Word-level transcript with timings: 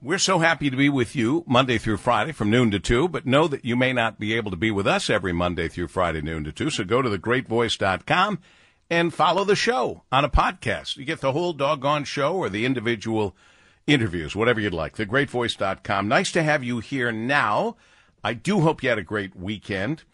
We're 0.00 0.18
so 0.18 0.38
happy 0.38 0.70
to 0.70 0.76
be 0.76 0.88
with 0.88 1.16
you 1.16 1.42
Monday 1.48 1.76
through 1.76 1.96
Friday 1.96 2.30
from 2.30 2.50
noon 2.50 2.70
to 2.70 2.78
2, 2.78 3.08
but 3.08 3.26
know 3.26 3.48
that 3.48 3.64
you 3.64 3.74
may 3.74 3.92
not 3.92 4.20
be 4.20 4.32
able 4.32 4.52
to 4.52 4.56
be 4.56 4.70
with 4.70 4.86
us 4.86 5.10
every 5.10 5.32
Monday 5.32 5.66
through 5.66 5.88
Friday, 5.88 6.20
noon 6.20 6.44
to 6.44 6.52
2. 6.52 6.70
So 6.70 6.84
go 6.84 7.02
to 7.02 7.10
thegreatvoice.com 7.10 8.38
and 8.88 9.12
follow 9.12 9.42
the 9.42 9.56
show 9.56 10.04
on 10.12 10.24
a 10.24 10.28
podcast. 10.28 10.98
You 10.98 11.04
get 11.04 11.20
the 11.20 11.32
whole 11.32 11.52
doggone 11.52 12.04
show 12.04 12.36
or 12.36 12.48
the 12.48 12.64
individual 12.64 13.34
interviews, 13.88 14.36
whatever 14.36 14.60
you'd 14.60 14.72
like. 14.72 14.96
Thegreatvoice.com. 14.96 16.06
Nice 16.06 16.30
to 16.30 16.44
have 16.44 16.62
you 16.62 16.78
here 16.78 17.10
now. 17.10 17.74
I 18.22 18.34
do 18.34 18.60
hope 18.60 18.84
you 18.84 18.90
had 18.90 18.98
a 18.98 19.02
great 19.02 19.34
weekend. 19.34 20.04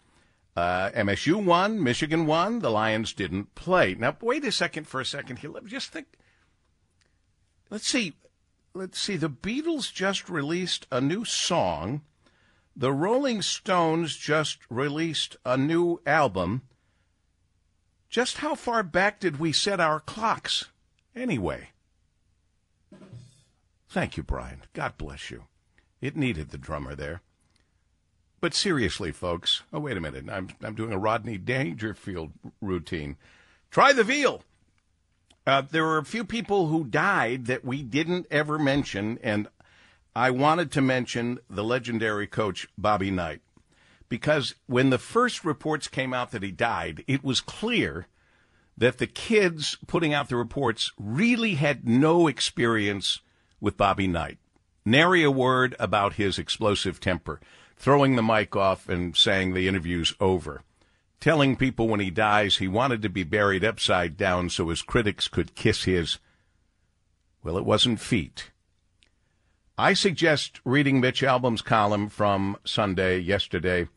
Uh, 0.55 0.89
MSU 0.95 1.45
won, 1.45 1.83
Michigan 1.83 2.25
won, 2.25 2.57
the 2.57 2.71
Lions 2.71 3.13
didn't 3.13 3.53
play. 3.53 3.93
Now, 3.93 4.17
wait 4.19 4.45
a 4.45 4.51
second 4.51 4.87
for 4.87 4.99
a 4.99 5.05
second 5.05 5.37
here. 5.37 5.51
Let 5.51 5.63
me 5.63 5.69
just 5.69 5.91
think. 5.91 6.07
Let's 7.69 7.87
see 7.87 8.15
let's 8.75 8.99
see, 8.99 9.15
the 9.15 9.29
Beatles 9.29 9.91
just 9.91 10.29
released 10.29 10.85
a 10.91 10.99
new 10.99 11.23
song. 11.23 12.01
The 12.75 12.91
Rolling 12.91 13.41
Stones 13.41 14.17
just 14.17 14.59
released 14.69 15.37
a 15.45 15.55
new 15.55 16.01
album. 16.05 16.63
Just 18.09 18.37
how 18.37 18.53
far 18.53 18.83
back 18.83 19.19
did 19.19 19.39
we 19.39 19.53
set 19.53 19.79
our 19.79 20.01
clocks 20.01 20.65
anyway? 21.15 21.69
Thank 23.89 24.17
you, 24.17 24.23
Brian. 24.23 24.63
God 24.73 24.97
bless 24.97 25.31
you. 25.31 25.45
It 26.01 26.17
needed 26.17 26.49
the 26.49 26.57
drummer 26.57 26.95
there. 26.95 27.21
But 28.41 28.53
seriously, 28.53 29.13
folks, 29.13 29.63
oh, 29.71 29.79
wait 29.79 29.95
a 29.95 30.01
minute. 30.01 30.25
I'm, 30.29 30.49
I'm 30.61 30.75
doing 30.75 30.91
a 30.91 30.97
Rodney 30.97 31.37
Dangerfield 31.37 32.33
routine. 32.61 33.15
Try 33.71 33.93
the 33.93 34.03
veal. 34.03 34.43
Uh, 35.47 35.61
there 35.61 35.83
were 35.83 35.99
a 35.99 36.05
few 36.05 36.25
people 36.25 36.67
who 36.67 36.83
died 36.83 37.45
that 37.45 37.63
we 37.63 37.83
didn't 37.83 38.25
ever 38.31 38.57
mention, 38.57 39.19
and 39.21 39.47
I 40.15 40.31
wanted 40.31 40.71
to 40.71 40.81
mention 40.81 41.39
the 41.49 41.63
legendary 41.63 42.25
coach 42.25 42.67
Bobby 42.77 43.11
Knight. 43.11 43.41
Because 44.09 44.55
when 44.65 44.89
the 44.89 44.97
first 44.97 45.45
reports 45.45 45.87
came 45.87 46.13
out 46.13 46.31
that 46.31 46.43
he 46.43 46.51
died, 46.51 47.03
it 47.07 47.23
was 47.23 47.41
clear 47.41 48.07
that 48.77 48.97
the 48.97 49.07
kids 49.07 49.77
putting 49.87 50.13
out 50.13 50.29
the 50.29 50.35
reports 50.35 50.91
really 50.97 51.55
had 51.55 51.87
no 51.87 52.27
experience 52.27 53.21
with 53.59 53.77
Bobby 53.77 54.07
Knight. 54.07 54.37
Nary 54.83 55.23
a 55.23 55.31
word 55.31 55.75
about 55.79 56.13
his 56.13 56.37
explosive 56.37 56.99
temper, 56.99 57.39
throwing 57.75 58.15
the 58.15 58.23
mic 58.23 58.55
off 58.55 58.89
and 58.89 59.15
saying 59.15 59.53
the 59.53 59.67
interview's 59.67 60.13
over 60.19 60.63
telling 61.19 61.55
people 61.55 61.87
when 61.87 61.99
he 61.99 62.09
dies 62.09 62.57
he 62.57 62.67
wanted 62.67 63.01
to 63.01 63.09
be 63.09 63.23
buried 63.23 63.63
upside 63.63 64.17
down 64.17 64.49
so 64.49 64.69
his 64.69 64.81
critics 64.81 65.27
could 65.27 65.55
kiss 65.55 65.83
his, 65.83 66.19
well, 67.43 67.57
it 67.57 67.65
wasn't 67.65 67.99
feet. 67.99 68.51
I 69.77 69.93
suggest 69.93 70.61
reading 70.63 71.01
Mitch 71.01 71.21
Albom's 71.21 71.61
column 71.61 72.07
from 72.07 72.57
Sunday, 72.63 73.19
yesterday. 73.19 73.87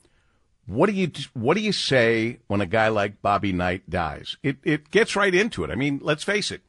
What 0.67 0.87
do 0.87 0.93
you 0.93 1.11
what 1.35 1.57
do 1.57 1.63
you 1.63 1.73
say 1.73 2.41
when 2.47 2.61
a 2.61 2.67
guy 2.67 2.89
like 2.89 3.23
Bobby 3.23 3.53
Knight 3.53 3.89
dies? 3.89 4.37
It 4.43 4.59
it 4.65 4.91
gets 4.91 5.17
right 5.17 5.35
into 5.35 5.65
it. 5.65 5.71
I 5.71 5.77
mean, 5.77 6.01
let's 6.03 6.25
face 6.25 6.51
it. 6.51 6.63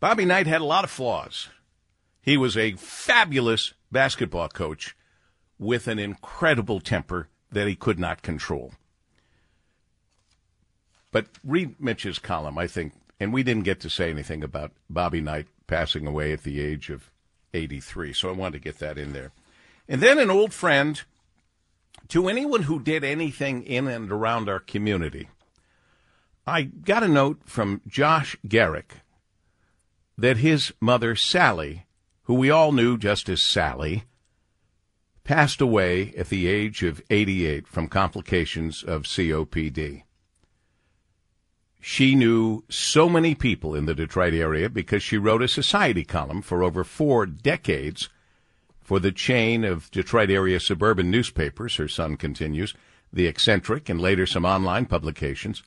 Bobby 0.00 0.24
Knight 0.24 0.46
had 0.46 0.60
a 0.60 0.64
lot 0.64 0.84
of 0.84 0.90
flaws. 0.90 1.48
He 2.20 2.36
was 2.36 2.56
a 2.56 2.72
fabulous 2.72 3.72
basketball 3.90 4.48
coach 4.48 4.96
with 5.58 5.86
an 5.86 5.98
incredible 5.98 6.80
temper 6.80 7.28
that 7.50 7.68
he 7.68 7.76
could 7.76 7.98
not 7.98 8.20
control. 8.20 8.72
But 11.16 11.28
read 11.42 11.80
Mitch's 11.80 12.18
column, 12.18 12.58
I 12.58 12.66
think, 12.66 12.92
and 13.18 13.32
we 13.32 13.42
didn't 13.42 13.64
get 13.64 13.80
to 13.80 13.88
say 13.88 14.10
anything 14.10 14.44
about 14.44 14.72
Bobby 14.90 15.22
Knight 15.22 15.46
passing 15.66 16.06
away 16.06 16.30
at 16.34 16.42
the 16.42 16.60
age 16.60 16.90
of 16.90 17.10
83, 17.54 18.12
so 18.12 18.28
I 18.28 18.32
wanted 18.32 18.58
to 18.58 18.64
get 18.64 18.80
that 18.80 18.98
in 18.98 19.14
there. 19.14 19.32
And 19.88 20.02
then 20.02 20.18
an 20.18 20.28
old 20.28 20.52
friend 20.52 21.00
to 22.08 22.28
anyone 22.28 22.64
who 22.64 22.78
did 22.78 23.02
anything 23.02 23.62
in 23.62 23.88
and 23.88 24.12
around 24.12 24.50
our 24.50 24.60
community. 24.60 25.30
I 26.46 26.64
got 26.64 27.02
a 27.02 27.08
note 27.08 27.38
from 27.46 27.80
Josh 27.86 28.36
Garrick 28.46 28.96
that 30.18 30.36
his 30.36 30.74
mother, 30.82 31.16
Sally, 31.16 31.86
who 32.24 32.34
we 32.34 32.50
all 32.50 32.72
knew 32.72 32.98
just 32.98 33.30
as 33.30 33.40
Sally, 33.40 34.04
passed 35.24 35.62
away 35.62 36.12
at 36.14 36.28
the 36.28 36.46
age 36.46 36.82
of 36.82 37.00
88 37.08 37.66
from 37.66 37.88
complications 37.88 38.82
of 38.82 39.04
COPD. 39.04 40.02
She 41.88 42.16
knew 42.16 42.64
so 42.68 43.08
many 43.08 43.36
people 43.36 43.72
in 43.72 43.86
the 43.86 43.94
Detroit 43.94 44.34
area 44.34 44.68
because 44.68 45.04
she 45.04 45.16
wrote 45.16 45.40
a 45.40 45.46
society 45.46 46.02
column 46.02 46.42
for 46.42 46.64
over 46.64 46.82
four 46.82 47.26
decades 47.26 48.08
for 48.82 48.98
the 48.98 49.12
chain 49.12 49.62
of 49.62 49.88
Detroit 49.92 50.28
area 50.28 50.58
suburban 50.58 51.12
newspapers, 51.12 51.76
her 51.76 51.86
son 51.86 52.16
continues, 52.16 52.74
The 53.12 53.28
Eccentric, 53.28 53.88
and 53.88 54.00
later 54.00 54.26
some 54.26 54.44
online 54.44 54.86
publications. 54.86 55.62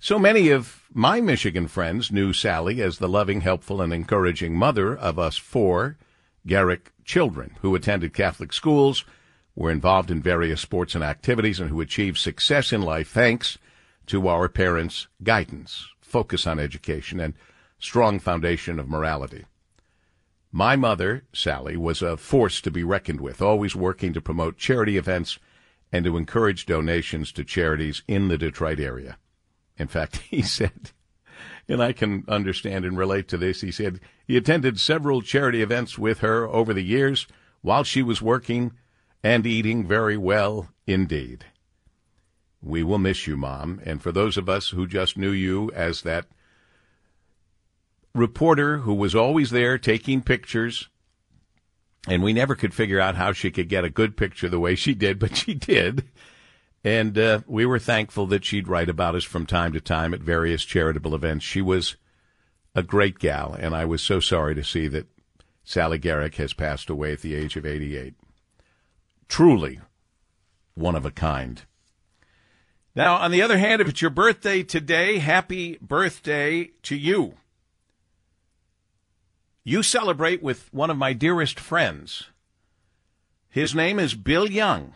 So 0.00 0.18
many 0.18 0.48
of 0.48 0.84
my 0.94 1.20
Michigan 1.20 1.68
friends 1.68 2.10
knew 2.10 2.32
Sally 2.32 2.80
as 2.80 2.96
the 2.96 3.06
loving, 3.06 3.42
helpful, 3.42 3.82
and 3.82 3.92
encouraging 3.92 4.56
mother 4.56 4.96
of 4.96 5.18
us 5.18 5.36
four 5.36 5.98
Garrick 6.46 6.92
children 7.04 7.56
who 7.60 7.74
attended 7.74 8.14
Catholic 8.14 8.54
schools, 8.54 9.04
were 9.54 9.70
involved 9.70 10.10
in 10.10 10.22
various 10.22 10.62
sports 10.62 10.94
and 10.94 11.04
activities, 11.04 11.60
and 11.60 11.68
who 11.68 11.82
achieved 11.82 12.16
success 12.16 12.72
in 12.72 12.80
life 12.80 13.10
thanks 13.10 13.58
to 14.08 14.28
our 14.28 14.48
parents' 14.48 15.06
guidance, 15.22 15.88
focus 16.00 16.46
on 16.46 16.58
education, 16.58 17.20
and 17.20 17.34
strong 17.78 18.18
foundation 18.18 18.78
of 18.78 18.88
morality. 18.88 19.44
My 20.50 20.76
mother, 20.76 21.24
Sally, 21.32 21.76
was 21.76 22.00
a 22.00 22.16
force 22.16 22.60
to 22.62 22.70
be 22.70 22.82
reckoned 22.82 23.20
with, 23.20 23.42
always 23.42 23.76
working 23.76 24.12
to 24.14 24.20
promote 24.20 24.56
charity 24.56 24.96
events 24.96 25.38
and 25.92 26.04
to 26.04 26.16
encourage 26.16 26.66
donations 26.66 27.32
to 27.32 27.44
charities 27.44 28.02
in 28.08 28.28
the 28.28 28.38
Detroit 28.38 28.80
area. 28.80 29.18
In 29.78 29.88
fact, 29.88 30.16
he 30.30 30.42
said, 30.42 30.92
and 31.68 31.82
I 31.82 31.92
can 31.92 32.24
understand 32.28 32.84
and 32.84 32.96
relate 32.96 33.28
to 33.28 33.38
this, 33.38 33.60
he 33.60 33.70
said 33.70 34.00
he 34.26 34.36
attended 34.36 34.80
several 34.80 35.20
charity 35.20 35.62
events 35.62 35.98
with 35.98 36.20
her 36.20 36.48
over 36.48 36.72
the 36.72 36.82
years 36.82 37.26
while 37.60 37.84
she 37.84 38.02
was 38.02 38.22
working 38.22 38.72
and 39.22 39.46
eating 39.46 39.86
very 39.86 40.16
well 40.16 40.68
indeed. 40.86 41.44
We 42.62 42.82
will 42.82 42.98
miss 42.98 43.26
you, 43.26 43.36
Mom. 43.36 43.80
And 43.84 44.02
for 44.02 44.12
those 44.12 44.36
of 44.36 44.48
us 44.48 44.70
who 44.70 44.86
just 44.86 45.16
knew 45.16 45.30
you 45.30 45.70
as 45.72 46.02
that 46.02 46.26
reporter 48.14 48.78
who 48.78 48.94
was 48.94 49.14
always 49.14 49.50
there 49.50 49.78
taking 49.78 50.22
pictures, 50.22 50.88
and 52.08 52.22
we 52.22 52.32
never 52.32 52.54
could 52.54 52.74
figure 52.74 53.00
out 53.00 53.16
how 53.16 53.32
she 53.32 53.50
could 53.50 53.68
get 53.68 53.84
a 53.84 53.90
good 53.90 54.16
picture 54.16 54.48
the 54.48 54.60
way 54.60 54.74
she 54.74 54.94
did, 54.94 55.18
but 55.18 55.36
she 55.36 55.54
did. 55.54 56.04
And 56.84 57.18
uh, 57.18 57.40
we 57.46 57.66
were 57.66 57.78
thankful 57.78 58.26
that 58.28 58.44
she'd 58.44 58.68
write 58.68 58.88
about 58.88 59.14
us 59.14 59.24
from 59.24 59.46
time 59.46 59.72
to 59.72 59.80
time 59.80 60.14
at 60.14 60.20
various 60.20 60.64
charitable 60.64 61.14
events. 61.14 61.44
She 61.44 61.60
was 61.60 61.96
a 62.74 62.82
great 62.82 63.18
gal, 63.18 63.52
and 63.52 63.74
I 63.74 63.84
was 63.84 64.02
so 64.02 64.20
sorry 64.20 64.54
to 64.54 64.64
see 64.64 64.88
that 64.88 65.06
Sally 65.64 65.98
Garrick 65.98 66.36
has 66.36 66.52
passed 66.52 66.88
away 66.88 67.12
at 67.12 67.20
the 67.20 67.34
age 67.34 67.56
of 67.56 67.66
88. 67.66 68.14
Truly 69.28 69.80
one 70.74 70.94
of 70.94 71.04
a 71.04 71.10
kind. 71.10 71.62
Now, 72.98 73.14
on 73.18 73.30
the 73.30 73.42
other 73.42 73.58
hand, 73.58 73.80
if 73.80 73.86
it's 73.86 74.02
your 74.02 74.10
birthday 74.10 74.64
today, 74.64 75.18
happy 75.18 75.78
birthday 75.80 76.72
to 76.82 76.96
you. 76.96 77.34
You 79.62 79.84
celebrate 79.84 80.42
with 80.42 80.68
one 80.74 80.90
of 80.90 80.96
my 80.96 81.12
dearest 81.12 81.60
friends. 81.60 82.24
His 83.48 83.72
name 83.72 84.00
is 84.00 84.14
Bill 84.14 84.50
Young. 84.50 84.94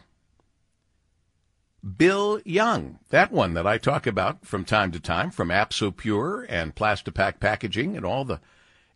Bill 1.96 2.40
Young, 2.44 2.98
that 3.10 3.30
one 3.30 3.54
that 3.54 3.68
I 3.68 3.78
talk 3.78 4.08
about 4.08 4.44
from 4.44 4.64
time 4.64 4.90
to 4.90 4.98
time, 4.98 5.30
from 5.30 5.50
Absopure 5.50 6.44
and 6.48 6.74
Plastipak 6.74 7.38
packaging 7.38 7.96
and 7.96 8.04
all 8.04 8.24
the 8.24 8.40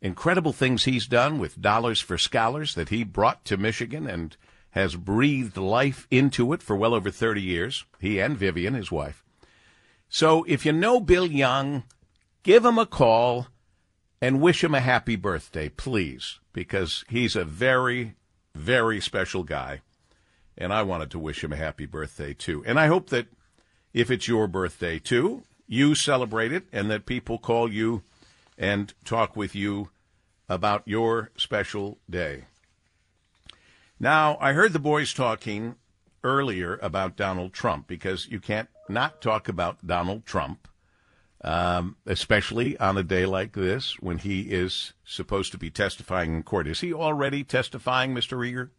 incredible 0.03 0.53
things 0.53 0.83
he's 0.83 1.07
done 1.07 1.39
with 1.39 1.63
Dollars 1.63 2.01
for 2.01 2.19
Scholars 2.19 2.75
that 2.75 2.89
he 2.89 3.05
brought 3.05 3.45
to 3.45 3.57
Michigan 3.57 4.09
and 4.09 4.37
has 4.77 4.95
breathed 4.95 5.57
life 5.57 6.07
into 6.11 6.53
it 6.53 6.63
for 6.63 6.77
well 6.77 6.93
over 6.93 7.11
30 7.11 7.41
years, 7.41 7.87
he 7.99 8.21
and 8.21 8.37
Vivian, 8.37 8.75
his 8.75 8.93
wife. 8.93 9.25
So 10.07 10.45
if 10.47 10.67
you 10.67 10.73
know 10.73 11.01
Bill 11.01 11.25
Young, 11.25 11.85
give 12.43 12.63
him 12.63 12.77
a 12.77 12.85
call 12.85 13.47
and 14.21 14.43
wish 14.43 14.63
him 14.63 14.75
a 14.75 14.81
happy 14.81 15.17
birthday, 15.17 15.71
please, 15.71 16.41
because 16.53 17.07
he's 17.09 17.35
a 17.35 17.43
very, 17.43 18.17
very 18.55 19.01
special 19.01 19.45
guy. 19.45 19.81
And 20.59 20.75
I 20.75 20.83
wanted 20.83 21.11
to 21.13 21.19
wish 21.19 21.43
him 21.43 21.55
a 21.55 21.57
happy 21.57 21.87
birthday, 21.87 22.35
too. 22.35 22.63
And 22.67 22.79
I 22.79 22.89
hope 22.89 23.09
that 23.09 23.29
if 23.95 24.11
it's 24.11 24.29
your 24.29 24.47
birthday, 24.47 24.99
too, 24.99 25.45
you 25.67 25.95
celebrate 25.95 26.53
it 26.53 26.65
and 26.71 26.91
that 26.91 27.07
people 27.07 27.39
call 27.39 27.73
you 27.73 28.03
and 28.59 28.93
talk 29.07 29.37
with 29.37 29.55
you 29.55 29.89
about 30.51 30.83
your 30.85 31.31
special 31.35 31.97
day. 32.11 32.45
Now, 33.99 34.37
I 34.41 34.53
heard 34.53 34.73
the 34.73 34.79
boys 34.79 35.13
talking 35.15 35.77
earlier 36.23 36.79
about 36.83 37.17
Donald 37.17 37.53
Trump 37.53 37.87
because 37.87 38.27
you 38.29 38.41
can't 38.41 38.69
not 38.89 39.21
talk 39.21 39.49
about 39.49 39.87
Donald 39.87 40.27
Trump. 40.27 40.69
um, 41.43 41.97
especially 42.07 42.77
on 42.79 42.97
a 42.97 43.03
day 43.05 43.25
like 43.27 43.53
this 43.53 44.01
when 44.01 44.19
he 44.19 44.41
is 44.43 44.95
supposed 45.05 45.53
to 45.53 45.59
be 45.59 45.71
testifying 45.71 46.35
in 46.35 46.43
court. 46.43 46.67
Is 46.67 46.81
he 46.81 46.93
already 46.93 47.45
testifying, 47.45 48.15
Mr. 48.15 48.37
Rieger? 48.37 48.71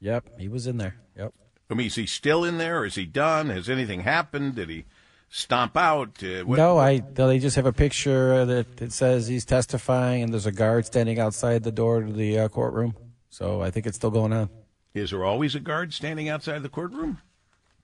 Yep, 0.00 0.38
he 0.38 0.46
was 0.48 0.66
in 0.66 0.76
there. 0.76 0.96
Yep. 1.16 1.32
I 1.70 1.74
mean, 1.74 1.86
is 1.88 1.94
he 1.96 2.06
still 2.06 2.44
in 2.44 2.58
there? 2.58 2.84
Is 2.84 2.94
he 2.94 3.06
done? 3.06 3.48
Has 3.48 3.68
anything 3.68 4.00
happened? 4.00 4.54
Did 4.56 4.68
he 4.68 4.84
stomp 5.30 5.76
out? 5.76 6.22
Uh, 6.22 6.44
what, 6.44 6.58
no, 6.58 6.78
I. 6.78 6.98
They 7.00 7.38
just 7.38 7.56
have 7.56 7.66
a 7.66 7.72
picture 7.72 8.44
that 8.44 8.80
it 8.80 8.92
says 8.92 9.26
he's 9.26 9.46
testifying, 9.46 10.22
and 10.22 10.32
there's 10.32 10.46
a 10.46 10.52
guard 10.52 10.86
standing 10.86 11.18
outside 11.18 11.62
the 11.64 11.72
door 11.72 12.02
to 12.02 12.12
the 12.12 12.38
uh, 12.40 12.48
courtroom. 12.48 12.94
So 13.34 13.60
I 13.62 13.72
think 13.72 13.86
it's 13.86 13.96
still 13.96 14.12
going 14.12 14.32
on. 14.32 14.48
Is 14.94 15.10
there 15.10 15.24
always 15.24 15.56
a 15.56 15.60
guard 15.60 15.92
standing 15.92 16.28
outside 16.28 16.62
the 16.62 16.68
courtroom? 16.68 17.18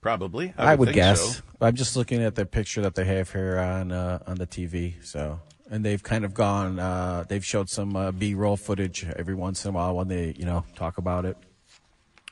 Probably. 0.00 0.54
I, 0.56 0.72
I 0.72 0.74
would, 0.76 0.90
would 0.90 0.94
guess. 0.94 1.38
So. 1.38 1.42
I'm 1.60 1.74
just 1.74 1.96
looking 1.96 2.22
at 2.22 2.36
the 2.36 2.46
picture 2.46 2.82
that 2.82 2.94
they 2.94 3.04
have 3.04 3.32
here 3.32 3.58
on 3.58 3.90
uh, 3.90 4.20
on 4.28 4.36
the 4.36 4.46
TV. 4.46 5.04
So, 5.04 5.40
and 5.68 5.84
they've 5.84 6.00
kind 6.00 6.24
of 6.24 6.34
gone. 6.34 6.78
Uh, 6.78 7.24
they've 7.28 7.44
showed 7.44 7.68
some 7.68 7.96
uh, 7.96 8.12
B-roll 8.12 8.56
footage 8.56 9.04
every 9.16 9.34
once 9.34 9.64
in 9.64 9.70
a 9.70 9.72
while 9.72 9.96
when 9.96 10.06
they, 10.06 10.36
you 10.38 10.44
know, 10.44 10.64
talk 10.76 10.98
about 10.98 11.24
it. 11.24 11.36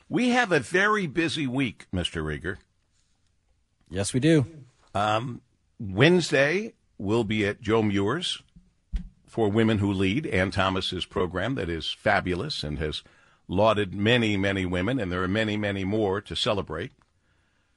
We 0.07 0.29
have 0.29 0.53
a 0.53 0.61
very 0.61 1.05
busy 1.05 1.45
week, 1.45 1.87
Mr. 1.93 2.23
Rieger. 2.23 2.55
Yes, 3.89 4.13
we 4.13 4.21
do. 4.21 4.45
Um, 4.95 5.41
Wednesday, 5.77 6.71
we'll 6.97 7.25
be 7.25 7.45
at 7.45 7.59
Joe 7.59 7.83
Muer's 7.83 8.41
for 9.29 9.49
Women 9.49 9.77
Who 9.77 9.91
Lead, 9.91 10.25
Ann 10.27 10.51
Thomas's 10.51 11.05
program 11.05 11.55
that 11.55 11.69
is 11.69 11.91
fabulous 11.91 12.63
and 12.63 12.79
has 12.79 13.03
lauded 13.47 13.93
many, 13.93 14.37
many 14.37 14.65
women, 14.65 14.99
and 14.99 15.11
there 15.11 15.23
are 15.23 15.27
many, 15.27 15.55
many 15.55 15.83
more 15.83 16.19
to 16.21 16.35
celebrate. 16.35 16.91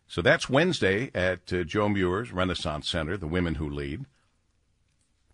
So 0.07 0.21
that's 0.21 0.51
Wednesday 0.51 1.11
at 1.15 1.53
uh, 1.53 1.65
Joe 1.65 1.89
Muer's 1.89 2.33
Renaissance 2.33 2.89
Center, 2.89 3.17
the 3.17 3.27
Women 3.27 3.57
Who 3.57 3.69
Lead. 3.69 4.07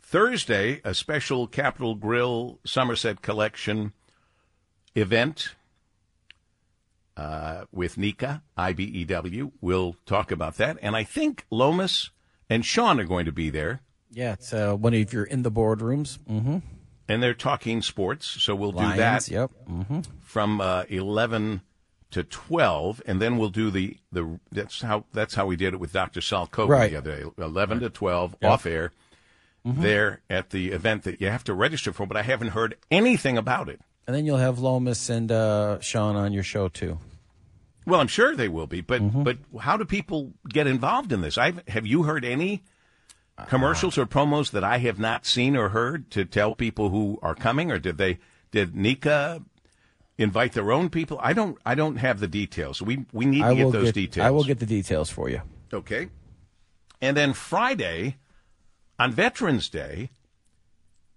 Thursday, 0.00 0.80
a 0.84 0.94
special 0.94 1.46
Capital 1.46 1.94
Grille 1.94 2.58
Somerset 2.64 3.20
Collection 3.20 3.92
event 4.94 5.54
uh, 7.16 7.64
with 7.72 7.96
NECA, 7.96 8.42
IBEW. 8.56 9.52
We'll 9.60 9.96
talk 10.06 10.30
about 10.30 10.56
that. 10.56 10.78
And 10.80 10.96
I 10.96 11.04
think 11.04 11.44
Lomas 11.50 12.10
and 12.48 12.64
Sean 12.64 12.98
are 13.00 13.04
going 13.04 13.26
to 13.26 13.32
be 13.32 13.50
there. 13.50 13.82
Yeah, 14.10 14.32
it's 14.34 14.52
uh, 14.52 14.74
one 14.74 14.94
of 14.94 15.12
your 15.12 15.24
in 15.24 15.42
the 15.42 15.50
boardrooms. 15.50 16.18
Mm-hmm. 16.30 16.58
And 17.10 17.22
they're 17.22 17.34
talking 17.34 17.80
sports, 17.80 18.26
so 18.26 18.54
we'll 18.54 18.72
Lions, 18.72 18.92
do 18.92 18.98
that 18.98 19.28
yep. 19.28 19.50
Mm-hmm. 19.68 20.00
from 20.20 20.60
uh, 20.60 20.84
11 20.88 21.62
to 22.10 22.22
12 22.24 23.02
and 23.06 23.20
then 23.20 23.36
we'll 23.36 23.50
do 23.50 23.70
the 23.70 23.96
the 24.12 24.40
that's 24.50 24.80
how 24.80 25.04
that's 25.12 25.34
how 25.34 25.46
we 25.46 25.56
did 25.56 25.74
it 25.74 25.80
with 25.80 25.92
Dr. 25.92 26.20
Sal 26.20 26.46
Kogan 26.46 26.68
right. 26.68 26.90
the 26.90 26.96
other 26.96 27.16
day 27.16 27.30
11 27.38 27.80
to 27.80 27.90
12 27.90 28.36
yep. 28.40 28.50
off 28.50 28.66
air 28.66 28.92
mm-hmm. 29.66 29.82
there 29.82 30.22
at 30.30 30.50
the 30.50 30.70
event 30.70 31.02
that 31.02 31.20
you 31.20 31.28
have 31.28 31.44
to 31.44 31.54
register 31.54 31.92
for 31.92 32.06
but 32.06 32.16
I 32.16 32.22
haven't 32.22 32.48
heard 32.48 32.76
anything 32.90 33.36
about 33.36 33.68
it 33.68 33.80
and 34.06 34.16
then 34.16 34.24
you'll 34.24 34.38
have 34.38 34.58
Lomas 34.58 35.10
and 35.10 35.30
uh, 35.30 35.80
Sean 35.80 36.16
on 36.16 36.32
your 36.32 36.42
show 36.42 36.68
too 36.68 36.98
well 37.84 38.00
I'm 38.00 38.08
sure 38.08 38.34
they 38.34 38.48
will 38.48 38.66
be 38.66 38.80
but 38.80 39.02
mm-hmm. 39.02 39.22
but 39.22 39.36
how 39.60 39.76
do 39.76 39.84
people 39.84 40.32
get 40.48 40.66
involved 40.66 41.12
in 41.12 41.20
this 41.20 41.36
I've, 41.36 41.66
have 41.68 41.86
you 41.86 42.04
heard 42.04 42.24
any 42.24 42.62
commercials 43.46 43.96
uh, 43.96 44.02
or 44.02 44.06
promos 44.06 44.50
that 44.50 44.64
I 44.64 44.78
have 44.78 44.98
not 44.98 45.26
seen 45.26 45.56
or 45.56 45.70
heard 45.70 46.10
to 46.12 46.24
tell 46.24 46.54
people 46.54 46.90
who 46.90 47.18
are 47.22 47.34
coming 47.34 47.70
or 47.70 47.78
did 47.78 47.98
they 47.98 48.18
did 48.50 48.74
NECA 48.74 49.44
invite 50.16 50.52
their 50.52 50.72
own 50.72 50.90
people? 50.90 51.18
I 51.22 51.32
don't. 51.32 51.58
I 51.64 51.74
don't 51.74 51.96
have 51.96 52.20
the 52.20 52.28
details. 52.28 52.82
We 52.82 53.06
we 53.12 53.24
need 53.24 53.40
to 53.40 53.46
I 53.46 53.54
get 53.54 53.72
those 53.72 53.84
get, 53.86 53.94
details. 53.94 54.26
I 54.26 54.30
will 54.30 54.44
get 54.44 54.58
the 54.58 54.66
details 54.66 55.10
for 55.10 55.28
you. 55.28 55.42
Okay. 55.72 56.08
And 57.00 57.16
then 57.16 57.32
Friday, 57.32 58.16
on 58.98 59.12
Veterans 59.12 59.68
Day, 59.68 60.10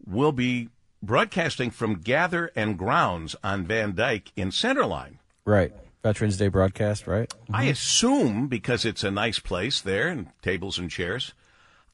we'll 0.05 0.31
be 0.31 0.69
broadcasting 1.01 1.71
from 1.71 1.95
Gather 1.95 2.51
and 2.55 2.77
Grounds 2.77 3.35
on 3.43 3.65
Van 3.65 3.95
Dyke 3.95 4.31
in 4.35 4.49
Centerline. 4.49 5.17
Right. 5.45 5.73
Veterans 6.03 6.37
Day 6.37 6.47
broadcast, 6.47 7.07
right? 7.07 7.29
Mm-hmm. 7.29 7.55
I 7.55 7.63
assume 7.63 8.47
because 8.47 8.85
it's 8.85 9.03
a 9.03 9.11
nice 9.11 9.39
place 9.39 9.81
there 9.81 10.07
and 10.07 10.27
tables 10.41 10.77
and 10.77 10.89
chairs. 10.89 11.33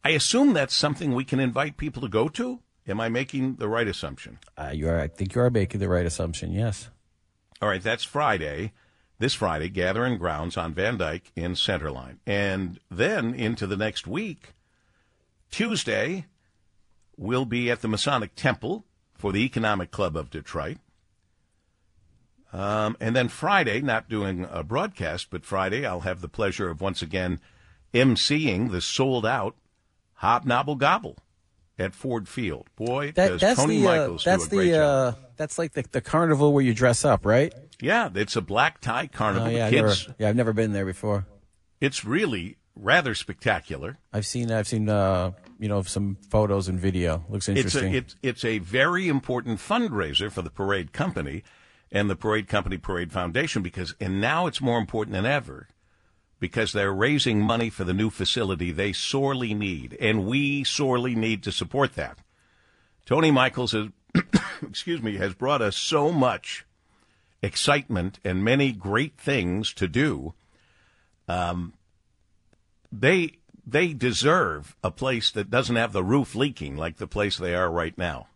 I 0.03 0.11
assume 0.11 0.53
that's 0.53 0.75
something 0.75 1.13
we 1.13 1.25
can 1.25 1.39
invite 1.39 1.77
people 1.77 2.01
to 2.01 2.07
go 2.07 2.29
to. 2.29 2.61
Am 2.87 3.01
I 3.01 3.09
making 3.09 3.55
the 3.55 3.67
right 3.67 3.87
assumption? 3.87 4.39
Uh, 4.57 4.71
you 4.73 4.87
are. 4.87 4.99
I 4.99 5.07
think 5.07 5.35
you 5.35 5.41
are 5.41 5.49
making 5.49 5.79
the 5.79 5.89
right 5.89 6.05
assumption. 6.05 6.53
Yes. 6.53 6.89
All 7.61 7.67
right, 7.67 7.83
that's 7.83 8.03
Friday. 8.03 8.71
This 9.19 9.33
Friday, 9.33 9.67
Gathering 9.69 10.17
Grounds 10.19 10.57
on 10.57 10.73
Van 10.73 10.97
Dyke 10.97 11.31
in 11.35 11.53
Centerline. 11.53 12.17
And 12.25 12.79
then 12.89 13.33
into 13.33 13.65
the 13.65 13.75
next 13.75 14.05
week, 14.05 14.53
Tuesday, 15.49 16.25
we'll 17.17 17.45
be 17.45 17.71
at 17.71 17.81
the 17.81 17.87
Masonic 17.87 18.35
Temple 18.35 18.85
for 19.15 19.31
the 19.31 19.43
Economic 19.43 19.89
Club 19.89 20.15
of 20.15 20.29
Detroit. 20.29 20.77
Um, 22.53 22.95
and 22.99 23.15
then 23.15 23.27
Friday, 23.27 23.81
not 23.81 24.07
doing 24.07 24.47
a 24.49 24.63
broadcast, 24.63 25.29
but 25.31 25.45
Friday, 25.45 25.85
I'll 25.85 26.01
have 26.01 26.21
the 26.21 26.29
pleasure 26.29 26.69
of 26.69 26.79
once 26.79 27.01
again 27.01 27.39
emceeing 27.93 28.71
the 28.71 28.81
sold 28.81 29.25
out 29.25 29.55
Hobnobble 30.21 30.77
Gobble 30.77 31.17
at 31.79 31.93
Ford 31.93 32.27
Field. 32.27 32.69
Boy, 32.75 33.11
that, 33.13 33.27
does 33.29 33.41
that's 33.41 33.59
Tony 33.59 33.77
the, 33.77 33.83
Michaels 33.83 34.25
uh, 34.25 34.31
that's 34.31 34.47
do 34.47 34.59
a 34.59 34.63
the, 34.63 34.83
uh, 34.83 35.13
that's 35.35 35.57
like 35.57 35.73
the, 35.73 35.83
the 35.91 36.01
carnival 36.01 36.53
where 36.53 36.63
you 36.63 36.73
dress 36.73 37.05
up, 37.05 37.25
right? 37.25 37.53
Yeah, 37.79 38.09
it's 38.13 38.35
a 38.35 38.41
black 38.41 38.81
tie 38.81 39.07
carnival. 39.07 39.47
Oh, 39.47 39.51
yeah, 39.51 39.69
Kids, 39.69 40.07
never, 40.07 40.15
yeah, 40.19 40.29
I've 40.29 40.35
never 40.35 40.53
been 40.53 40.73
there 40.73 40.85
before. 40.85 41.27
It's 41.79 42.03
really 42.03 42.57
rather 42.75 43.13
spectacular. 43.13 43.99
I've 44.11 44.25
seen 44.25 44.51
I've 44.51 44.67
seen 44.67 44.89
uh, 44.89 45.31
you 45.59 45.67
know 45.67 45.81
some 45.83 46.17
photos 46.29 46.67
and 46.67 46.79
video. 46.79 47.23
Looks 47.29 47.49
interesting. 47.49 47.93
It's 47.93 48.13
a, 48.13 48.17
it's, 48.17 48.43
it's 48.43 48.45
a 48.45 48.59
very 48.59 49.07
important 49.07 49.59
fundraiser 49.59 50.31
for 50.31 50.41
the 50.41 50.49
parade 50.49 50.93
company 50.93 51.43
and 51.91 52.09
the 52.09 52.15
parade 52.15 52.47
company 52.47 52.77
parade 52.77 53.11
foundation 53.11 53.61
because 53.61 53.95
and 53.99 54.19
now 54.19 54.47
it's 54.47 54.61
more 54.61 54.79
important 54.79 55.13
than 55.13 55.25
ever 55.25 55.67
because 56.39 56.73
they're 56.73 56.93
raising 56.93 57.41
money 57.41 57.69
for 57.69 57.83
the 57.83 57.93
new 57.93 58.09
facility 58.09 58.71
they 58.71 58.93
sorely 58.93 59.53
need, 59.53 59.97
and 59.99 60.25
we 60.25 60.63
sorely 60.63 61.15
need 61.15 61.43
to 61.43 61.51
support 61.51 61.95
that. 61.95 62.19
Tony 63.05 63.31
Michaels 63.31 63.71
has, 63.71 63.87
excuse 64.61 65.01
me, 65.01 65.17
has 65.17 65.33
brought 65.33 65.61
us 65.61 65.75
so 65.75 66.11
much 66.11 66.65
excitement 67.41 68.19
and 68.23 68.43
many 68.43 68.71
great 68.71 69.17
things 69.17 69.73
to 69.73 69.87
do. 69.87 70.33
Um, 71.27 71.73
they 72.91 73.33
they 73.65 73.91
deserve 73.93 74.77
a 74.81 74.91
place 74.91 75.29
that 75.31 75.49
doesn't 75.49 75.75
have 75.75 75.91
the 75.91 76.03
roof 76.03 76.35
leaking 76.35 76.77
like 76.77 76.97
the 76.97 77.07
place 77.07 77.37
they 77.37 77.53
are 77.53 77.69
right 77.69 77.97
now. 77.97 78.27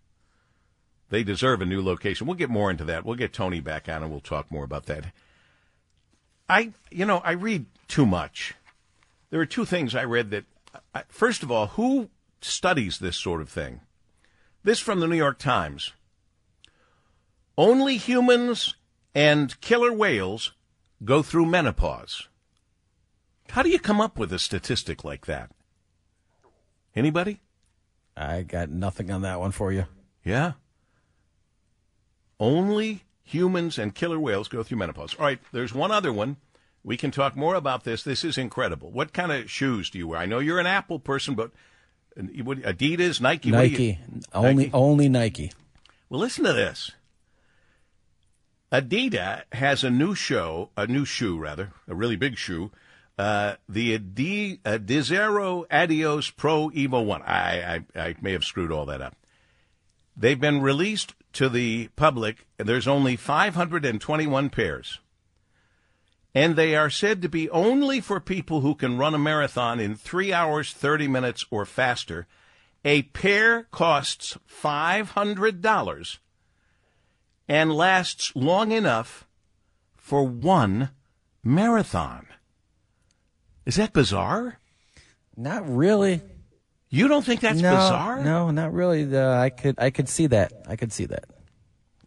They 1.10 1.24
deserve 1.24 1.62
a 1.62 1.66
new 1.66 1.82
location. 1.82 2.28
We'll 2.28 2.36
get 2.36 2.50
more 2.50 2.70
into 2.70 2.84
that. 2.86 3.06
We'll 3.06 3.16
get 3.16 3.34
Tony 3.34 3.62
back 3.62 3.88
on 3.88 4.04
and 4.04 4.12
we'll 4.12 4.20
talk 4.20 4.52
more 4.52 4.66
about 4.66 4.88
that. 4.88 5.14
I, 6.50 6.74
you 6.90 7.06
know, 7.06 7.20
I 7.20 7.32
read 7.32 7.66
too 7.92 8.06
much. 8.06 8.56
There 9.30 9.42
are 9.42 9.46
two 9.46 9.66
things 9.66 9.94
I 9.94 10.06
read 10.06 10.32
that, 10.32 10.46
first 11.10 11.44
of 11.44 11.52
all, 11.52 11.68
who 11.68 12.10
studies 12.40 13.00
this 13.00 13.18
sort 13.18 13.42
of 13.42 13.50
thing? 13.50 13.82
This 14.64 14.80
from 14.80 15.02
the 15.02 15.08
New 15.08 15.18
York 15.18 15.38
Times. 15.38 15.92
Only 17.58 17.98
humans 17.98 18.76
and 19.14 19.60
killer 19.60 19.92
whales 19.92 20.54
go 21.04 21.22
through 21.22 21.48
menopause. 21.48 22.30
How 23.50 23.62
do 23.62 23.70
you 23.70 23.80
come 23.80 24.00
up 24.00 24.18
with 24.18 24.32
a 24.32 24.40
statistic 24.40 25.04
like 25.04 25.26
that? 25.26 25.52
Anybody? 26.96 27.42
I 28.16 28.44
got 28.44 28.70
nothing 28.70 29.12
on 29.12 29.22
that 29.24 29.40
one 29.42 29.52
for 29.52 29.74
you. 29.74 29.86
Yeah. 30.24 30.54
Only 32.40 33.04
humans 33.24 33.78
and 33.78 33.94
killer 33.94 34.20
whales 34.20 34.48
go 34.48 34.64
through 34.64 34.78
menopause. 34.78 35.14
All 35.20 35.26
right, 35.26 35.40
there's 35.52 35.74
one 35.74 35.92
other 35.92 36.14
one 36.14 36.38
we 36.84 36.98
can 36.98 37.12
talk 37.12 37.36
more 37.36 37.56
about 37.56 37.84
this. 37.84 38.04
This 38.04 38.24
is 38.24 38.38
incredible. 38.38 38.92
What 38.92 39.14
kind 39.14 39.32
of 39.32 39.50
shoes 39.50 39.90
do 39.90 39.98
you 39.98 40.08
wear? 40.08 40.20
I 40.20 40.26
know 40.26 40.40
you're 40.40 40.60
an 40.60 40.68
Apple 40.68 41.00
person, 41.00 41.36
but 41.36 41.52
Adidas, 42.18 43.22
Nike, 43.22 43.52
Nike, 43.52 44.00
only 44.34 44.56
Nike? 44.56 44.72
only 44.74 45.10
Nike. 45.10 45.52
Well, 46.10 46.20
listen 46.20 46.44
to 46.46 46.54
this. 46.54 46.92
Adidas 48.72 49.44
has 49.52 49.84
a 49.84 49.90
new 49.90 50.16
show, 50.16 50.70
a 50.78 50.88
new 50.88 51.06
shoe 51.06 51.38
rather, 51.38 51.72
a 51.88 51.96
really 51.96 52.16
big 52.16 52.38
shoe. 52.38 52.72
Uh, 53.18 53.56
the 53.68 53.94
Adi, 53.94 54.58
Adizero 54.58 55.66
Adios 55.70 56.30
Pro 56.32 56.70
Evo 56.70 57.06
One. 57.06 57.22
I, 57.22 57.76
I 57.96 58.02
I 58.02 58.16
may 58.22 58.32
have 58.32 58.46
screwed 58.46 58.72
all 58.72 58.86
that 58.86 59.02
up. 59.02 59.16
They've 60.16 60.40
been 60.40 60.62
released 60.62 61.14
to 61.34 61.50
the 61.50 61.90
public. 61.96 62.48
And 62.58 62.68
there's 62.68 62.88
only 62.88 63.16
521 63.16 64.50
pairs 64.50 65.00
and 66.34 66.56
they 66.56 66.76
are 66.76 66.90
said 66.90 67.22
to 67.22 67.30
be 67.30 67.50
only 67.50 68.00
for 68.00 68.20
people 68.20 68.62
who 68.62 68.76
can 68.76 68.98
run 68.98 69.14
a 69.14 69.20
marathon 69.20 69.80
in 69.80 69.96
3 69.96 70.32
hours 70.32 70.74
30 70.74 71.08
minutes 71.08 71.46
or 71.52 71.66
faster. 71.66 72.28
A 72.84 73.04
pair 73.04 73.64
costs 73.72 74.38
$500 74.50 76.18
and 77.48 77.74
lasts 77.74 78.32
long 78.36 78.72
enough 78.72 79.28
for 79.98 80.24
one 80.24 80.90
marathon. 81.44 82.28
Is 83.66 83.76
that 83.76 83.94
bizarre? 83.94 84.60
Not 85.36 85.70
really. 85.70 86.22
You 86.90 87.08
don't 87.08 87.24
think 87.24 87.42
that's 87.42 87.62
no, 87.62 87.76
bizarre? 87.76 88.24
No, 88.24 88.52
not 88.52 88.74
really. 88.74 89.06
The, 89.06 89.26
I 89.26 89.50
could 89.50 89.76
I 89.78 89.92
could 89.92 90.10
see 90.10 90.28
that. 90.28 90.52
I 90.68 90.76
could 90.76 90.92
see 90.92 91.06
that. 91.06 91.26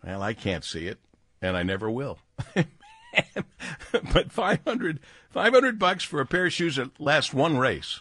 Well, 0.05 0.23
I 0.23 0.35
can't 0.35 0.65
see 0.65 0.87
it, 0.87 0.99
and 1.41 1.57
I 1.57 1.63
never 1.63 1.91
will. 1.91 2.19
but 4.13 4.33
500, 4.33 5.01
500 5.31 5.79
bucks 5.79 6.05
for 6.05 6.21
a 6.21 6.27
pair 6.27 6.47
of 6.47 6.53
shoes 6.53 6.77
that 6.77 7.01
last 7.01 7.35
one 7.35 7.59
race. 7.59 8.01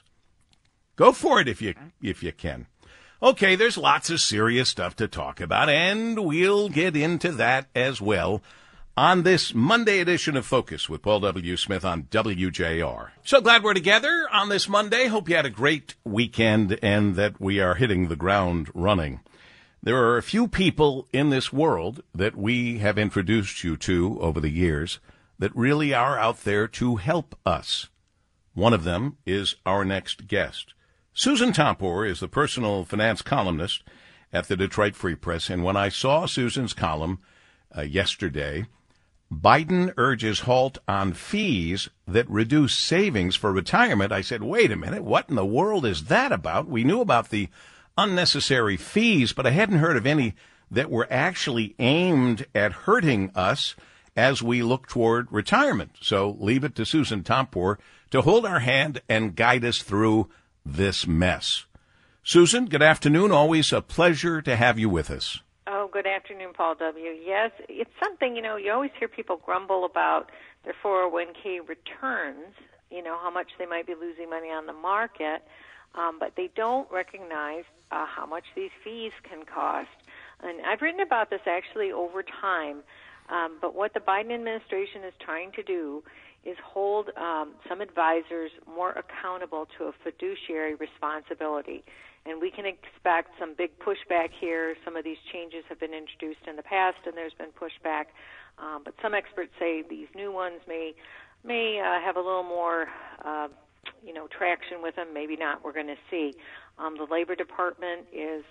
Go 0.96 1.12
for 1.12 1.40
it 1.40 1.48
if 1.48 1.62
you 1.62 1.74
if 2.02 2.22
you 2.22 2.32
can. 2.32 2.68
Okay, 3.22 3.56
there's 3.56 3.78
lots 3.78 4.10
of 4.10 4.20
serious 4.20 4.70
stuff 4.70 4.96
to 4.98 5.08
talk 5.08 5.40
about, 5.40 5.70
and 5.70 6.26
we'll 6.26 6.70
get 6.70 6.96
into 6.96 7.32
that 7.32 7.68
as 7.74 8.02
well 8.02 8.44
on 8.96 9.24
this 9.24 9.54
Monday 9.56 10.00
edition 10.00 10.38
of 10.38 10.46
Focus 10.46 10.88
with 10.88 11.02
Paul 11.02 11.22
W. 11.22 11.58
Smith 11.58 11.84
on 11.84 12.04
WJR. 12.04 13.10
So 13.24 13.42
glad 13.42 13.64
we're 13.64 13.74
together 13.74 14.28
on 14.32 14.50
this 14.50 14.70
Monday. 14.70 15.08
Hope 15.08 15.30
you 15.30 15.36
had 15.36 15.46
a 15.46 15.50
great 15.50 15.96
weekend 16.04 16.78
and 16.84 17.16
that 17.16 17.42
we 17.42 17.60
are 17.60 17.76
hitting 17.76 18.08
the 18.08 18.16
ground 18.16 18.70
running. 18.74 19.22
There 19.86 19.98
are 19.98 20.18
a 20.18 20.24
few 20.24 20.48
people 20.48 21.10
in 21.12 21.30
this 21.30 21.52
world 21.52 22.04
that 22.16 22.38
we 22.38 22.78
have 22.78 22.98
introduced 22.98 23.66
you 23.66 23.76
to 23.76 24.18
over 24.22 24.40
the 24.40 24.50
years 24.50 25.02
that 25.38 25.54
really 25.54 25.94
are 25.94 26.18
out 26.18 26.46
there 26.46 26.70
to 26.70 26.96
help 26.96 27.38
us. 27.46 27.90
One 28.54 28.72
of 28.72 28.86
them 28.86 29.18
is 29.26 29.56
our 29.66 29.84
next 29.84 30.28
guest. 30.28 30.74
Susan 31.14 31.52
Tompor 31.52 32.10
is 32.10 32.22
the 32.22 32.30
personal 32.30 32.86
finance 32.86 33.22
columnist 33.22 33.84
at 34.32 34.48
the 34.48 34.56
Detroit 34.56 34.96
Free 34.96 35.16
Press, 35.16 35.50
and 35.50 35.66
when 35.66 35.76
I 35.76 35.90
saw 35.90 36.28
Susan's 36.28 36.72
column 36.72 37.20
uh, 37.78 37.82
yesterday, 37.82 38.68
Biden 39.30 39.94
urges 39.98 40.42
halt 40.42 40.78
on 40.88 41.12
fees 41.12 41.90
that 42.08 42.30
reduce 42.30 42.74
savings 42.74 43.36
for 43.36 43.52
retirement. 43.52 44.14
I 44.14 44.22
said, 44.22 44.44
wait 44.44 44.72
a 44.72 44.78
minute, 44.78 45.04
what 45.04 45.28
in 45.28 45.36
the 45.36 45.46
world 45.46 45.86
is 45.86 46.06
that 46.06 46.32
about? 46.32 46.70
We 46.70 46.86
knew 46.86 47.02
about 47.02 47.32
the 47.32 47.50
unnecessary 47.98 48.78
fees, 48.78 49.34
but 49.34 49.46
I 49.46 49.52
hadn't 49.52 49.80
heard 49.80 49.98
of 49.98 50.06
any 50.06 50.36
that 50.72 50.90
were 50.90 51.08
actually 51.10 51.76
aimed 51.80 52.46
at 52.56 52.72
hurting 52.72 53.32
us 53.36 53.76
as 54.16 54.42
we 54.42 54.62
look 54.62 54.88
toward 54.88 55.32
retirement. 55.32 55.98
So 56.02 56.36
leave 56.40 56.64
it 56.64 56.76
to 56.76 56.86
Susan 56.86 57.24
Tompor 57.24 57.78
to 58.12 58.22
hold 58.22 58.46
our 58.46 58.60
hand 58.60 59.02
and 59.10 59.36
guide 59.36 59.66
us 59.66 59.82
through 59.82 60.30
this 60.66 61.08
mess. 61.08 61.66
Susan, 62.24 62.66
good 62.66 62.82
afternoon. 62.82 63.32
Always 63.32 63.74
a 63.74 63.82
pleasure 63.82 64.42
to 64.42 64.56
have 64.56 64.80
you 64.80 64.90
with 64.90 65.12
us. 65.12 65.40
Oh, 65.68 65.90
good 65.92 66.08
afternoon, 66.08 66.54
Paul 66.56 66.76
W. 66.76 67.10
Yes, 67.26 67.52
it's 67.68 67.92
something, 68.02 68.36
you 68.36 68.42
know, 68.42 68.56
you 68.56 68.72
always 68.72 68.92
hear 68.98 69.08
people 69.08 69.38
grumble 69.38 69.86
about 69.86 70.30
their 70.64 70.76
401k 70.84 71.68
returns, 71.68 72.54
you 72.90 73.04
know, 73.04 73.18
how 73.22 73.30
much 73.30 73.48
they 73.60 73.66
might 73.66 73.88
be 73.88 73.96
losing 73.96 74.30
money 74.30 74.50
on 74.50 74.66
the 74.66 74.74
market, 74.74 75.44
um, 75.96 76.18
but 76.20 76.34
they 76.36 76.50
don't 76.56 76.90
recognize 76.92 77.64
uh, 77.94 78.06
how 78.06 78.26
much 78.26 78.46
these 78.56 78.72
fees 78.84 79.12
can 79.24 79.44
cost. 79.46 79.90
And 80.42 80.66
I've 80.66 80.82
written 80.82 81.02
about 81.02 81.30
this 81.30 81.42
actually 81.46 81.92
over 81.92 82.24
time, 82.24 82.84
um, 83.30 83.58
but 83.62 83.76
what 83.76 83.94
the 83.94 84.00
Biden 84.00 84.34
administration 84.34 85.04
is 85.08 85.14
trying 85.24 85.52
to 85.54 85.64
do 85.64 86.04
is 86.44 86.58
hold 86.62 87.10
um, 87.16 87.54
some 87.70 87.80
advisors 87.80 88.52
more 88.68 88.92
accountable 88.92 89.68
to 89.78 89.86
a 89.86 89.92
fiduciary 90.04 90.76
responsibility 90.76 91.84
and 92.26 92.40
we 92.40 92.52
can 92.52 92.66
expect 92.66 93.32
some 93.40 93.54
big 93.54 93.72
pushback 93.80 94.30
here. 94.40 94.76
Some 94.86 94.96
of 94.96 95.04
these 95.04 95.18
changes 95.32 95.64
have 95.68 95.80
been 95.80 95.94
introduced 95.94 96.48
in 96.48 96.56
the 96.56 96.64
past, 96.64 96.98
and 97.06 97.18
there's 97.18 97.34
been 97.34 97.52
pushback. 97.52 98.06
Um, 98.58 98.82
but 98.86 98.94
some 99.02 99.14
experts 99.14 99.52
say 99.60 99.84
these 99.90 100.08
new 100.16 100.32
ones 100.32 100.62
may 100.68 100.94
may 101.44 101.82
uh, 101.82 102.00
have 102.02 102.16
a 102.16 102.22
little 102.22 102.44
more, 102.44 102.88
uh, 103.26 103.50
you 104.06 104.14
know, 104.14 104.28
traction 104.28 104.82
with 104.82 104.96
them. 104.96 105.08
Maybe 105.14 105.36
not. 105.36 105.64
We're 105.64 105.74
going 105.74 105.88
to 105.88 105.98
see. 106.10 106.34
Um, 106.78 106.98
the 106.98 107.08
Labor 107.10 107.36
Department 107.36 108.08
is 108.12 108.44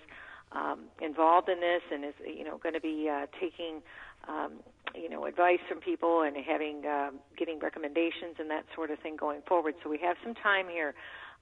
um, 0.51 0.85
involved 1.01 1.49
in 1.49 1.59
this 1.59 1.81
and 1.91 2.05
is, 2.05 2.13
you 2.25 2.43
know, 2.43 2.57
going 2.57 2.75
to 2.75 2.81
be 2.81 3.09
uh, 3.09 3.27
taking. 3.39 3.81
Um, 4.25 4.53
you 4.95 5.09
know, 5.09 5.25
advice 5.25 5.59
from 5.67 5.79
people 5.79 6.21
and 6.21 6.37
having 6.37 6.85
uh, 6.85 7.09
getting 7.37 7.59
recommendations 7.59 8.35
and 8.39 8.49
that 8.49 8.63
sort 8.73 8.89
of 8.91 8.99
thing 8.99 9.17
going 9.17 9.41
forward. 9.47 9.73
So 9.83 9.89
we 9.89 9.97
have 9.97 10.15
some 10.23 10.35
time 10.35 10.67
here. 10.69 10.93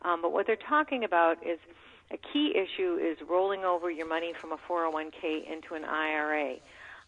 Um, 0.03 0.21
but 0.21 0.31
what 0.31 0.47
they're 0.47 0.55
talking 0.55 1.03
about 1.03 1.45
is 1.45 1.59
a 2.11 2.17
key 2.17 2.53
issue 2.55 2.97
is 2.97 3.17
rolling 3.29 3.63
over 3.63 3.89
your 3.89 4.07
money 4.07 4.33
from 4.39 4.51
a 4.51 4.57
401k 4.69 5.51
into 5.51 5.75
an 5.75 5.85
IRA. 5.85 6.55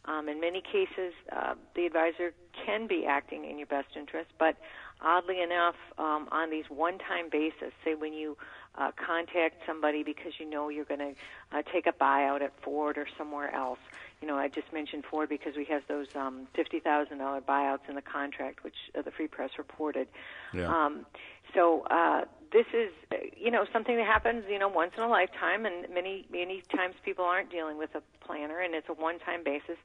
Um, 0.05 0.27
in 0.27 0.39
many 0.39 0.61
cases, 0.61 1.13
uh, 1.31 1.55
the 1.75 1.85
advisor 1.85 2.33
can 2.65 2.87
be 2.87 3.05
acting 3.05 3.45
in 3.45 3.57
your 3.57 3.67
best 3.67 3.87
interest, 3.95 4.31
but 4.37 4.57
oddly 5.01 5.41
enough, 5.41 5.75
um, 5.97 6.27
on 6.31 6.49
these 6.49 6.65
one-time 6.69 7.29
basis, 7.31 7.71
say 7.85 7.95
when 7.95 8.13
you 8.13 8.37
uh, 8.75 8.91
contact 8.95 9.61
somebody 9.65 10.03
because 10.03 10.33
you 10.39 10.49
know 10.49 10.69
you're 10.69 10.85
going 10.85 10.99
to 10.99 11.13
uh, 11.51 11.61
take 11.71 11.87
a 11.87 11.91
buyout 11.91 12.41
at 12.41 12.51
Ford 12.61 12.97
or 12.97 13.07
somewhere 13.17 13.53
else. 13.53 13.79
You 14.21 14.27
know, 14.27 14.37
I 14.37 14.47
just 14.47 14.71
mentioned 14.71 15.03
Ford 15.09 15.29
because 15.29 15.55
we 15.55 15.65
have 15.65 15.83
those 15.87 16.07
um, 16.15 16.47
fifty 16.53 16.79
thousand 16.79 17.17
dollar 17.17 17.41
buyouts 17.41 17.89
in 17.89 17.95
the 17.95 18.01
contract, 18.01 18.63
which 18.63 18.75
uh, 18.97 19.01
the 19.01 19.11
Free 19.11 19.27
Press 19.27 19.51
reported. 19.57 20.07
Yeah. 20.53 20.67
Um, 20.67 21.05
so 21.53 21.85
uh, 21.91 22.25
this 22.51 22.65
is, 22.73 22.91
you 23.35 23.51
know, 23.51 23.65
something 23.73 23.97
that 23.97 24.05
happens, 24.05 24.45
you 24.49 24.59
know, 24.59 24.69
once 24.69 24.93
in 24.97 25.03
a 25.03 25.09
lifetime, 25.09 25.65
and 25.65 25.93
many 25.93 26.25
many 26.31 26.63
times 26.75 26.95
people 27.03 27.25
aren't 27.25 27.51
dealing 27.51 27.77
with 27.77 27.93
a 27.95 28.01
planner, 28.25 28.59
and 28.59 28.73
it's 28.73 28.89
a 28.89 28.93
one-time 28.93 29.43
basis. 29.43 29.77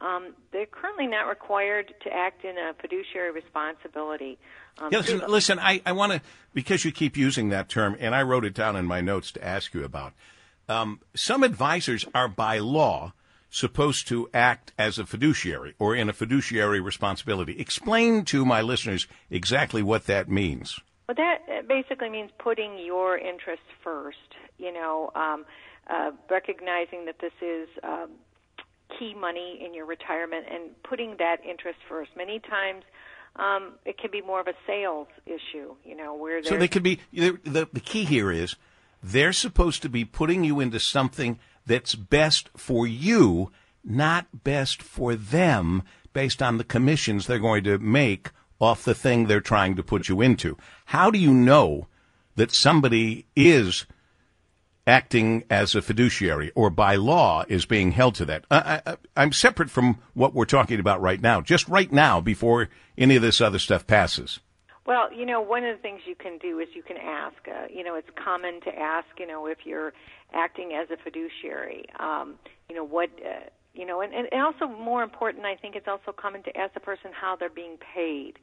Um, 0.00 0.34
they're 0.52 0.66
currently 0.66 1.06
not 1.06 1.28
required 1.28 1.94
to 2.02 2.12
act 2.12 2.44
in 2.44 2.58
a 2.58 2.74
fiduciary 2.80 3.30
responsibility. 3.30 4.38
Um, 4.78 4.88
yeah, 4.90 4.98
listen, 4.98 5.22
listen 5.28 5.58
I, 5.58 5.80
I 5.86 5.92
want 5.92 6.12
to, 6.12 6.20
because 6.52 6.84
you 6.84 6.92
keep 6.92 7.16
using 7.16 7.50
that 7.50 7.68
term, 7.68 7.96
and 8.00 8.14
I 8.14 8.22
wrote 8.22 8.44
it 8.44 8.54
down 8.54 8.76
in 8.76 8.86
my 8.86 9.00
notes 9.00 9.30
to 9.32 9.44
ask 9.44 9.72
you 9.72 9.84
about. 9.84 10.12
Um, 10.68 11.00
some 11.14 11.42
advisors 11.42 12.06
are 12.14 12.28
by 12.28 12.58
law 12.58 13.12
supposed 13.50 14.08
to 14.08 14.28
act 14.34 14.72
as 14.76 14.98
a 14.98 15.06
fiduciary 15.06 15.74
or 15.78 15.94
in 15.94 16.08
a 16.08 16.12
fiduciary 16.12 16.80
responsibility. 16.80 17.60
Explain 17.60 18.24
to 18.24 18.44
my 18.44 18.60
listeners 18.60 19.06
exactly 19.30 19.80
what 19.80 20.06
that 20.06 20.28
means. 20.28 20.80
Well, 21.06 21.14
that 21.14 21.68
basically 21.68 22.08
means 22.08 22.30
putting 22.38 22.78
your 22.84 23.16
interests 23.16 23.66
first. 23.82 24.18
You 24.58 24.72
know, 24.72 25.10
um, 25.14 25.44
uh, 25.88 26.10
recognizing 26.30 27.04
that 27.04 27.20
this 27.20 27.32
is 27.40 27.68
um, 27.82 28.10
key 28.98 29.14
money 29.14 29.62
in 29.64 29.74
your 29.74 29.86
retirement 29.86 30.46
and 30.50 30.70
putting 30.82 31.16
that 31.18 31.38
interest 31.48 31.78
first. 31.88 32.10
Many 32.16 32.40
times, 32.40 32.84
um, 33.36 33.74
it 33.84 33.98
can 33.98 34.10
be 34.10 34.22
more 34.22 34.40
of 34.40 34.46
a 34.46 34.54
sales 34.66 35.08
issue. 35.26 35.74
You 35.84 35.96
know, 35.96 36.14
where 36.14 36.42
so 36.42 36.56
they 36.56 36.68
could 36.68 36.82
be. 36.82 37.00
The, 37.12 37.68
the 37.72 37.80
key 37.80 38.04
here 38.04 38.30
is 38.30 38.56
they're 39.02 39.32
supposed 39.32 39.82
to 39.82 39.88
be 39.88 40.04
putting 40.04 40.44
you 40.44 40.60
into 40.60 40.80
something 40.80 41.38
that's 41.66 41.94
best 41.94 42.50
for 42.56 42.86
you, 42.86 43.50
not 43.84 44.44
best 44.44 44.82
for 44.82 45.14
them, 45.14 45.82
based 46.12 46.42
on 46.42 46.58
the 46.58 46.64
commissions 46.64 47.26
they're 47.26 47.38
going 47.38 47.64
to 47.64 47.78
make 47.78 48.30
off 48.60 48.84
the 48.84 48.94
thing 48.94 49.26
they're 49.26 49.40
trying 49.40 49.76
to 49.76 49.82
put 49.82 50.08
you 50.08 50.20
into. 50.20 50.56
How 50.86 51.10
do 51.10 51.18
you 51.18 51.32
know 51.34 51.88
that 52.36 52.52
somebody 52.52 53.26
is 53.36 53.86
acting 54.86 55.44
as 55.50 55.74
a 55.74 55.82
fiduciary 55.82 56.52
or 56.54 56.70
by 56.70 56.96
law 56.96 57.44
is 57.48 57.64
being 57.66 57.92
held 57.92 58.14
to 58.16 58.24
that? 58.24 58.44
I, 58.50 58.96
am 59.16 59.32
separate 59.32 59.70
from 59.70 59.98
what 60.14 60.34
we're 60.34 60.44
talking 60.44 60.80
about 60.80 61.00
right 61.00 61.20
now, 61.20 61.40
just 61.40 61.68
right 61.68 61.90
now 61.90 62.20
before 62.20 62.68
any 62.96 63.16
of 63.16 63.22
this 63.22 63.40
other 63.40 63.58
stuff 63.58 63.86
passes. 63.86 64.40
Well, 64.86 65.12
you 65.12 65.24
know, 65.24 65.40
one 65.40 65.64
of 65.64 65.76
the 65.76 65.82
things 65.82 66.02
you 66.06 66.14
can 66.14 66.36
do 66.38 66.58
is 66.58 66.68
you 66.74 66.82
can 66.82 66.98
ask. 66.98 67.36
Uh, 67.48 67.66
you 67.72 67.82
know, 67.82 67.94
it's 67.94 68.10
common 68.22 68.60
to 68.62 68.78
ask. 68.78 69.06
You 69.18 69.26
know, 69.26 69.46
if 69.46 69.58
you're 69.64 69.94
acting 70.34 70.72
as 70.74 70.90
a 70.90 70.96
fiduciary, 71.02 71.86
um, 71.98 72.34
you 72.68 72.76
know 72.76 72.84
what. 72.84 73.10
Uh, 73.24 73.48
you 73.74 73.84
know, 73.84 74.00
and, 74.02 74.14
and 74.14 74.42
also 74.42 74.66
more 74.66 75.02
important, 75.02 75.44
I 75.44 75.56
think 75.56 75.74
it's 75.74 75.88
also 75.88 76.12
common 76.16 76.42
to 76.44 76.56
ask 76.56 76.74
the 76.74 76.80
person 76.80 77.10
how 77.12 77.34
they're 77.36 77.50
being 77.50 77.76
paid. 77.94 78.34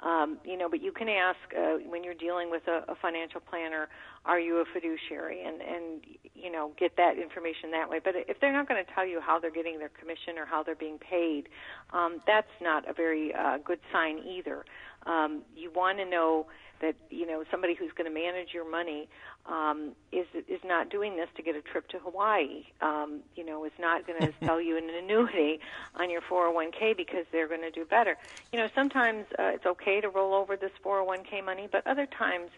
Um, 0.00 0.38
you 0.44 0.56
know, 0.56 0.68
but 0.68 0.82
you 0.82 0.92
can 0.92 1.08
ask 1.08 1.38
uh, 1.56 1.76
when 1.88 2.02
you're 2.02 2.14
dealing 2.14 2.50
with 2.50 2.62
a, 2.66 2.90
a 2.90 2.96
financial 3.00 3.40
planner, 3.40 3.88
are 4.24 4.40
you 4.40 4.56
a 4.56 4.64
fiduciary, 4.72 5.44
and 5.44 5.60
and 5.60 6.02
you 6.34 6.50
know 6.50 6.72
get 6.78 6.96
that 6.96 7.18
information 7.18 7.70
that 7.72 7.88
way. 7.88 8.00
But 8.02 8.14
if 8.16 8.40
they're 8.40 8.52
not 8.52 8.66
going 8.66 8.82
to 8.82 8.90
tell 8.94 9.06
you 9.06 9.20
how 9.20 9.38
they're 9.38 9.50
getting 9.50 9.78
their 9.78 9.90
commission 9.90 10.38
or 10.38 10.46
how 10.46 10.62
they're 10.62 10.74
being 10.74 10.98
paid, 10.98 11.50
um, 11.92 12.22
that's 12.26 12.50
not 12.62 12.88
a 12.88 12.94
very 12.94 13.34
uh, 13.34 13.58
good 13.62 13.80
sign 13.92 14.18
either. 14.26 14.64
Um, 15.04 15.42
you 15.54 15.70
want 15.70 15.98
to 15.98 16.06
know 16.06 16.46
that 16.80 16.96
you 17.10 17.26
know 17.26 17.44
somebody 17.50 17.74
who's 17.74 17.92
going 17.92 18.12
to 18.12 18.14
manage 18.14 18.54
your 18.54 18.68
money 18.68 19.08
um, 19.46 19.92
is 20.12 20.26
is 20.48 20.60
not 20.64 20.90
doing 20.90 21.16
this 21.16 21.28
to 21.36 21.42
get 21.42 21.54
a 21.54 21.62
trip 21.62 21.88
to 21.88 21.98
Hawaii. 21.98 22.64
Um, 22.80 23.20
you 23.36 23.44
know, 23.44 23.64
is 23.64 23.72
not 23.78 24.06
going 24.06 24.20
to 24.26 24.32
sell 24.44 24.60
you 24.60 24.76
an 24.76 24.88
annuity 24.90 25.60
on 25.96 26.10
your 26.10 26.22
401k 26.22 26.96
because 26.96 27.26
they're 27.32 27.48
going 27.48 27.62
to 27.62 27.70
do 27.70 27.84
better. 27.84 28.16
You 28.52 28.58
know, 28.58 28.68
sometimes 28.74 29.26
uh, 29.38 29.52
it's 29.54 29.66
okay 29.66 30.00
to 30.00 30.08
roll 30.08 30.34
over 30.34 30.56
this 30.56 30.72
401k 30.84 31.44
money, 31.44 31.68
but 31.70 31.86
other 31.86 32.06
times 32.06 32.50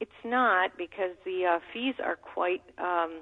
it's 0.00 0.10
not 0.24 0.76
because 0.76 1.12
the 1.24 1.46
uh, 1.46 1.58
fees 1.72 1.94
are 2.02 2.16
quite 2.16 2.62
um, 2.78 3.20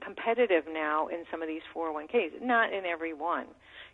competitive 0.00 0.64
now 0.72 1.08
in 1.08 1.24
some 1.30 1.42
of 1.42 1.48
these 1.48 1.62
401ks. 1.74 2.40
Not 2.42 2.72
in 2.72 2.86
every 2.86 3.12
one 3.12 3.46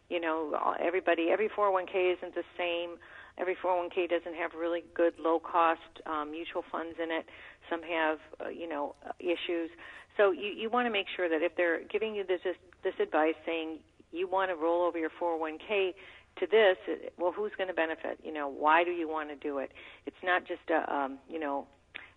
You 0.08 0.20
know, 0.20 0.75
everybody, 0.78 1.30
every 1.30 1.48
401k 1.48 2.16
isn't 2.16 2.34
the 2.34 2.44
same. 2.56 2.98
Every 3.38 3.56
401k 3.56 4.08
doesn't 4.08 4.34
have 4.34 4.52
really 4.58 4.84
good 4.94 5.14
low 5.18 5.38
cost 5.38 5.80
um, 6.06 6.30
mutual 6.30 6.64
funds 6.70 6.96
in 7.02 7.10
it. 7.10 7.26
Some 7.68 7.82
have, 7.82 8.18
uh, 8.44 8.48
you 8.48 8.68
know, 8.68 8.94
uh, 9.04 9.12
issues. 9.20 9.70
So 10.16 10.30
you, 10.30 10.48
you 10.48 10.70
want 10.70 10.86
to 10.86 10.90
make 10.90 11.06
sure 11.14 11.28
that 11.28 11.42
if 11.42 11.56
they're 11.56 11.82
giving 11.84 12.14
you 12.14 12.24
this 12.26 12.40
this 12.82 12.94
advice, 13.00 13.34
saying 13.44 13.78
you 14.12 14.28
want 14.28 14.50
to 14.50 14.56
roll 14.56 14.86
over 14.86 14.98
your 14.98 15.10
401k 15.20 15.92
to 16.38 16.46
this, 16.46 16.76
well, 17.18 17.32
who's 17.32 17.52
going 17.56 17.68
to 17.68 17.74
benefit? 17.74 18.18
You 18.22 18.32
know, 18.32 18.48
why 18.48 18.84
do 18.84 18.90
you 18.90 19.08
want 19.08 19.28
to 19.30 19.36
do 19.36 19.58
it? 19.58 19.72
It's 20.06 20.16
not 20.22 20.46
just 20.46 20.60
a, 20.70 20.94
um, 20.94 21.18
you 21.28 21.40
know, 21.40 21.66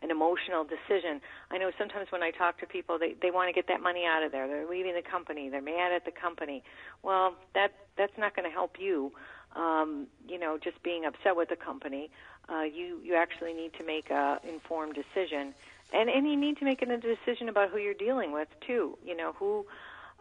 an 0.01 0.11
emotional 0.11 0.63
decision. 0.63 1.19
I 1.51 1.57
know 1.57 1.71
sometimes 1.77 2.07
when 2.09 2.23
I 2.23 2.31
talk 2.31 2.59
to 2.59 2.65
people, 2.65 2.97
they 2.97 3.15
they 3.21 3.31
want 3.31 3.49
to 3.49 3.53
get 3.53 3.67
that 3.67 3.81
money 3.81 4.05
out 4.05 4.23
of 4.23 4.31
there. 4.31 4.47
They're 4.47 4.69
leaving 4.69 4.93
the 4.93 5.01
company. 5.01 5.49
They're 5.49 5.61
mad 5.61 5.91
at 5.91 6.05
the 6.05 6.11
company. 6.11 6.63
Well, 7.03 7.35
that 7.53 7.73
that's 7.97 8.17
not 8.17 8.35
going 8.35 8.47
to 8.49 8.53
help 8.53 8.75
you. 8.79 9.11
Um, 9.55 10.07
you 10.27 10.37
know, 10.37 10.57
just 10.57 10.81
being 10.83 11.05
upset 11.05 11.35
with 11.35 11.49
the 11.49 11.55
company. 11.55 12.11
Uh, 12.47 12.63
you 12.63 12.99
you 13.03 13.15
actually 13.15 13.53
need 13.53 13.73
to 13.73 13.83
make 13.83 14.09
a 14.09 14.39
informed 14.47 14.95
decision, 14.95 15.53
and 15.93 16.09
and 16.09 16.27
you 16.27 16.35
need 16.35 16.57
to 16.57 16.65
make 16.65 16.81
a 16.81 16.85
decision 16.85 17.49
about 17.49 17.69
who 17.69 17.77
you're 17.77 17.93
dealing 17.93 18.31
with 18.31 18.47
too. 18.65 18.97
You 19.05 19.15
know 19.15 19.33
who. 19.33 19.65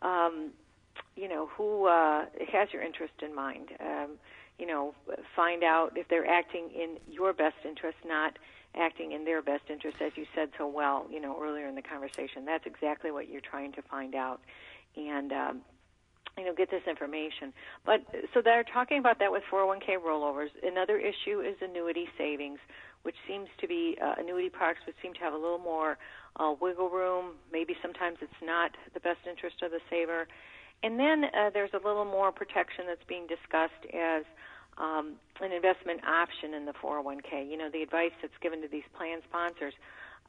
Um, 0.02 0.52
you 1.16 1.28
know 1.28 1.46
who 1.56 1.86
uh, 1.86 2.26
has 2.52 2.72
your 2.72 2.82
interest 2.82 3.14
in 3.22 3.34
mind. 3.34 3.70
Um, 3.80 4.10
you 4.58 4.66
know, 4.66 4.94
find 5.36 5.62
out 5.62 5.96
if 5.96 6.08
they're 6.08 6.28
acting 6.28 6.70
in 6.74 6.98
your 7.08 7.32
best 7.32 7.56
interest, 7.64 7.98
not 8.04 8.38
acting 8.74 9.12
in 9.12 9.24
their 9.24 9.40
best 9.40 9.62
interest, 9.70 9.98
as 10.00 10.12
you 10.16 10.26
said 10.34 10.50
so 10.58 10.66
well, 10.66 11.06
you 11.10 11.20
know, 11.20 11.40
earlier 11.40 11.66
in 11.66 11.74
the 11.74 11.82
conversation. 11.82 12.44
That's 12.44 12.66
exactly 12.66 13.10
what 13.10 13.28
you're 13.28 13.40
trying 13.40 13.72
to 13.72 13.82
find 13.82 14.14
out, 14.14 14.40
and 14.96 15.32
um, 15.32 15.60
you 16.38 16.44
know, 16.44 16.54
get 16.54 16.70
this 16.70 16.82
information. 16.88 17.52
But 17.84 18.00
so 18.32 18.40
they're 18.42 18.64
talking 18.64 18.98
about 18.98 19.18
that 19.18 19.32
with 19.32 19.42
401k 19.50 19.98
rollovers. 20.04 20.48
Another 20.62 20.98
issue 20.98 21.40
is 21.40 21.56
annuity 21.60 22.06
savings, 22.16 22.58
which 23.02 23.16
seems 23.26 23.48
to 23.60 23.68
be 23.68 23.98
uh, 24.02 24.14
annuity 24.18 24.48
products 24.48 24.80
which 24.86 24.96
seem 25.02 25.14
to 25.14 25.20
have 25.20 25.32
a 25.32 25.36
little 25.36 25.58
more 25.58 25.98
uh, 26.36 26.54
wiggle 26.60 26.90
room. 26.90 27.34
Maybe 27.52 27.76
sometimes 27.82 28.18
it's 28.20 28.42
not 28.42 28.70
the 28.94 29.00
best 29.00 29.20
interest 29.28 29.62
of 29.62 29.70
the 29.70 29.80
saver. 29.90 30.26
And 30.82 30.98
then 30.98 31.24
uh, 31.24 31.50
there's 31.52 31.74
a 31.74 31.84
little 31.86 32.04
more 32.04 32.30
protection 32.30 32.86
that's 32.86 33.02
being 33.08 33.26
discussed 33.26 33.82
as 33.92 34.24
um, 34.78 35.14
an 35.40 35.52
investment 35.52 36.04
option 36.04 36.54
in 36.54 36.64
the 36.64 36.72
401k. 36.72 37.50
You 37.50 37.56
know, 37.56 37.68
the 37.70 37.82
advice 37.82 38.12
that's 38.22 38.36
given 38.40 38.62
to 38.62 38.68
these 38.68 38.86
plan 38.96 39.18
sponsors. 39.28 39.74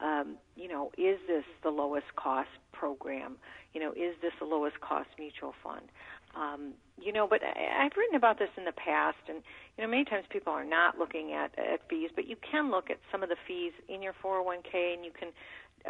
Um, 0.02 0.36
you 0.56 0.68
know, 0.68 0.90
is 0.96 1.18
this 1.26 1.44
the 1.62 1.70
lowest 1.70 2.06
cost 2.16 2.48
program? 2.72 3.36
You 3.74 3.80
know, 3.80 3.92
is 3.92 4.14
this 4.22 4.32
the 4.38 4.46
lowest 4.46 4.80
cost 4.80 5.08
mutual 5.18 5.54
fund? 5.62 5.86
Um, 6.34 6.72
you 7.00 7.12
know, 7.12 7.26
but 7.28 7.42
I, 7.42 7.84
I've 7.84 7.96
written 7.96 8.16
about 8.16 8.38
this 8.38 8.48
in 8.56 8.64
the 8.64 8.72
past, 8.72 9.18
and 9.28 9.42
you 9.76 9.84
know, 9.84 9.90
many 9.90 10.04
times 10.04 10.24
people 10.30 10.52
are 10.52 10.64
not 10.64 10.98
looking 10.98 11.32
at 11.32 11.58
at 11.58 11.80
fees, 11.88 12.10
but 12.14 12.26
you 12.26 12.36
can 12.50 12.70
look 12.70 12.90
at 12.90 12.98
some 13.10 13.22
of 13.22 13.28
the 13.28 13.36
fees 13.46 13.72
in 13.88 14.02
your 14.02 14.14
401k, 14.24 14.94
and 14.94 15.04
you 15.04 15.10
can 15.12 15.28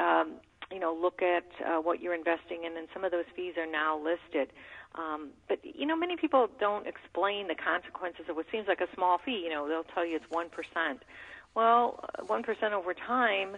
um, 0.00 0.32
you 0.72 0.80
know 0.80 0.96
look 0.98 1.22
at 1.22 1.44
uh, 1.66 1.80
what 1.80 2.00
you're 2.00 2.14
investing 2.14 2.64
in, 2.64 2.76
and 2.76 2.88
some 2.92 3.04
of 3.04 3.12
those 3.12 3.26
fees 3.36 3.54
are 3.58 3.70
now 3.70 3.98
listed. 3.98 4.52
Um, 4.96 5.30
but 5.48 5.58
you 5.62 5.86
know, 5.86 5.96
many 5.96 6.16
people 6.16 6.48
don't 6.58 6.86
explain 6.86 7.48
the 7.48 7.54
consequences 7.54 8.24
of 8.28 8.36
what 8.36 8.46
seems 8.50 8.66
like 8.66 8.80
a 8.80 8.88
small 8.94 9.18
fee. 9.24 9.42
You 9.44 9.50
know, 9.50 9.68
they'll 9.68 9.84
tell 9.94 10.06
you 10.06 10.16
it's 10.16 10.30
one 10.30 10.48
percent. 10.48 11.02
Well, 11.54 12.04
one 12.26 12.42
percent 12.42 12.72
over 12.72 12.94
time 12.94 13.56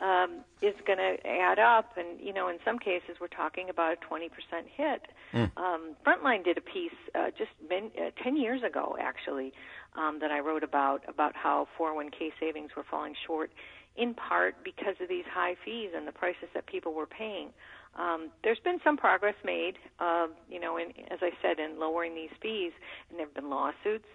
um, 0.00 0.44
is 0.62 0.74
going 0.86 0.98
to 0.98 1.26
add 1.26 1.58
up, 1.58 1.96
and 1.96 2.20
you 2.20 2.32
know, 2.32 2.48
in 2.48 2.58
some 2.64 2.78
cases, 2.78 3.16
we're 3.20 3.28
talking 3.28 3.68
about 3.68 3.92
a 3.92 3.96
twenty 3.96 4.28
percent 4.28 4.66
hit. 4.74 5.06
Mm. 5.32 5.50
Um, 5.56 5.96
Frontline 6.06 6.44
did 6.44 6.58
a 6.58 6.62
piece 6.62 6.92
uh, 7.14 7.30
just 7.36 7.50
been, 7.68 7.90
uh, 7.98 8.10
ten 8.22 8.36
years 8.36 8.62
ago, 8.62 8.96
actually, 9.00 9.52
um, 9.96 10.18
that 10.20 10.30
I 10.30 10.40
wrote 10.40 10.64
about 10.64 11.02
about 11.08 11.36
how 11.36 11.68
401k 11.78 12.32
savings 12.38 12.70
were 12.76 12.84
falling 12.90 13.14
short 13.26 13.50
in 13.96 14.14
part 14.14 14.56
because 14.64 14.94
of 15.00 15.08
these 15.08 15.24
high 15.30 15.56
fees 15.64 15.90
and 15.94 16.06
the 16.06 16.12
prices 16.12 16.48
that 16.54 16.66
people 16.66 16.94
were 16.94 17.06
paying. 17.06 17.50
Um, 17.96 18.30
there's 18.44 18.60
been 18.60 18.78
some 18.84 18.96
progress 18.96 19.34
made, 19.44 19.74
uh, 19.98 20.28
you 20.48 20.60
know, 20.60 20.76
in, 20.76 20.92
as 21.10 21.18
I 21.22 21.30
said, 21.42 21.58
in 21.58 21.78
lowering 21.78 22.14
these 22.14 22.30
fees, 22.40 22.72
and 23.08 23.18
there 23.18 23.26
have 23.26 23.34
been 23.34 23.50
lawsuits, 23.50 24.06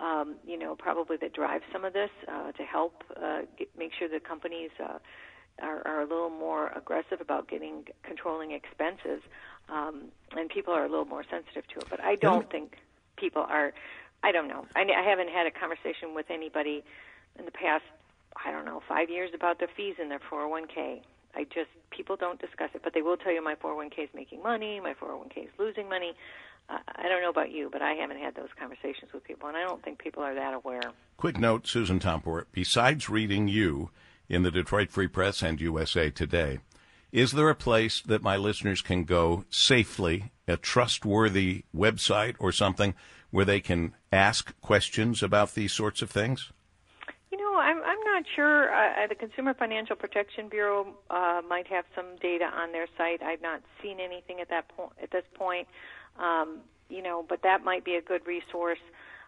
um, 0.00 0.34
you 0.44 0.58
know, 0.58 0.74
probably 0.74 1.16
that 1.18 1.32
drive 1.32 1.62
some 1.72 1.84
of 1.84 1.92
this 1.92 2.10
uh, 2.26 2.50
to 2.52 2.62
help 2.64 3.04
uh, 3.16 3.42
get, 3.56 3.68
make 3.78 3.92
sure 3.96 4.08
that 4.08 4.24
companies 4.26 4.70
uh, 4.82 4.98
are, 5.62 5.86
are 5.86 6.00
a 6.00 6.06
little 6.06 6.30
more 6.30 6.68
aggressive 6.74 7.20
about 7.20 7.48
getting 7.48 7.84
controlling 8.02 8.52
expenses, 8.52 9.22
um, 9.68 10.04
and 10.36 10.48
people 10.48 10.74
are 10.74 10.84
a 10.84 10.88
little 10.88 11.04
more 11.04 11.24
sensitive 11.30 11.66
to 11.68 11.80
it. 11.80 11.86
But 11.88 12.02
I 12.02 12.16
don't 12.16 12.50
think 12.50 12.76
people 13.16 13.42
are. 13.42 13.72
I 14.22 14.32
don't 14.32 14.48
know. 14.48 14.66
I, 14.76 14.82
I 14.82 15.02
haven't 15.02 15.30
had 15.30 15.46
a 15.46 15.50
conversation 15.50 16.14
with 16.14 16.30
anybody 16.30 16.84
in 17.38 17.46
the 17.46 17.50
past 17.50 17.84
I 18.44 18.50
don't 18.50 18.64
know, 18.64 18.82
five 18.88 19.10
years 19.10 19.30
about 19.34 19.58
the 19.58 19.66
fees 19.76 19.96
in 20.00 20.08
their 20.08 20.20
401k. 20.20 21.00
I 21.34 21.44
just 21.44 21.70
people 21.90 22.16
don't 22.16 22.40
discuss 22.40 22.70
it, 22.74 22.82
but 22.82 22.94
they 22.94 23.02
will 23.02 23.16
tell 23.16 23.32
you 23.32 23.42
my 23.42 23.54
401k 23.54 24.04
is 24.04 24.08
making 24.14 24.42
money, 24.42 24.80
my 24.80 24.94
401k 24.94 25.44
is 25.44 25.50
losing 25.58 25.88
money. 25.88 26.14
Uh, 26.68 26.78
I 26.96 27.08
don't 27.08 27.22
know 27.22 27.30
about 27.30 27.50
you, 27.50 27.68
but 27.70 27.82
I 27.82 27.92
haven't 27.92 28.18
had 28.18 28.34
those 28.34 28.48
conversations 28.58 29.12
with 29.12 29.24
people, 29.24 29.48
and 29.48 29.56
I 29.56 29.62
don't 29.62 29.82
think 29.82 29.98
people 29.98 30.22
are 30.22 30.34
that 30.34 30.54
aware. 30.54 30.92
Quick 31.16 31.38
note, 31.38 31.66
Susan 31.66 31.98
Tompor. 31.98 32.44
Besides 32.52 33.08
reading 33.08 33.48
you 33.48 33.90
in 34.30 34.44
the 34.44 34.50
Detroit 34.50 34.90
Free 34.90 35.08
Press 35.08 35.42
and 35.42 35.60
USA 35.60 36.08
Today, 36.08 36.60
is 37.12 37.32
there 37.32 37.50
a 37.50 37.54
place 37.56 38.00
that 38.02 38.22
my 38.22 38.36
listeners 38.36 38.80
can 38.80 39.02
go 39.02 39.44
safely, 39.50 40.30
a 40.46 40.56
trustworthy 40.56 41.64
website 41.74 42.36
or 42.38 42.52
something 42.52 42.94
where 43.30 43.44
they 43.44 43.60
can 43.60 43.94
ask 44.12 44.58
questions 44.60 45.22
about 45.22 45.54
these 45.54 45.72
sorts 45.72 46.00
of 46.02 46.10
things? 46.10 46.52
You 47.32 47.38
know, 47.38 47.58
I'm 47.58 47.82
I'm 47.82 48.00
not 48.04 48.24
sure. 48.36 48.72
Uh, 48.72 49.06
the 49.08 49.16
Consumer 49.16 49.54
Financial 49.54 49.96
Protection 49.96 50.48
Bureau 50.48 50.94
uh, 51.10 51.42
might 51.48 51.66
have 51.66 51.84
some 51.96 52.16
data 52.22 52.44
on 52.44 52.70
their 52.70 52.86
site. 52.96 53.22
I've 53.22 53.42
not 53.42 53.62
seen 53.82 53.98
anything 53.98 54.40
at 54.40 54.48
that 54.50 54.68
point. 54.68 54.92
At 55.02 55.10
this 55.10 55.24
point, 55.34 55.66
um, 56.18 56.58
you 56.88 57.02
know, 57.02 57.24
but 57.28 57.42
that 57.42 57.64
might 57.64 57.84
be 57.84 57.96
a 57.96 58.02
good 58.02 58.26
resource 58.26 58.80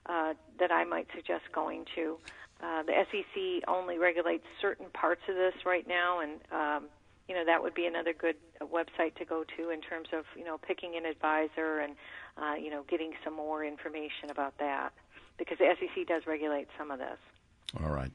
uh, 0.07 0.35
that 0.59 0.71
I 0.71 0.85
might 0.85 1.09
suggest 1.15 1.45
going 1.53 1.85
to. 1.97 2.19
Uh, 2.63 2.83
the 2.85 2.93
SEC 3.11 3.69
only 3.69 3.99
regulates 3.99 4.45
certain 4.61 4.87
parts 4.95 5.23
of 5.29 5.35
this 5.35 5.55
right 5.67 5.87
now, 5.89 6.21
and 6.21 6.41
um, 6.53 6.89
you 7.29 7.35
know 7.35 7.45
that 7.45 7.63
would 7.63 7.75
be 7.75 7.87
another 7.87 8.13
good 8.13 8.37
website 8.61 9.15
to 9.17 9.25
go 9.25 9.45
to 9.57 9.71
in 9.71 9.81
terms 9.81 10.09
of 10.13 10.25
you 10.37 10.45
know 10.45 10.59
picking 10.59 10.95
an 10.97 11.05
advisor 11.05 11.81
and 11.81 11.97
uh, 12.37 12.55
you 12.55 12.71
know 12.71 12.85
getting 12.89 13.13
some 13.25 13.35
more 13.35 13.65
information 13.65 14.31
about 14.31 14.57
that 14.59 14.93
because 15.39 15.59
the 15.59 15.75
SEC 15.81 16.07
does 16.07 16.23
regulate 16.27 16.69
some 16.79 16.91
of 16.91 16.99
this. 16.99 17.19
All 17.83 17.91
right. 17.91 18.13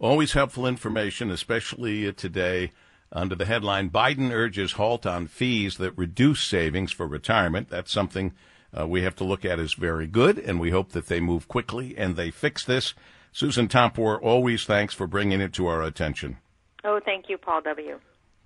Always 0.00 0.32
helpful 0.32 0.66
information, 0.66 1.30
especially 1.30 2.12
today. 2.12 2.72
Under 3.12 3.36
the 3.36 3.44
headline, 3.44 3.90
Biden 3.90 4.32
urges 4.32 4.72
halt 4.72 5.06
on 5.06 5.28
fees 5.28 5.76
that 5.76 5.96
reduce 5.96 6.42
savings 6.42 6.90
for 6.90 7.06
retirement. 7.06 7.68
That's 7.68 7.92
something 7.92 8.32
uh, 8.76 8.88
we 8.88 9.02
have 9.02 9.14
to 9.16 9.24
look 9.24 9.44
at 9.44 9.60
as 9.60 9.74
very 9.74 10.08
good, 10.08 10.36
and 10.36 10.58
we 10.58 10.70
hope 10.70 10.90
that 10.92 11.06
they 11.06 11.20
move 11.20 11.46
quickly 11.46 11.96
and 11.96 12.16
they 12.16 12.32
fix 12.32 12.64
this. 12.64 12.92
Susan 13.34 13.66
Tompor, 13.66 14.22
always 14.22 14.64
thanks 14.64 14.94
for 14.94 15.08
bringing 15.08 15.40
it 15.40 15.52
to 15.52 15.66
our 15.66 15.82
attention. 15.82 16.38
Oh, 16.84 17.00
thank 17.04 17.28
you, 17.28 17.36
Paul 17.36 17.62
W. 17.62 17.98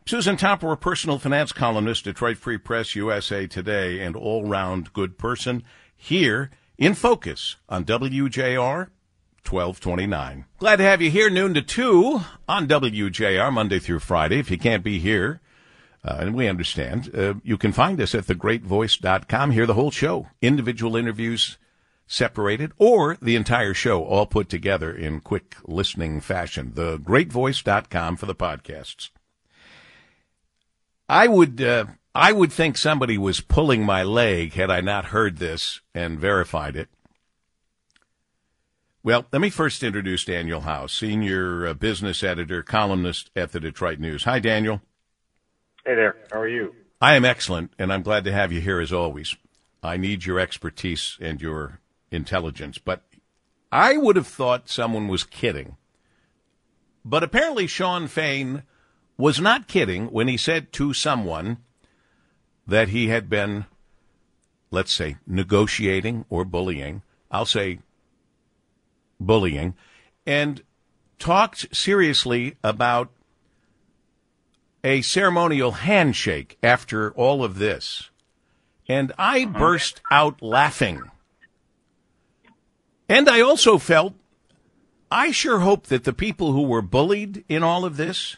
Susan 0.07 0.39
Tompor, 0.39 0.81
personal 0.81 1.19
finance 1.19 1.53
columnist, 1.53 2.05
Detroit 2.05 2.39
Free 2.39 2.57
Press, 2.57 2.97
USA 2.97 3.47
Today, 3.47 4.01
and 4.01 4.17
all 4.17 4.47
round 4.47 4.95
good 4.95 5.19
person 5.19 5.63
here 5.95 6.49
in 6.79 6.95
focus 6.95 7.57
on 7.69 7.85
WJR 7.85 8.89
1229. 9.47 10.47
Glad 10.59 10.77
to 10.77 10.85
have 10.85 11.03
you 11.03 11.11
here 11.11 11.29
noon 11.29 11.53
to 11.53 11.61
2 11.61 12.23
on 12.49 12.67
WJR 12.67 13.53
Monday 13.53 13.79
through 13.79 13.99
Friday. 13.99 14.39
If 14.39 14.51
you 14.51 14.57
can't 14.57 14.83
be 14.83 14.99
here, 14.99 15.43
uh, 16.03 16.17
and 16.21 16.35
we 16.35 16.49
understand, 16.49 17.15
uh, 17.15 17.35
you 17.43 17.59
can 17.59 17.73
find 17.73 18.01
us 18.01 18.15
at 18.15 18.25
thegreatvoice.com. 18.25 19.51
Hear 19.51 19.67
the 19.67 19.75
whole 19.75 19.91
show, 19.91 20.29
individual 20.41 20.97
interviews 20.97 21.59
separated, 22.09 22.73
or 22.79 23.17
the 23.23 23.37
entire 23.37 23.75
show 23.75 24.03
all 24.03 24.27
put 24.27 24.49
together 24.49 24.93
in 24.93 25.21
quick 25.21 25.55
listening 25.65 26.21
fashion. 26.21 26.73
Thegreatvoice.com 26.75 28.17
for 28.17 28.27
the 28.27 28.35
podcasts. 28.35 29.11
I 31.09 31.29
would, 31.29 31.63
uh, 31.63 31.87
I 32.15 32.33
would 32.33 32.53
think 32.53 32.77
somebody 32.77 33.17
was 33.17 33.41
pulling 33.41 33.85
my 33.85 34.03
leg 34.03 34.55
had 34.55 34.71
I 34.71 34.81
not 34.81 35.07
heard 35.07 35.37
this 35.37 35.81
and 35.95 36.19
verified 36.19 36.75
it. 36.75 36.89
Well, 39.03 39.27
let 39.33 39.41
me 39.41 39.49
first 39.49 39.83
introduce 39.83 40.25
Daniel 40.25 40.63
Howes, 40.63 40.93
senior 40.93 41.69
uh, 41.69 41.75
business 41.75 42.23
editor, 42.23 42.63
columnist 42.63 43.31
at 43.37 43.53
the 43.53 43.61
Detroit 43.61 44.01
News. 44.01 44.25
Hi, 44.25 44.39
Daniel. 44.39 44.83
Hey 45.87 45.95
there. 45.95 46.17
How 46.33 46.41
are 46.41 46.49
you? 46.49 46.75
I 47.01 47.15
am 47.15 47.25
excellent, 47.25 47.73
and 47.79 47.93
I'm 47.93 48.03
glad 48.03 48.25
to 48.25 48.33
have 48.33 48.53
you 48.53 48.61
here 48.61 48.81
as 48.81 48.93
always. 48.93 49.37
I 49.83 49.97
need 49.97 50.27
your 50.27 50.41
expertise 50.41 51.17
and 51.21 51.41
your 51.41 51.81
intelligence, 52.11 52.79
but 52.79 53.03
I 53.71 53.97
would 53.97 54.17
have 54.17 54.27
thought 54.27 54.69
someone 54.69 55.09
was 55.09 55.25
kidding. 55.25 55.77
But 57.05 57.23
apparently, 57.23 57.67
Shawn 57.67 58.09
Fain 58.09 58.63
was 59.17 59.41
not 59.41 59.69
kidding 59.69 60.07
when 60.07 60.29
he 60.29 60.37
said 60.37 60.73
to 60.73 60.93
someone 60.93 61.59
that 62.67 62.89
he 62.89 63.09
had 63.09 63.29
been 63.31 63.67
let's 64.71 64.93
say, 64.93 65.17
negotiating 65.27 66.25
or 66.29 66.45
bullying. 66.45 67.03
I'll 67.31 67.47
say 67.47 67.81
bullying, 69.21 69.75
and 70.27 70.63
talked 71.19 71.75
seriously 71.75 72.57
about 72.63 73.11
a 74.85 75.03
ceremonial 75.03 75.73
handshake 75.73 76.57
after 76.63 77.11
all 77.13 77.43
of 77.43 77.59
this. 77.59 78.11
And 78.89 79.13
I 79.19 79.43
uh-huh. 79.43 79.59
burst 79.59 80.01
out 80.11 80.41
laughing. 80.41 81.11
And 83.09 83.29
I 83.29 83.41
also 83.41 83.79
felt, 83.79 84.15
I 85.11 85.31
sure 85.31 85.61
hope 85.61 85.87
that 85.87 86.05
the 86.05 86.13
people 86.13 86.53
who 86.53 86.63
were 86.63 86.83
bullied 86.83 87.45
in 87.49 87.63
all 87.63 87.85
of 87.85 87.97
this 87.97 88.37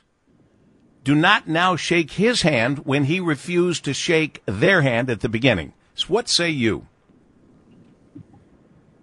do 1.02 1.14
not 1.14 1.48
now 1.48 1.76
shake 1.76 2.12
his 2.12 2.42
hand 2.42 2.80
when 2.80 3.04
he 3.04 3.20
refused 3.20 3.84
to 3.84 3.94
shake 3.94 4.42
their 4.46 4.82
hand 4.82 5.10
at 5.10 5.20
the 5.20 5.28
beginning. 5.28 5.72
So 5.94 6.06
what 6.08 6.28
say 6.28 6.50
you? 6.50 6.86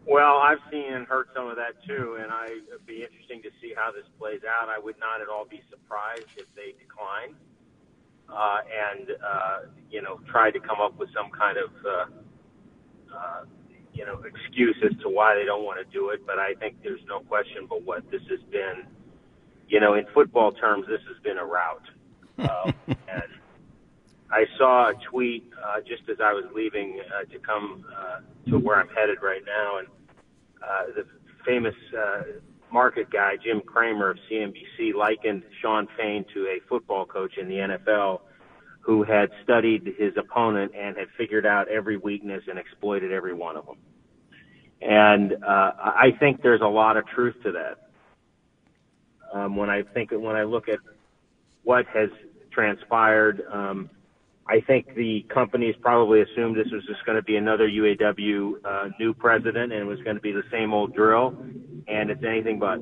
Well, 0.05 0.37
I've 0.37 0.59
seen 0.71 0.93
and 0.93 1.05
heard 1.05 1.27
some 1.35 1.47
of 1.47 1.57
that 1.57 1.83
too, 1.85 2.17
and 2.21 2.31
it'd 2.69 2.85
be 2.85 3.03
interesting 3.03 3.41
to 3.41 3.49
see 3.61 3.73
how 3.75 3.91
this 3.91 4.05
plays 4.17 4.39
out. 4.47 4.69
I 4.69 4.79
would 4.79 4.97
not 4.99 5.21
at 5.21 5.27
all 5.27 5.43
be 5.43 5.61
surprised 5.69 6.29
if 6.37 6.45
they 6.55 6.73
decline 6.79 7.35
uh, 8.29 8.59
and 8.67 9.11
uh, 9.23 9.59
you 9.89 10.01
know 10.01 10.19
try 10.29 10.51
to 10.51 10.59
come 10.59 10.79
up 10.81 10.97
with 10.97 11.09
some 11.13 11.29
kind 11.31 11.57
of 11.57 11.71
uh, 11.85 12.05
uh, 13.15 13.41
you 13.97 14.05
know 14.05 14.21
excuse 14.23 14.77
as 14.85 14.95
to 15.01 15.09
why 15.09 15.35
they 15.35 15.45
don't 15.45 15.65
want 15.65 15.79
to 15.79 15.91
do 15.91 16.09
it. 16.09 16.25
But 16.25 16.37
I 16.37 16.53
think 16.53 16.83
there's 16.83 17.05
no 17.07 17.19
question 17.21 17.65
but 17.67 17.83
what 17.83 18.09
this 18.11 18.21
has 18.29 18.39
been. 18.51 18.85
You 19.67 19.81
know, 19.81 19.95
in 19.95 20.05
football 20.13 20.51
terms, 20.53 20.85
this 20.87 21.01
has 21.11 21.21
been 21.23 21.37
a 21.37 21.45
rout. 21.45 21.81
Um, 22.37 22.73
and 22.87 23.31
I 24.31 24.45
saw 24.57 24.91
a 24.91 24.93
tweet 25.09 25.49
uh, 25.61 25.81
just 25.81 26.03
as 26.09 26.17
I 26.23 26.31
was 26.31 26.45
leaving 26.55 27.01
uh, 27.01 27.25
to 27.31 27.39
come 27.39 27.83
uh, 27.97 28.19
to 28.49 28.59
where 28.59 28.79
I'm 28.79 28.87
headed 28.89 29.17
right 29.21 29.41
now, 29.45 29.79
and 29.79 29.87
uh, 30.63 30.93
the 30.95 31.05
famous 31.45 31.75
uh, 31.97 32.23
market 32.71 33.09
guy 33.09 33.33
Jim 33.43 33.61
Cramer 33.61 34.11
of 34.11 34.17
CNBC 34.29 34.93
likened 34.93 35.43
Shawn 35.61 35.87
Fain 35.97 36.23
to 36.33 36.47
a 36.47 36.59
football 36.69 37.05
coach 37.05 37.37
in 37.37 37.47
the 37.47 37.55
NFL 37.55 38.21
who 38.81 39.03
had 39.03 39.29
studied 39.43 39.95
his 39.97 40.13
opponent 40.17 40.71
and 40.73 40.95
had 40.95 41.07
figured 41.17 41.45
out 41.45 41.67
every 41.67 41.97
weakness 41.97 42.43
and 42.47 42.57
exploited 42.57 43.11
every 43.11 43.33
one 43.33 43.57
of 43.57 43.65
them. 43.65 43.75
And 44.81 45.33
uh, 45.43 45.71
I 45.77 46.15
think 46.19 46.41
there's 46.41 46.61
a 46.61 46.67
lot 46.67 46.97
of 46.97 47.07
truth 47.07 47.35
to 47.43 47.51
that. 47.53 47.89
Um, 49.33 49.55
when 49.55 49.69
I 49.69 49.83
think 49.83 50.11
when 50.11 50.35
I 50.35 50.43
look 50.43 50.69
at 50.69 50.79
what 51.63 51.85
has 51.87 52.09
transpired, 52.51 53.43
um, 53.51 53.89
I 54.47 54.61
think 54.61 54.95
the 54.95 55.25
companies 55.29 55.75
probably 55.81 56.21
assumed 56.21 56.55
this 56.55 56.71
was 56.71 56.85
just 56.85 57.05
going 57.05 57.17
to 57.17 57.23
be 57.23 57.35
another 57.35 57.67
UAW 57.67 58.53
uh, 58.63 58.89
new 58.99 59.13
president 59.13 59.73
and 59.73 59.81
it 59.81 59.85
was 59.85 60.01
going 60.01 60.15
to 60.15 60.21
be 60.21 60.31
the 60.31 60.43
same 60.51 60.73
old 60.73 60.95
drill, 60.95 61.37
and 61.87 62.09
it's 62.09 62.23
anything 62.23 62.59
but. 62.59 62.79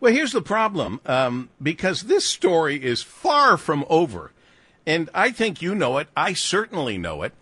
Well, 0.00 0.12
here's 0.12 0.32
the 0.32 0.42
problem 0.42 1.00
um, 1.06 1.50
because 1.60 2.02
this 2.02 2.24
story 2.24 2.82
is 2.82 3.02
far 3.02 3.56
from 3.56 3.84
over. 3.90 4.32
And 4.86 5.10
I 5.12 5.32
think 5.32 5.60
you 5.60 5.74
know 5.74 5.98
it. 5.98 6.08
I 6.16 6.32
certainly 6.32 6.96
know 6.96 7.22
it. 7.22 7.34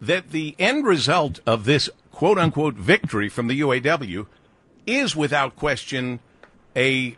That 0.00 0.30
the 0.30 0.54
end 0.58 0.84
result 0.84 1.40
of 1.46 1.64
this 1.64 1.88
quote 2.12 2.38
unquote 2.38 2.74
victory 2.74 3.28
from 3.28 3.46
the 3.46 3.60
UAW 3.60 4.26
is 4.86 5.16
without 5.16 5.56
question 5.56 6.20
a 6.74 7.16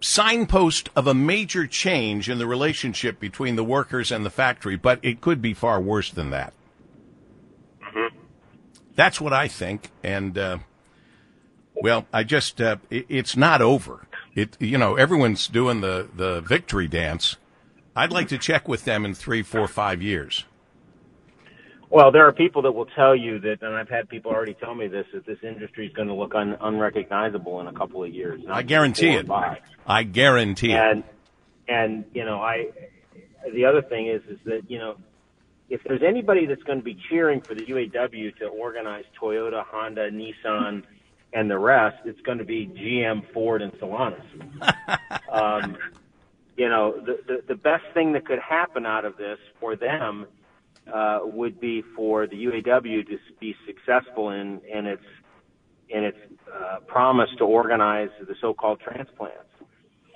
signpost 0.00 0.90
of 0.96 1.06
a 1.06 1.14
major 1.14 1.66
change 1.66 2.28
in 2.28 2.38
the 2.38 2.46
relationship 2.46 3.20
between 3.20 3.56
the 3.56 3.64
workers 3.64 4.10
and 4.10 4.26
the 4.26 4.30
factory, 4.30 4.76
but 4.76 4.98
it 5.02 5.20
could 5.20 5.40
be 5.40 5.54
far 5.54 5.80
worse 5.80 6.10
than 6.10 6.30
that. 6.30 6.52
Mm-hmm. 7.82 8.16
That's 8.96 9.20
what 9.20 9.32
I 9.32 9.48
think. 9.48 9.90
And, 10.02 10.36
uh, 10.36 10.58
well, 11.74 12.06
I 12.12 12.24
just, 12.24 12.60
uh, 12.60 12.76
it, 12.90 13.06
it's 13.08 13.36
not 13.36 13.62
over. 13.62 14.06
It, 14.34 14.56
you 14.60 14.78
know, 14.78 14.96
everyone's 14.96 15.46
doing 15.46 15.80
the, 15.80 16.08
the 16.14 16.40
victory 16.40 16.88
dance. 16.88 17.36
I'd 17.94 18.12
like 18.12 18.28
to 18.28 18.38
check 18.38 18.66
with 18.66 18.84
them 18.84 19.04
in 19.04 19.14
three, 19.14 19.42
four, 19.42 19.68
five 19.68 20.02
years. 20.02 20.44
Well, 21.92 22.10
there 22.10 22.26
are 22.26 22.32
people 22.32 22.62
that 22.62 22.72
will 22.72 22.86
tell 22.86 23.14
you 23.14 23.38
that, 23.40 23.60
and 23.60 23.74
I've 23.76 23.90
had 23.90 24.08
people 24.08 24.32
already 24.32 24.54
tell 24.54 24.74
me 24.74 24.86
this, 24.88 25.04
that 25.12 25.26
this 25.26 25.36
industry 25.42 25.86
is 25.86 25.92
going 25.92 26.08
to 26.08 26.14
look 26.14 26.34
un, 26.34 26.56
unrecognizable 26.58 27.60
in 27.60 27.66
a 27.66 27.72
couple 27.74 28.02
of 28.02 28.10
years. 28.10 28.40
I 28.48 28.62
guarantee 28.62 29.10
it. 29.10 29.30
I 29.86 30.02
guarantee 30.04 30.72
and, 30.72 31.00
it. 31.00 31.04
And 31.68 32.04
you 32.14 32.24
know, 32.24 32.40
I. 32.40 32.70
The 33.52 33.66
other 33.66 33.82
thing 33.82 34.06
is, 34.06 34.22
is 34.26 34.38
that 34.46 34.70
you 34.70 34.78
know, 34.78 34.96
if 35.68 35.82
there's 35.84 36.02
anybody 36.02 36.46
that's 36.46 36.62
going 36.62 36.78
to 36.78 36.84
be 36.84 36.96
cheering 37.10 37.42
for 37.42 37.54
the 37.54 37.66
UAW 37.66 38.36
to 38.36 38.46
organize 38.46 39.04
Toyota, 39.20 39.62
Honda, 39.62 40.10
Nissan, 40.10 40.84
and 41.34 41.50
the 41.50 41.58
rest, 41.58 41.98
it's 42.06 42.20
going 42.22 42.38
to 42.38 42.44
be 42.44 42.68
GM, 42.68 43.30
Ford, 43.34 43.60
and 43.60 43.70
Stellantis. 43.74 44.22
um, 45.30 45.76
you 46.56 46.70
know, 46.70 46.98
the, 47.04 47.18
the 47.26 47.42
the 47.48 47.54
best 47.54 47.84
thing 47.92 48.14
that 48.14 48.24
could 48.24 48.38
happen 48.38 48.86
out 48.86 49.04
of 49.04 49.18
this 49.18 49.38
for 49.60 49.76
them 49.76 50.26
uh, 50.92 51.20
would 51.22 51.60
be 51.60 51.82
for 51.94 52.26
the 52.26 52.44
UAW 52.44 53.06
to 53.06 53.18
be 53.40 53.54
successful 53.66 54.30
in, 54.30 54.60
in 54.68 54.86
its 54.86 55.02
in 55.88 56.04
its 56.04 56.16
uh, 56.52 56.80
promise 56.86 57.28
to 57.36 57.44
organize 57.44 58.08
the 58.26 58.34
so-called 58.40 58.80
transplants. 58.80 59.36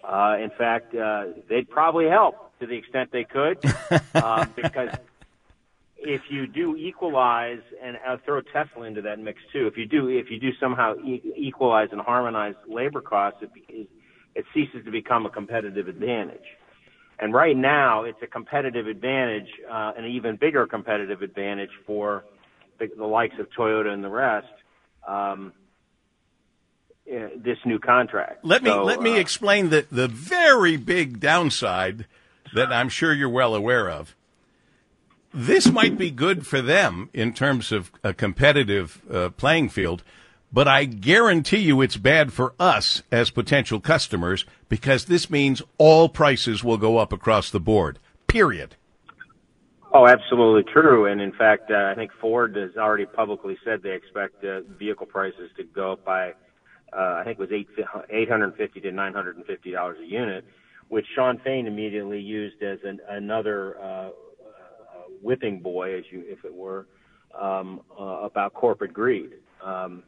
Uh, 0.02 0.36
in 0.40 0.50
fact, 0.56 0.94
uh, 0.94 1.26
they'd 1.50 1.68
probably 1.68 2.06
help 2.06 2.58
to 2.60 2.66
the 2.66 2.74
extent 2.74 3.10
they 3.12 3.24
could, 3.24 3.58
uh, 4.14 4.46
because 4.56 4.88
if 5.98 6.22
you 6.30 6.46
do 6.46 6.76
equalize 6.76 7.60
and 7.82 7.98
uh, 8.06 8.16
throw 8.24 8.40
Tesla 8.40 8.84
into 8.84 9.02
that 9.02 9.18
mix 9.18 9.40
too, 9.52 9.66
if 9.66 9.76
you 9.76 9.86
do 9.86 10.08
if 10.08 10.30
you 10.30 10.38
do 10.38 10.50
somehow 10.60 10.94
e- 10.96 11.22
equalize 11.36 11.88
and 11.92 12.00
harmonize 12.00 12.54
labor 12.68 13.00
costs, 13.00 13.42
it, 13.42 13.88
it 14.34 14.44
ceases 14.54 14.84
to 14.84 14.90
become 14.90 15.26
a 15.26 15.30
competitive 15.30 15.88
advantage. 15.88 16.44
And 17.18 17.32
right 17.32 17.56
now, 17.56 18.04
it's 18.04 18.20
a 18.22 18.26
competitive 18.26 18.86
advantage, 18.86 19.48
uh, 19.70 19.92
an 19.96 20.04
even 20.04 20.36
bigger 20.36 20.66
competitive 20.66 21.22
advantage 21.22 21.70
for 21.86 22.24
the, 22.78 22.90
the 22.96 23.06
likes 23.06 23.34
of 23.38 23.48
Toyota 23.50 23.88
and 23.92 24.04
the 24.04 24.10
rest. 24.10 24.46
Um, 25.06 25.52
uh, 27.10 27.28
this 27.36 27.58
new 27.64 27.78
contract. 27.78 28.44
Let 28.44 28.64
me 28.64 28.70
so, 28.70 28.82
let 28.82 29.00
me 29.00 29.12
uh, 29.12 29.20
explain 29.20 29.70
the 29.70 29.86
the 29.92 30.08
very 30.08 30.76
big 30.76 31.20
downside 31.20 32.06
that 32.52 32.72
I'm 32.72 32.88
sure 32.88 33.14
you're 33.14 33.28
well 33.28 33.54
aware 33.54 33.88
of. 33.88 34.16
This 35.32 35.70
might 35.70 35.96
be 35.96 36.10
good 36.10 36.46
for 36.46 36.60
them 36.60 37.10
in 37.12 37.32
terms 37.32 37.70
of 37.70 37.92
a 38.02 38.12
competitive 38.12 39.02
uh, 39.08 39.28
playing 39.30 39.68
field, 39.68 40.02
but 40.52 40.66
I 40.66 40.84
guarantee 40.84 41.58
you 41.58 41.80
it's 41.80 41.96
bad 41.96 42.32
for 42.32 42.54
us 42.58 43.02
as 43.12 43.30
potential 43.30 43.78
customers 43.78 44.44
because 44.68 45.04
this 45.04 45.30
means 45.30 45.62
all 45.78 46.08
prices 46.08 46.64
will 46.64 46.78
go 46.78 46.98
up 46.98 47.12
across 47.12 47.50
the 47.50 47.60
board. 47.60 47.98
Period. 48.26 48.76
Oh, 49.92 50.06
absolutely 50.06 50.70
true. 50.70 51.06
And 51.06 51.20
in 51.20 51.32
fact, 51.32 51.70
uh, 51.70 51.90
I 51.90 51.94
think 51.94 52.10
Ford 52.20 52.54
has 52.56 52.76
already 52.76 53.06
publicly 53.06 53.56
said 53.64 53.82
they 53.82 53.92
expect 53.92 54.44
uh, 54.44 54.60
vehicle 54.78 55.06
prices 55.06 55.50
to 55.56 55.64
go 55.64 55.92
up 55.92 56.04
by, 56.04 56.30
uh, 56.92 57.14
I 57.20 57.22
think 57.24 57.38
it 57.38 57.42
was 57.42 57.52
eight 57.52 57.68
eight 58.10 58.28
hundred 58.28 58.54
fifty 58.56 58.80
to 58.80 58.92
nine 58.92 59.14
hundred 59.14 59.36
and 59.36 59.46
fifty 59.46 59.70
dollars 59.70 59.98
a 60.02 60.04
unit, 60.04 60.44
which 60.88 61.06
Shawn 61.14 61.40
Fain 61.42 61.66
immediately 61.66 62.20
used 62.20 62.62
as 62.62 62.78
an, 62.84 63.00
another 63.08 63.78
uh, 63.80 63.84
uh, 63.84 64.10
whipping 65.22 65.60
boy, 65.60 65.96
as 65.96 66.04
you 66.10 66.24
if 66.26 66.44
it 66.44 66.54
were, 66.54 66.86
um, 67.40 67.80
uh, 67.98 68.04
about 68.04 68.52
corporate 68.52 68.92
greed. 68.92 69.30
Um, 69.64 70.02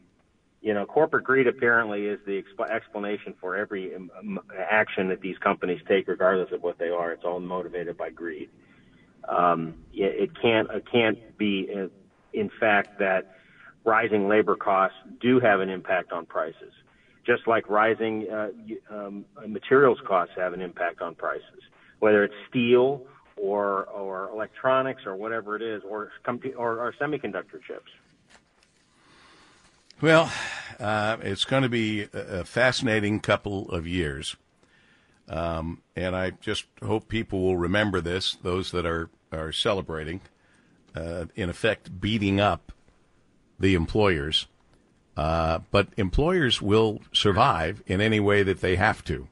you 0.61 0.75
know, 0.75 0.85
corporate 0.85 1.25
greed 1.25 1.47
apparently 1.47 2.07
is 2.07 2.19
the 2.27 2.43
exp- 2.43 2.71
explanation 2.71 3.35
for 3.41 3.57
every 3.57 3.95
um, 3.95 4.41
action 4.71 5.09
that 5.09 5.21
these 5.21 5.39
companies 5.39 5.81
take, 5.87 6.09
regardless 6.09 6.51
of 6.53 6.63
what 6.63 6.79
they 6.79 6.89
are. 6.89 7.13
It's 7.13 7.25
all 7.25 7.39
motivated 7.41 7.97
by 7.97 8.11
greed. 8.11 8.49
Um, 9.29 9.75
it, 9.93 10.23
it 10.23 10.31
can't 10.41 10.69
it 10.71 10.85
can't 10.91 11.19
be, 11.37 11.69
uh, 11.75 11.89
in 12.33 12.51
fact, 12.59 12.99
that 12.99 13.25
rising 13.85 14.29
labor 14.29 14.57
costs 14.57 14.99
do 15.21 15.39
have 15.39 15.61
an 15.61 15.69
impact 15.69 16.13
on 16.13 16.27
prices, 16.27 16.73
just 17.25 17.47
like 17.47 17.69
rising 17.69 18.29
uh, 18.31 18.49
um, 18.91 19.25
materials 19.47 19.99
costs 20.05 20.35
have 20.37 20.53
an 20.55 20.61
impact 20.61 21.01
on 21.01 21.15
prices, 21.15 21.63
whether 22.01 22.25
it's 22.25 22.35
steel 22.49 23.01
or 23.37 23.85
or 23.85 24.29
electronics 24.31 25.03
or 25.07 25.15
whatever 25.15 25.55
it 25.55 25.63
is, 25.63 25.83
or 25.89 26.11
or, 26.57 26.79
or 26.81 26.95
semiconductor 27.01 27.63
chips. 27.65 27.91
Well, 30.01 30.31
uh, 30.79 31.17
it's 31.23 31.45
going 31.45 31.65
to 31.65 31.69
be 31.69 32.07
a 32.13 32.45
fascinating 32.45 33.19
couple 33.19 33.69
of 33.71 33.85
years. 33.85 34.37
Um, 35.29 35.83
and 35.97 36.15
I 36.15 36.31
just 36.31 36.67
hope 36.85 37.09
people 37.09 37.43
will 37.43 37.57
remember 37.57 38.01
this, 38.01 38.37
those 38.43 38.71
that 38.71 38.87
are, 38.87 39.11
are 39.33 39.51
celebrating, 39.51 40.21
uh, 40.95 41.25
in 41.35 41.51
effect, 41.51 42.01
beating 42.01 42.39
up 42.39 42.71
the 43.59 43.75
employers. 43.75 44.47
Uh, 45.17 45.61
but 45.73 45.89
employers 45.97 46.63
will 46.63 47.01
survive 47.13 47.83
in 47.89 48.01
any 48.01 48.21
way 48.21 48.45
that 48.45 48.61
they 48.61 48.77
have 48.77 49.05
to. 49.07 49.27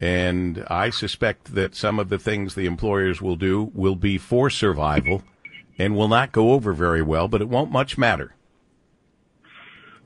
And 0.00 0.64
I 0.66 0.90
suspect 0.90 1.54
that 1.54 1.76
some 1.76 2.00
of 2.00 2.08
the 2.08 2.18
things 2.18 2.56
the 2.56 2.66
employers 2.66 3.22
will 3.22 3.36
do 3.36 3.70
will 3.72 3.94
be 3.94 4.18
for 4.18 4.50
survival 4.50 5.22
and 5.78 5.94
will 5.94 6.08
not 6.08 6.32
go 6.32 6.50
over 6.50 6.72
very 6.72 7.02
well, 7.02 7.28
but 7.28 7.40
it 7.40 7.48
won't 7.48 7.70
much 7.70 7.96
matter. 7.96 8.34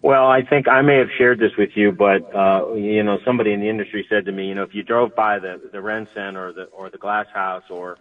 Well, 0.04 0.26
I 0.26 0.42
think 0.42 0.68
I 0.68 0.82
may 0.82 0.98
have 0.98 1.08
shared 1.16 1.38
this 1.38 1.52
with 1.56 1.70
you, 1.74 1.90
but 1.90 2.20
uh, 2.36 2.74
you 2.74 3.02
know, 3.02 3.16
somebody 3.24 3.54
in 3.54 3.60
the 3.60 3.70
industry 3.70 4.04
said 4.10 4.26
to 4.26 4.32
me, 4.32 4.46
you 4.46 4.54
know, 4.54 4.62
if 4.62 4.74
you 4.74 4.82
drove 4.82 5.14
by 5.14 5.38
the 5.38 5.58
the 5.72 5.80
Ren 5.80 6.06
Center 6.14 6.48
or 6.48 6.52
the 6.52 6.64
or 6.64 6.90
the 6.90 6.98
Glass 6.98 7.24
House 7.32 7.62
or 7.70 7.96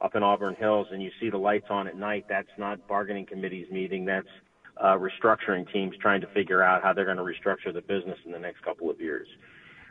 up 0.00 0.14
in 0.14 0.22
Auburn 0.22 0.54
Hills 0.54 0.86
and 0.92 1.02
you 1.02 1.10
see 1.18 1.30
the 1.30 1.36
lights 1.36 1.66
on 1.68 1.88
at 1.88 1.96
night, 1.96 2.26
that's 2.28 2.56
not 2.58 2.86
bargaining 2.86 3.26
committees 3.26 3.66
meeting. 3.72 4.04
That's 4.04 4.28
uh, 4.76 4.96
restructuring 4.98 5.68
teams 5.72 5.96
trying 6.00 6.20
to 6.20 6.28
figure 6.28 6.62
out 6.62 6.84
how 6.84 6.92
they're 6.92 7.04
going 7.04 7.16
to 7.16 7.24
restructure 7.24 7.74
the 7.74 7.82
business 7.82 8.18
in 8.24 8.30
the 8.30 8.38
next 8.38 8.62
couple 8.62 8.88
of 8.88 9.00
years. 9.00 9.26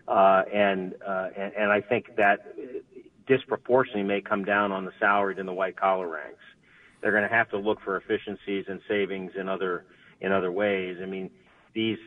Uh, 0.08 0.44
and, 0.54 0.96
uh, 1.06 1.28
and 1.38 1.52
and 1.54 1.70
I 1.70 1.82
think 1.82 2.16
that 2.16 2.46
disproportionately 3.28 4.04
may 4.04 4.22
come 4.22 4.46
down 4.46 4.72
on 4.72 4.86
the 4.86 4.94
salaried 5.02 5.38
and 5.38 5.50
the 5.50 5.54
white 5.54 5.76
collar 5.76 6.08
ranks. 6.08 6.40
They're 7.02 7.12
going 7.12 7.28
to 7.28 7.36
have 7.36 7.50
to 7.50 7.58
look 7.58 7.82
for 7.82 7.98
efficiencies 7.98 8.64
and 8.70 8.80
savings 8.88 9.34
in 9.38 9.50
other 9.50 9.84
in 10.22 10.32
other 10.32 10.54
ways. 10.54 11.00
I 11.04 11.06
mean 11.06 11.30
these 11.74 12.00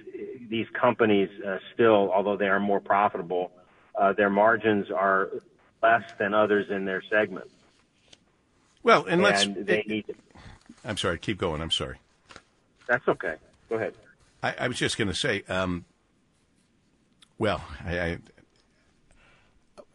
these 0.48 0.66
companies 0.72 1.28
uh, 1.46 1.58
still, 1.74 2.10
although 2.12 2.36
they 2.36 2.48
are 2.48 2.60
more 2.60 2.80
profitable, 2.80 3.52
uh, 3.98 4.12
their 4.12 4.30
margins 4.30 4.90
are 4.90 5.30
less 5.82 6.02
than 6.18 6.34
others 6.34 6.66
in 6.70 6.84
their 6.84 7.02
segment. 7.08 7.50
Well, 8.82 9.04
and, 9.06 9.22
let's. 9.22 9.46
they 9.46 9.84
need. 9.86 10.06
To, 10.06 10.14
I'm 10.84 10.96
sorry. 10.96 11.18
Keep 11.18 11.38
going. 11.38 11.60
I'm 11.60 11.70
sorry. 11.70 11.98
That's 12.86 13.06
okay. 13.06 13.36
Go 13.68 13.76
ahead. 13.76 13.94
I, 14.42 14.54
I 14.60 14.68
was 14.68 14.78
just 14.78 14.96
going 14.96 15.08
to 15.08 15.14
say. 15.14 15.42
Um, 15.48 15.84
well, 17.38 17.62
I, 17.84 18.00
I, 18.00 18.18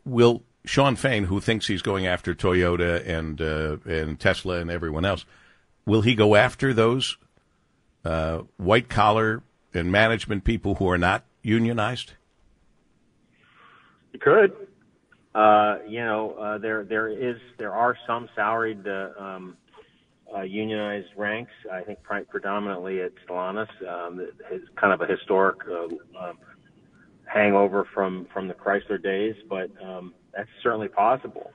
will 0.05 0.43
Shawn 0.65 0.95
Fain, 0.95 1.25
who 1.25 1.39
thinks 1.39 1.67
he's 1.67 1.81
going 1.81 2.07
after 2.07 2.33
Toyota 2.33 3.07
and 3.07 3.41
uh, 3.41 3.77
and 3.85 4.19
Tesla 4.19 4.59
and 4.59 4.69
everyone 4.69 5.05
else, 5.05 5.25
will 5.85 6.01
he 6.01 6.15
go 6.15 6.35
after 6.35 6.73
those 6.73 7.17
uh, 8.03 8.43
white 8.57 8.89
collar 8.89 9.41
and 9.75 9.91
management 9.91 10.43
people 10.43 10.75
who 10.75 10.89
are 10.89 10.97
not 10.97 11.25
unionized? 11.41 12.13
You 14.13 14.19
could. 14.19 14.53
Uh, 15.33 15.79
you 15.85 15.99
know, 15.99 16.31
uh, 16.39 16.57
there 16.57 16.85
there 16.85 17.09
is 17.09 17.35
there 17.57 17.73
are 17.73 17.97
some 18.07 18.29
salaried 18.35 18.87
uh, 18.87 19.09
um, 19.19 19.57
uh, 20.33 20.41
unionized 20.41 21.09
ranks. 21.17 21.51
I 21.71 21.81
think 21.81 21.99
predominantly 22.29 23.01
at 23.01 23.11
Stellantis. 23.27 23.67
Um, 23.85 24.25
it's 24.49 24.65
kind 24.79 24.93
of 24.93 25.01
a 25.01 25.11
historic 25.11 25.57
uh, 25.69 25.87
um, 26.17 26.37
hangover 27.25 27.85
from 27.93 28.27
from 28.33 28.47
the 28.47 28.53
Chrysler 28.53 29.01
days, 29.01 29.35
but 29.49 29.69
um, 29.83 30.13
that's 30.33 30.49
certainly 30.63 30.87
possible. 30.87 31.51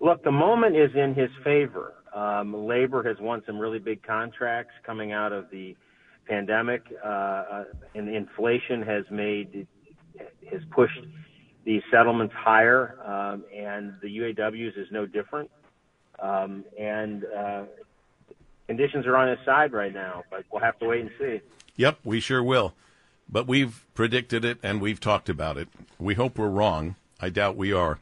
Look, 0.00 0.24
the 0.24 0.32
moment 0.32 0.76
is 0.76 0.90
in 0.96 1.14
his 1.14 1.30
favor. 1.44 1.94
Um, 2.12 2.66
labor 2.66 3.02
has 3.04 3.16
won 3.20 3.42
some 3.46 3.58
really 3.58 3.78
big 3.78 4.02
contracts 4.02 4.74
coming 4.84 5.12
out 5.12 5.32
of 5.32 5.48
the 5.50 5.76
pandemic, 6.26 6.82
uh, 7.04 7.08
uh, 7.08 7.64
and 7.94 8.08
inflation 8.08 8.82
has 8.82 9.04
made 9.10 9.66
has 10.50 10.60
pushed 10.70 11.00
these 11.64 11.82
settlements 11.90 12.34
higher, 12.36 12.98
um, 13.04 13.44
and 13.54 13.94
the 14.02 14.08
UAWs 14.08 14.76
is 14.76 14.88
no 14.90 15.06
different. 15.06 15.50
Um, 16.18 16.64
and 16.78 17.24
uh, 17.24 17.62
conditions 18.66 19.06
are 19.06 19.16
on 19.16 19.28
his 19.28 19.38
side 19.44 19.72
right 19.72 19.92
now, 19.92 20.24
but 20.30 20.44
we'll 20.50 20.62
have 20.62 20.78
to 20.80 20.86
wait 20.86 21.00
and 21.00 21.10
see. 21.18 21.40
Yep, 21.76 21.98
we 22.04 22.20
sure 22.20 22.42
will. 22.42 22.74
But 23.28 23.46
we've 23.46 23.86
predicted 23.94 24.44
it 24.44 24.58
and 24.62 24.80
we've 24.80 25.00
talked 25.00 25.28
about 25.28 25.56
it. 25.56 25.68
We 25.98 26.14
hope 26.14 26.38
we're 26.38 26.48
wrong. 26.48 26.96
I 27.20 27.30
doubt 27.30 27.56
we 27.56 27.72
are. 27.72 27.98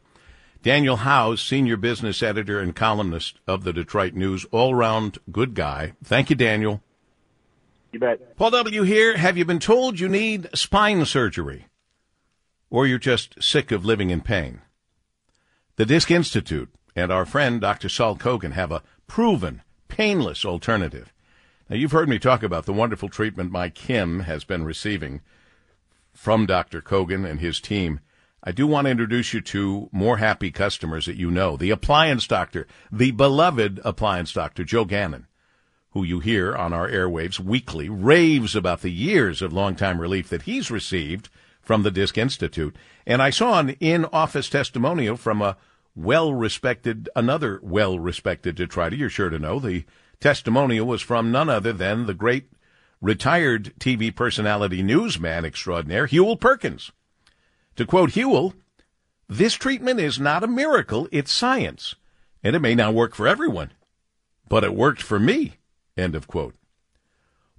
Daniel 0.63 0.97
Howes, 0.97 1.41
senior 1.41 1.77
business 1.77 2.21
editor 2.21 2.59
and 2.59 2.75
columnist 2.75 3.39
of 3.47 3.63
the 3.63 3.73
Detroit 3.73 4.13
News, 4.13 4.45
all 4.51 4.75
round 4.75 5.17
good 5.31 5.55
guy. 5.55 5.93
Thank 6.03 6.29
you, 6.29 6.35
Daniel. 6.35 6.81
You 7.91 7.99
bet. 7.99 8.37
Paul 8.37 8.51
W. 8.51 8.83
here. 8.83 9.17
Have 9.17 9.37
you 9.37 9.43
been 9.43 9.59
told 9.59 9.99
you 9.99 10.07
need 10.07 10.47
spine 10.53 11.03
surgery? 11.05 11.67
Or 12.69 12.87
you're 12.87 12.97
just 12.97 13.43
sick 13.43 13.69
of 13.71 13.83
living 13.83 14.09
in 14.09 14.21
pain? 14.21 14.61
The 15.75 15.85
Disc 15.85 16.09
Institute 16.09 16.69
and 16.95 17.11
our 17.11 17.25
friend 17.25 17.59
Dr. 17.59 17.89
Saul 17.89 18.15
Kogan 18.15 18.53
have 18.53 18.71
a 18.71 18.83
proven, 19.07 19.61
painless 19.89 20.45
alternative. 20.45 21.11
Now, 21.69 21.75
you've 21.75 21.91
heard 21.91 22.07
me 22.07 22.17
talk 22.17 22.43
about 22.43 22.65
the 22.65 22.73
wonderful 22.73 23.09
treatment 23.09 23.51
my 23.51 23.67
Kim 23.67 24.21
has 24.21 24.45
been 24.45 24.63
receiving 24.63 25.19
from 26.13 26.45
Dr. 26.45 26.81
Kogan 26.81 27.29
and 27.29 27.41
his 27.41 27.59
team. 27.59 27.99
I 28.41 28.53
do 28.53 28.67
want 28.67 28.85
to 28.85 28.91
introduce 28.91 29.33
you 29.33 29.41
to 29.41 29.89
more 29.91 30.17
happy 30.17 30.49
customers 30.49 31.07
that 31.07 31.17
you 31.17 31.29
know. 31.29 31.57
The 31.57 31.71
appliance 31.71 32.25
doctor, 32.25 32.67
the 32.89 33.11
beloved 33.11 33.81
appliance 33.83 34.31
doctor, 34.31 34.63
Joe 34.63 34.85
Gannon 34.85 35.27
who 35.91 36.03
you 36.03 36.19
hear 36.19 36.55
on 36.55 36.73
our 36.73 36.89
airwaves 36.89 37.39
weekly, 37.39 37.89
raves 37.89 38.55
about 38.55 38.81
the 38.81 38.91
years 38.91 39.41
of 39.41 39.51
long-time 39.53 39.99
relief 39.99 40.29
that 40.29 40.43
he's 40.43 40.71
received 40.71 41.29
from 41.61 41.83
the 41.83 41.91
Disc 41.91 42.17
Institute. 42.17 42.75
And 43.05 43.21
I 43.21 43.29
saw 43.29 43.59
an 43.59 43.71
in-office 43.79 44.49
testimonial 44.49 45.17
from 45.17 45.41
a 45.41 45.57
well-respected, 45.95 47.09
another 47.15 47.59
well-respected 47.61 48.55
Detroiter, 48.55 48.97
you're 48.97 49.09
sure 49.09 49.29
to 49.29 49.39
know. 49.39 49.59
The 49.59 49.83
testimonial 50.19 50.87
was 50.87 51.01
from 51.01 51.31
none 51.31 51.49
other 51.49 51.73
than 51.73 52.05
the 52.05 52.13
great 52.13 52.49
retired 53.01 53.73
TV 53.79 54.15
personality 54.15 54.81
newsman 54.81 55.43
extraordinaire, 55.43 56.07
Huel 56.07 56.39
Perkins. 56.39 56.91
To 57.75 57.85
quote 57.85 58.11
Huel, 58.11 58.53
this 59.27 59.53
treatment 59.53 59.99
is 59.99 60.19
not 60.19 60.43
a 60.43 60.47
miracle, 60.47 61.07
it's 61.11 61.31
science. 61.31 61.95
And 62.43 62.55
it 62.55 62.59
may 62.59 62.75
not 62.75 62.93
work 62.93 63.13
for 63.13 63.27
everyone, 63.27 63.71
but 64.47 64.63
it 64.63 64.73
worked 64.73 65.01
for 65.01 65.19
me. 65.19 65.53
End 65.97 66.15
of 66.15 66.27
quote. 66.27 66.55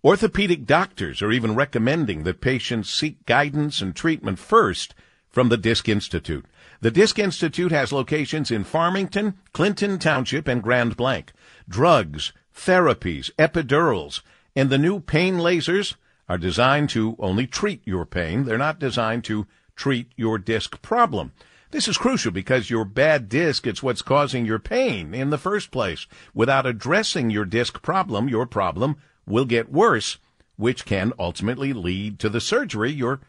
Orthopedic 0.04 0.66
doctors 0.66 1.22
are 1.22 1.30
even 1.30 1.54
recommending 1.54 2.24
that 2.24 2.40
patients 2.40 2.92
seek 2.92 3.24
guidance 3.24 3.80
and 3.80 3.94
treatment 3.94 4.38
first 4.38 4.94
from 5.30 5.48
the 5.48 5.56
Disc 5.56 5.88
Institute. 5.88 6.44
The 6.80 6.90
Disc 6.90 7.18
Institute 7.18 7.70
has 7.70 7.92
locations 7.92 8.50
in 8.50 8.64
Farmington, 8.64 9.34
Clinton 9.52 9.98
Township, 9.98 10.48
and 10.48 10.62
Grand 10.62 10.96
Blanc. 10.96 11.32
Drugs, 11.68 12.32
therapies, 12.54 13.30
epidurals, 13.38 14.22
and 14.56 14.70
the 14.70 14.78
new 14.78 14.98
pain 14.98 15.36
lasers 15.36 15.94
are 16.28 16.38
designed 16.38 16.90
to 16.90 17.16
only 17.18 17.46
treat 17.46 17.82
your 17.84 18.04
pain. 18.04 18.44
They're 18.44 18.58
not 18.58 18.78
designed 18.78 19.24
to 19.24 19.46
treat 19.76 20.10
your 20.16 20.38
disc 20.38 20.82
problem. 20.82 21.32
This 21.72 21.88
is 21.88 21.96
crucial 21.96 22.30
because 22.32 22.68
your 22.68 22.84
bad 22.84 23.30
disc 23.30 23.66
is 23.66 23.82
what's 23.82 24.02
causing 24.02 24.44
your 24.44 24.58
pain 24.58 25.14
in 25.14 25.30
the 25.30 25.38
first 25.38 25.70
place. 25.70 26.06
Without 26.34 26.66
addressing 26.66 27.30
your 27.30 27.46
disc 27.46 27.80
problem, 27.80 28.28
your 28.28 28.44
problem 28.44 28.96
will 29.26 29.46
get 29.46 29.72
worse, 29.72 30.18
which 30.56 30.84
can 30.84 31.14
ultimately 31.18 31.72
lead 31.72 32.18
to 32.18 32.28
the 32.28 32.42
surgery 32.42 32.92
you're 32.92 33.22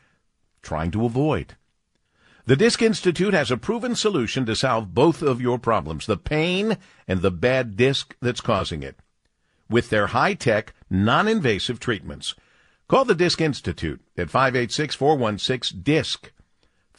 trying 0.61 0.91
to 0.91 1.05
avoid. 1.05 1.55
The 2.45 2.57
Disc 2.57 2.81
Institute 2.81 3.33
has 3.33 3.49
a 3.49 3.55
proven 3.55 3.95
solution 3.95 4.45
to 4.47 4.57
solve 4.57 4.93
both 4.93 5.21
of 5.21 5.39
your 5.39 5.57
problems, 5.57 6.05
the 6.05 6.17
pain 6.17 6.77
and 7.07 7.21
the 7.21 7.31
bad 7.31 7.77
disc 7.77 8.13
that's 8.21 8.41
causing 8.41 8.83
it. 8.83 8.97
With 9.69 9.89
their 9.89 10.07
high-tech, 10.07 10.73
non-invasive 10.89 11.79
treatments. 11.79 12.35
Call 12.89 13.05
the 13.05 13.15
Disc 13.15 13.39
Institute 13.39 14.01
at 14.17 14.27
586-416-DISC. 14.27 16.33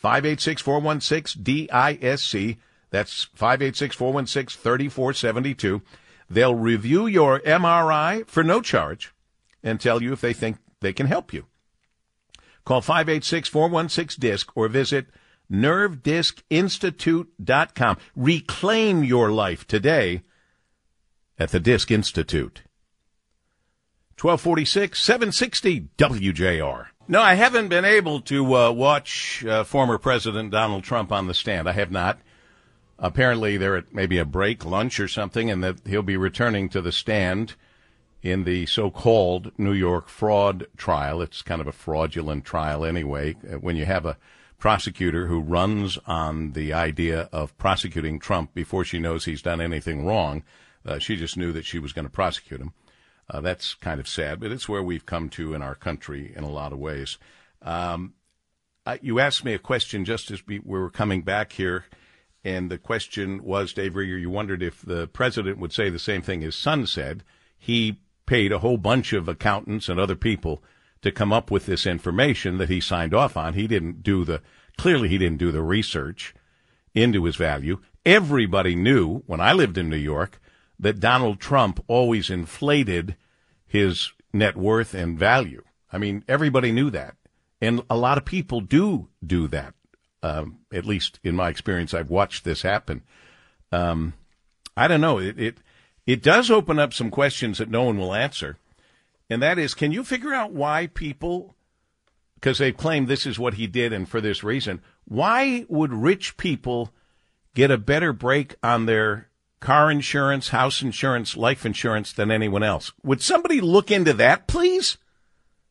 586-416-DISC. 0.05 2.59
That's 2.91 3.27
586-416-3472. 3.37 5.81
They'll 6.29 6.55
review 6.55 7.07
your 7.07 7.41
MRI 7.41 8.29
for 8.29 8.45
no 8.45 8.61
charge 8.61 9.15
and 9.63 9.81
tell 9.81 10.03
you 10.03 10.13
if 10.13 10.21
they 10.21 10.35
think 10.35 10.59
they 10.81 10.93
can 10.93 11.07
help 11.07 11.33
you. 11.33 11.47
Call 12.65 12.83
586-416-DISC 12.83 14.51
or 14.55 14.69
visit 14.69 15.07
nervediscinstitute.com. 15.51 17.97
Reclaim 18.15 19.05
your 19.05 19.33
life 19.33 19.67
today 19.67 20.21
at 21.39 21.51
the 21.51 21.61
Disc 21.61 21.91
Institute. 21.91 22.61
1246, 24.21 25.03
760 25.03 25.89
WJR. 25.99 26.87
No, 27.07 27.21
I 27.21 27.35
haven't 27.35 27.69
been 27.69 27.85
able 27.85 28.23
to 28.23 28.57
uh, 28.57 28.71
watch 28.73 29.45
uh, 29.45 29.63
former 29.65 29.99
President 29.99 30.51
Donald 30.51 30.85
Trump 30.85 31.13
on 31.13 31.27
the 31.27 31.35
stand. 31.35 31.69
I 31.69 31.73
have 31.73 31.91
not. 31.91 32.19
Apparently, 32.99 33.59
they're 33.59 33.77
at 33.77 33.93
maybe 33.93 34.17
a 34.17 34.25
break, 34.25 34.65
lunch, 34.65 34.99
or 34.99 35.09
something, 35.09 35.51
and 35.51 35.63
that 35.63 35.87
he'll 35.87 36.03
be 36.03 36.17
returning 36.17 36.71
to 36.71 36.81
the 36.81 36.93
stand 36.93 37.57
in 38.23 38.45
the 38.45 38.65
so-called 38.65 39.53
New 39.59 39.75
York 39.75 40.09
fraud 40.09 40.67
trial. 40.79 41.21
It's 41.21 41.43
kind 41.43 41.61
of 41.61 41.67
a 41.67 41.73
fraudulent 41.73 42.47
trial 42.47 42.87
anyway. 42.87 43.37
Uh, 43.45 43.59
when 43.59 43.77
you 43.77 43.85
have 43.85 44.07
a 44.07 44.17
prosecutor 44.57 45.27
who 45.27 45.41
runs 45.41 45.99
on 46.07 46.53
the 46.53 46.73
idea 46.73 47.29
of 47.33 47.55
prosecuting 47.59 48.19
Trump 48.19 48.55
before 48.55 48.83
she 48.83 48.99
knows 48.99 49.27
he's 49.27 49.43
done 49.43 49.61
anything 49.61 50.07
wrong, 50.07 50.43
uh, 50.87 50.99
she 50.99 51.17
just 51.17 51.37
knew 51.37 51.53
that 51.53 51.67
she 51.67 51.79
was 51.79 51.93
going 51.93 52.07
to 52.07 52.11
prosecute 52.11 52.63
him. 52.63 52.73
Uh, 53.29 53.41
that's 53.41 53.75
kind 53.75 54.01
of 54.01 54.09
sad, 54.09 54.41
but 54.41 54.53
it's 54.53 54.69
where 54.69 54.83
we've 54.83 55.07
come 55.07 55.29
to 55.31 55.55
in 55.55 55.63
our 55.63 55.75
country 55.75 56.33
in 56.37 56.45
a 56.45 56.51
lot 56.51 56.73
of 56.73 56.79
ways. 56.79 57.19
Um, 57.63 58.15
you 59.01 59.19
asked 59.19 59.45
me 59.45 59.55
a 59.55 59.59
question 59.59 60.05
just 60.05 60.31
as 60.31 60.47
we 60.47 60.61
were 60.63 60.91
coming 60.91 61.23
back 61.23 61.53
here, 61.53 61.87
and 62.45 62.71
the 62.71 62.77
question 62.77 63.43
was, 63.43 63.73
Dave 63.73 63.95
Rieger, 63.95 64.21
you 64.21 64.29
wondered 64.29 64.63
if 64.63 64.83
the 64.83 65.07
president 65.07 65.59
would 65.59 65.73
say 65.73 65.89
the 65.89 65.99
same 65.99 66.21
thing 66.21 66.43
his 66.43 66.55
son 66.55 66.87
said. 66.87 67.25
He 67.57 68.01
paid 68.27 68.53
a 68.53 68.59
whole 68.59 68.77
bunch 68.77 69.15
of 69.15 69.29
accountants 69.29 69.89
and 69.89 69.99
other 69.99 70.17
people 70.17 70.63
to 71.01 71.11
come 71.11 71.33
up 71.33 71.51
with 71.51 71.67
this 71.67 71.87
information 71.87 72.59
that 72.59 72.69
he 72.69 72.81
signed 72.81 73.15
off 73.15 73.37
on. 73.37 73.55
He 73.55 73.67
didn't 73.67 74.03
do 74.03 74.25
the 74.25 74.43
clearly 74.77 75.09
he 75.09 75.19
didn't 75.19 75.39
do 75.39 75.53
the 75.53 75.63
research 75.63 76.35
into 76.95 77.25
his 77.25 77.37
value. 77.37 77.81
Everybody 78.05 78.75
knew 78.75 79.23
when 79.27 79.41
I 79.41 79.53
lived 79.53 79.79
in 79.79 79.89
New 79.89 79.97
York 79.97 80.41
that 80.85 81.01
Donald 81.01 81.41
Trump 81.41 81.83
always 81.89 82.29
inflated 82.29 83.17
his 83.67 84.13
net 84.35 84.55
worth 84.55 84.93
and 84.93 85.19
value. 85.19 85.63
I 85.91 85.97
mean, 85.97 86.25
everybody 86.29 86.73
knew 86.73 86.91
that. 86.91 87.17
And 87.59 87.81
a 87.89 87.97
lot 87.97 88.19
of 88.19 88.27
people 88.27 88.61
do 88.61 89.09
do 89.27 89.49
that. 89.49 89.73
Um, 90.23 90.59
at 90.71 90.85
least 90.85 91.21
in 91.25 91.37
my 91.37 91.49
experience, 91.49 91.95
I've 91.95 92.11
watched 92.11 92.45
this 92.45 92.61
happen. 92.61 93.01
Um, 93.73 94.13
I 94.77 94.87
don't 94.87 95.01
know. 95.01 95.19
It, 95.19 95.41
it 95.41 95.59
it 96.07 96.23
does 96.23 96.51
open 96.51 96.79
up 96.79 96.93
some 96.93 97.11
questions 97.11 97.57
that 97.57 97.71
no 97.71 97.85
one 97.85 97.97
will 97.97 98.15
answer, 98.15 98.59
and 99.31 99.41
that 99.43 99.59
is, 99.59 99.73
can 99.73 99.91
you 99.91 100.05
figure 100.05 100.35
out 100.35 100.53
why 100.53 100.89
people, 100.89 101.55
because 102.35 102.59
they 102.59 102.73
claim 102.73 103.07
this 103.07 103.25
is 103.25 103.39
what 103.39 103.55
he 103.55 103.67
did 103.67 103.95
and 103.95 104.07
for 104.07 104.21
this 104.21 104.45
reason, 104.45 104.83
why 105.07 105.65
would 105.71 105.95
rich 105.95 106.37
people 106.37 106.93
get 107.55 107.71
a 107.71 107.79
better 107.79 108.13
break 108.13 108.57
on 108.63 108.85
their 108.85 109.29
car 109.61 109.91
insurance, 109.91 110.49
house 110.49 110.83
insurance, 110.83 111.37
life 111.37 111.65
insurance 111.65 112.13
than 112.13 112.31
anyone 112.31 112.63
else? 112.63 112.93
Would 113.03 113.23
somebody 113.23 113.61
look 113.61 113.91
into 113.91 114.13
that, 114.15 114.47
please? 114.47 114.99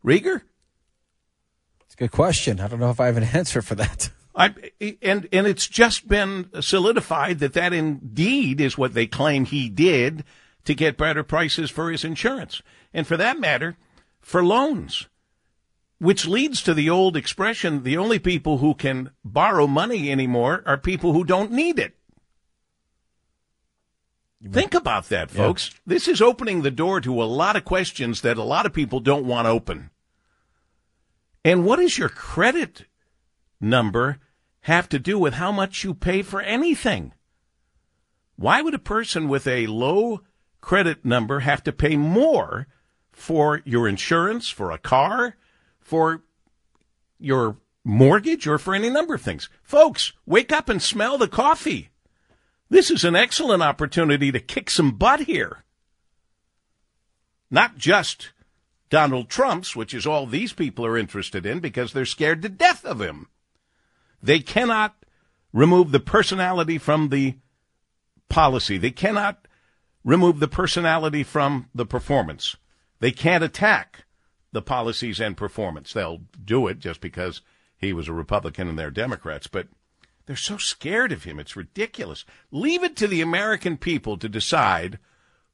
Rieger? 0.04 0.41
It's 1.86 1.93
a 1.93 1.98
good 1.98 2.12
question. 2.12 2.60
I 2.60 2.67
don't 2.67 2.80
know 2.80 2.89
if 2.89 3.00
I 3.00 3.06
have 3.06 3.17
an 3.17 3.24
answer 3.34 3.62
for 3.62 3.76
that. 3.76 4.10
I, 4.36 4.54
and 5.02 5.28
and 5.32 5.46
it's 5.46 5.67
just 5.67 6.08
been 6.08 6.50
solidified 6.60 7.39
that 7.39 7.54
that 7.54 7.72
indeed 7.72 8.60
is 8.60 8.78
what 8.78 8.96
they 8.96 9.06
claim 9.06 9.46
he 9.46 9.69
did 9.69 10.24
to 10.65 10.74
get 10.74 10.98
better 10.98 11.24
prices 11.24 11.69
for 11.69 11.91
his 11.91 12.04
insurance, 12.04 12.63
and 12.93 13.06
for 13.06 13.15
that 13.17 13.39
matter, 13.39 13.78
for 14.22 14.43
loans, 14.43 15.08
which 16.00 16.26
leads 16.26 16.63
to 16.63 16.74
the 16.74 16.89
old 16.89 17.15
expression: 17.15 17.84
the 17.84 17.98
only 17.98 18.17
people 18.17 18.58
who 18.58 18.74
can 18.74 19.12
borrow 19.24 19.67
money 19.67 20.12
anymore 20.12 20.63
are 20.65 20.78
people 20.78 21.13
who 21.13 21.24
don't 21.24 21.52
need 21.52 21.78
it. 21.78 21.96
Think 24.51 24.73
about 24.73 25.10
that, 25.10 25.32
folks. 25.32 25.69
Yeah. 25.71 25.79
This 25.86 26.08
is 26.08 26.21
opening 26.21 26.62
the 26.62 26.71
door 26.71 26.99
to 27.01 27.21
a 27.21 27.25
lot 27.25 27.56
of 27.56 27.63
questions 27.63 28.21
that 28.21 28.38
a 28.38 28.43
lot 28.43 28.65
of 28.65 28.73
people 28.73 28.99
don't 28.99 29.25
want 29.25 29.47
open. 29.47 29.89
And 31.45 31.65
what 31.65 31.79
is 31.79 31.97
your 31.97 32.10
credit 32.10 32.86
number 33.62 34.19
have 34.62 34.89
to 34.89 34.99
do 34.99 35.17
with 35.17 35.36
how 35.36 35.51
much 35.51 35.84
you 35.84 35.93
pay 35.93 36.21
for 36.21 36.41
anything? 36.41 37.13
Why 38.36 38.62
would 38.62 38.73
a 38.73 38.79
person 38.79 39.29
with 39.29 39.47
a 39.47 39.67
low 39.67 40.21
credit 40.60 41.06
number 41.06 41.41
have 41.41 41.63
to 41.63 41.71
pay 41.71 41.95
more 41.95 42.67
for 43.12 43.62
your 43.63 43.88
insurance, 43.88 44.49
for 44.49 44.71
a 44.71 44.77
car, 44.77 45.36
for 45.79 46.23
your 47.19 47.58
mortgage, 47.86 48.47
or 48.47 48.58
for 48.58 48.73
any 48.73 48.89
number 48.89 49.13
of 49.13 49.21
things? 49.21 49.49
Folks, 49.62 50.13
wake 50.25 50.51
up 50.51 50.67
and 50.67 50.82
smell 50.82 51.17
the 51.17 51.27
coffee. 51.27 51.89
This 52.73 52.89
is 52.89 53.03
an 53.03 53.15
excellent 53.15 53.62
opportunity 53.62 54.31
to 54.31 54.39
kick 54.39 54.67
some 54.67 54.93
butt 54.93 55.19
here. 55.19 55.63
Not 57.51 57.77
just 57.77 58.31
Donald 58.89 59.29
Trump's, 59.29 59.75
which 59.75 59.93
is 59.93 60.07
all 60.07 60.25
these 60.25 60.53
people 60.53 60.83
are 60.83 60.97
interested 60.97 61.45
in 61.45 61.59
because 61.59 61.93
they're 61.93 62.03
scared 62.03 62.41
to 62.41 62.49
death 62.49 62.83
of 62.83 62.99
him. 62.99 63.27
They 64.23 64.39
cannot 64.39 64.95
remove 65.53 65.91
the 65.91 65.99
personality 65.99 66.79
from 66.79 67.09
the 67.09 67.36
policy. 68.27 68.79
They 68.79 68.89
cannot 68.89 69.47
remove 70.03 70.39
the 70.39 70.47
personality 70.47 71.21
from 71.21 71.69
the 71.75 71.86
performance. 71.86 72.55
They 72.99 73.12
can't 73.12 73.43
attack 73.43 74.05
the 74.51 74.63
policies 74.63 75.21
and 75.21 75.38
performance. 75.38 75.93
They'll 75.93 76.21
do 76.43 76.65
it 76.65 76.79
just 76.79 77.01
because 77.01 77.41
he 77.77 77.93
was 77.93 78.07
a 78.07 78.13
Republican 78.13 78.67
and 78.67 78.79
they're 78.79 78.89
Democrats, 78.89 79.45
but 79.45 79.67
they're 80.25 80.36
so 80.36 80.57
scared 80.57 81.12
of 81.12 81.23
him. 81.23 81.39
It's 81.39 81.55
ridiculous. 81.55 82.25
Leave 82.51 82.83
it 82.83 82.95
to 82.97 83.07
the 83.07 83.21
American 83.21 83.77
people 83.77 84.17
to 84.17 84.29
decide 84.29 84.99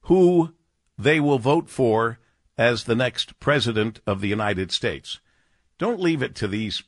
who 0.01 0.53
they 0.97 1.19
will 1.19 1.39
vote 1.39 1.69
for 1.69 2.19
as 2.57 2.83
the 2.83 2.95
next 2.95 3.39
president 3.39 4.01
of 4.05 4.21
the 4.21 4.27
United 4.27 4.71
States. 4.71 5.19
Don't 5.77 6.01
leave 6.01 6.21
it 6.21 6.35
to 6.35 6.47
these 6.47 6.83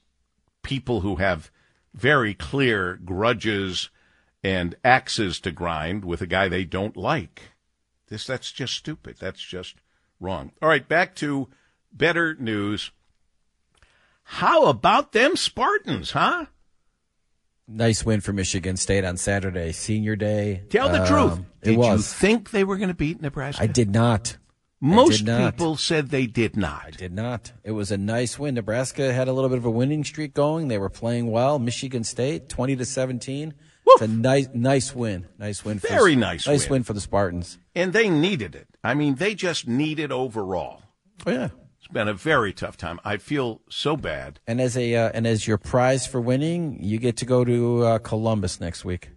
people 0.63 1.01
who 1.01 1.15
have 1.15 1.49
very 1.93 2.33
clear 2.33 2.99
grudges 3.03 3.89
and 4.43 4.75
axes 4.83 5.39
to 5.39 5.51
grind 5.51 6.03
with 6.05 6.21
a 6.21 6.27
guy 6.27 6.47
they 6.47 6.65
don't 6.65 6.97
like. 6.97 7.51
This 8.07 8.25
that's 8.25 8.51
just 8.51 8.73
stupid. 8.73 9.17
That's 9.19 9.41
just 9.41 9.75
wrong. 10.19 10.51
All 10.61 10.69
right, 10.69 10.87
back 10.87 11.15
to 11.15 11.47
better 11.93 12.35
news. 12.35 12.91
How 14.23 14.65
about 14.65 15.13
them 15.13 15.35
Spartans, 15.35 16.11
huh? 16.11 16.47
Nice 17.73 18.05
win 18.05 18.21
for 18.21 18.33
Michigan 18.33 18.75
State 18.75 19.05
on 19.05 19.17
Saturday, 19.17 19.71
senior 19.71 20.15
day. 20.15 20.63
Tell 20.69 20.89
the 20.89 21.01
um, 21.01 21.07
truth. 21.07 21.45
Did 21.63 21.77
you 21.77 21.97
think 21.99 22.51
they 22.51 22.63
were 22.63 22.77
going 22.77 22.89
to 22.89 22.93
beat 22.93 23.21
Nebraska? 23.21 23.63
I 23.63 23.67
did 23.67 23.91
not. 23.91 24.37
Most 24.83 25.25
people 25.25 25.77
said 25.77 26.09
they 26.09 26.25
did 26.25 26.57
not. 26.57 26.83
I 26.87 26.89
did 26.89 27.13
not. 27.13 27.53
It 27.63 27.71
was 27.71 27.91
a 27.91 27.97
nice 27.97 28.39
win. 28.39 28.55
Nebraska 28.55 29.13
had 29.13 29.27
a 29.27 29.33
little 29.33 29.49
bit 29.49 29.59
of 29.59 29.65
a 29.65 29.69
winning 29.69 30.03
streak 30.03 30.33
going. 30.33 30.69
They 30.69 30.79
were 30.79 30.89
playing 30.89 31.29
well. 31.29 31.59
Michigan 31.59 32.03
State, 32.03 32.49
twenty 32.49 32.75
to 32.75 32.83
seventeen. 32.83 33.53
It's 33.85 34.01
a 34.01 34.07
nice, 34.07 34.47
nice 34.53 34.95
win. 34.95 35.27
Nice 35.37 35.63
win. 35.63 35.77
Very 35.79 36.15
nice. 36.15 36.47
Nice 36.47 36.65
win. 36.65 36.77
win 36.77 36.83
for 36.83 36.93
the 36.93 37.01
Spartans. 37.01 37.59
And 37.75 37.93
they 37.93 38.09
needed 38.09 38.55
it. 38.55 38.67
I 38.83 38.95
mean, 38.95 39.15
they 39.15 39.35
just 39.35 39.67
needed 39.67 40.11
overall. 40.11 40.81
Oh 41.27 41.31
yeah. 41.31 41.49
Been 41.91 42.07
a 42.07 42.13
very 42.13 42.53
tough 42.53 42.77
time. 42.77 42.99
I 43.03 43.17
feel 43.17 43.61
so 43.69 43.97
bad. 43.97 44.39
And 44.47 44.61
as 44.61 44.77
a 44.77 44.95
uh, 44.95 45.11
and 45.13 45.27
as 45.27 45.45
your 45.45 45.57
prize 45.57 46.07
for 46.07 46.21
winning, 46.21 46.81
you 46.81 46.97
get 46.97 47.17
to 47.17 47.25
go 47.25 47.43
to 47.43 47.83
uh, 47.83 47.97
Columbus 47.99 48.61
next 48.61 48.85
week. 48.85 49.09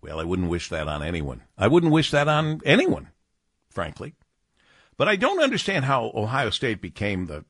Well, 0.00 0.20
I 0.20 0.24
wouldn't 0.24 0.48
wish 0.48 0.68
that 0.68 0.86
on 0.86 1.02
anyone. 1.02 1.42
I 1.58 1.66
wouldn't 1.66 1.92
wish 1.92 2.12
that 2.12 2.28
on 2.28 2.60
anyone 2.64 3.08
frankly. 3.76 4.14
But 4.96 5.06
I 5.06 5.16
don't 5.16 5.42
understand 5.42 5.84
how 5.84 6.10
Ohio 6.14 6.48
State 6.48 6.80
became 6.80 7.26
the 7.26 7.44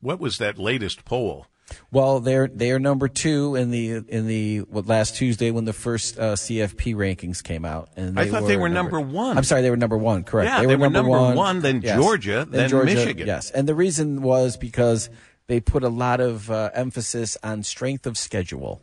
what 0.00 0.20
was 0.20 0.36
that 0.36 0.58
latest 0.58 1.06
poll? 1.06 1.46
Well, 1.90 2.20
they're 2.20 2.48
they 2.48 2.70
are 2.72 2.78
number 2.78 3.08
two 3.08 3.56
in 3.56 3.70
the 3.70 4.02
in 4.08 4.26
the 4.26 4.60
what 4.60 4.86
last 4.86 5.16
Tuesday 5.16 5.50
when 5.50 5.64
the 5.64 5.72
first 5.72 6.18
uh, 6.18 6.34
CFP 6.34 6.94
rankings 6.94 7.42
came 7.42 7.64
out, 7.64 7.90
and 7.96 8.18
I 8.18 8.28
thought 8.28 8.42
were 8.42 8.48
they 8.48 8.56
were 8.56 8.68
number, 8.68 8.98
number, 8.98 9.14
one. 9.14 9.36
I'm 9.36 9.44
sorry, 9.44 9.62
they 9.62 9.70
were 9.70 9.76
number 9.76 9.98
one. 9.98 10.24
Correct. 10.24 10.48
Yeah, 10.48 10.60
they, 10.60 10.66
they 10.66 10.76
were, 10.76 10.90
number, 10.90 11.10
number 11.10 11.36
one, 11.36 11.60
then 11.60 11.82
yes. 11.82 11.98
Georgia, 11.98 12.46
then, 12.48 12.50
then 12.50 12.70
Georgia, 12.70 12.94
Michigan. 12.94 13.26
Yes, 13.26 13.50
and 13.50 13.68
the 13.68 13.74
reason 13.74 14.22
was 14.22 14.56
because 14.56 15.10
they 15.46 15.60
put 15.60 15.82
a 15.84 15.88
lot 15.88 16.20
of 16.20 16.50
uh, 16.50 16.70
emphasis 16.74 17.36
on 17.42 17.62
strength 17.62 18.06
of 18.06 18.16
schedule 18.16 18.80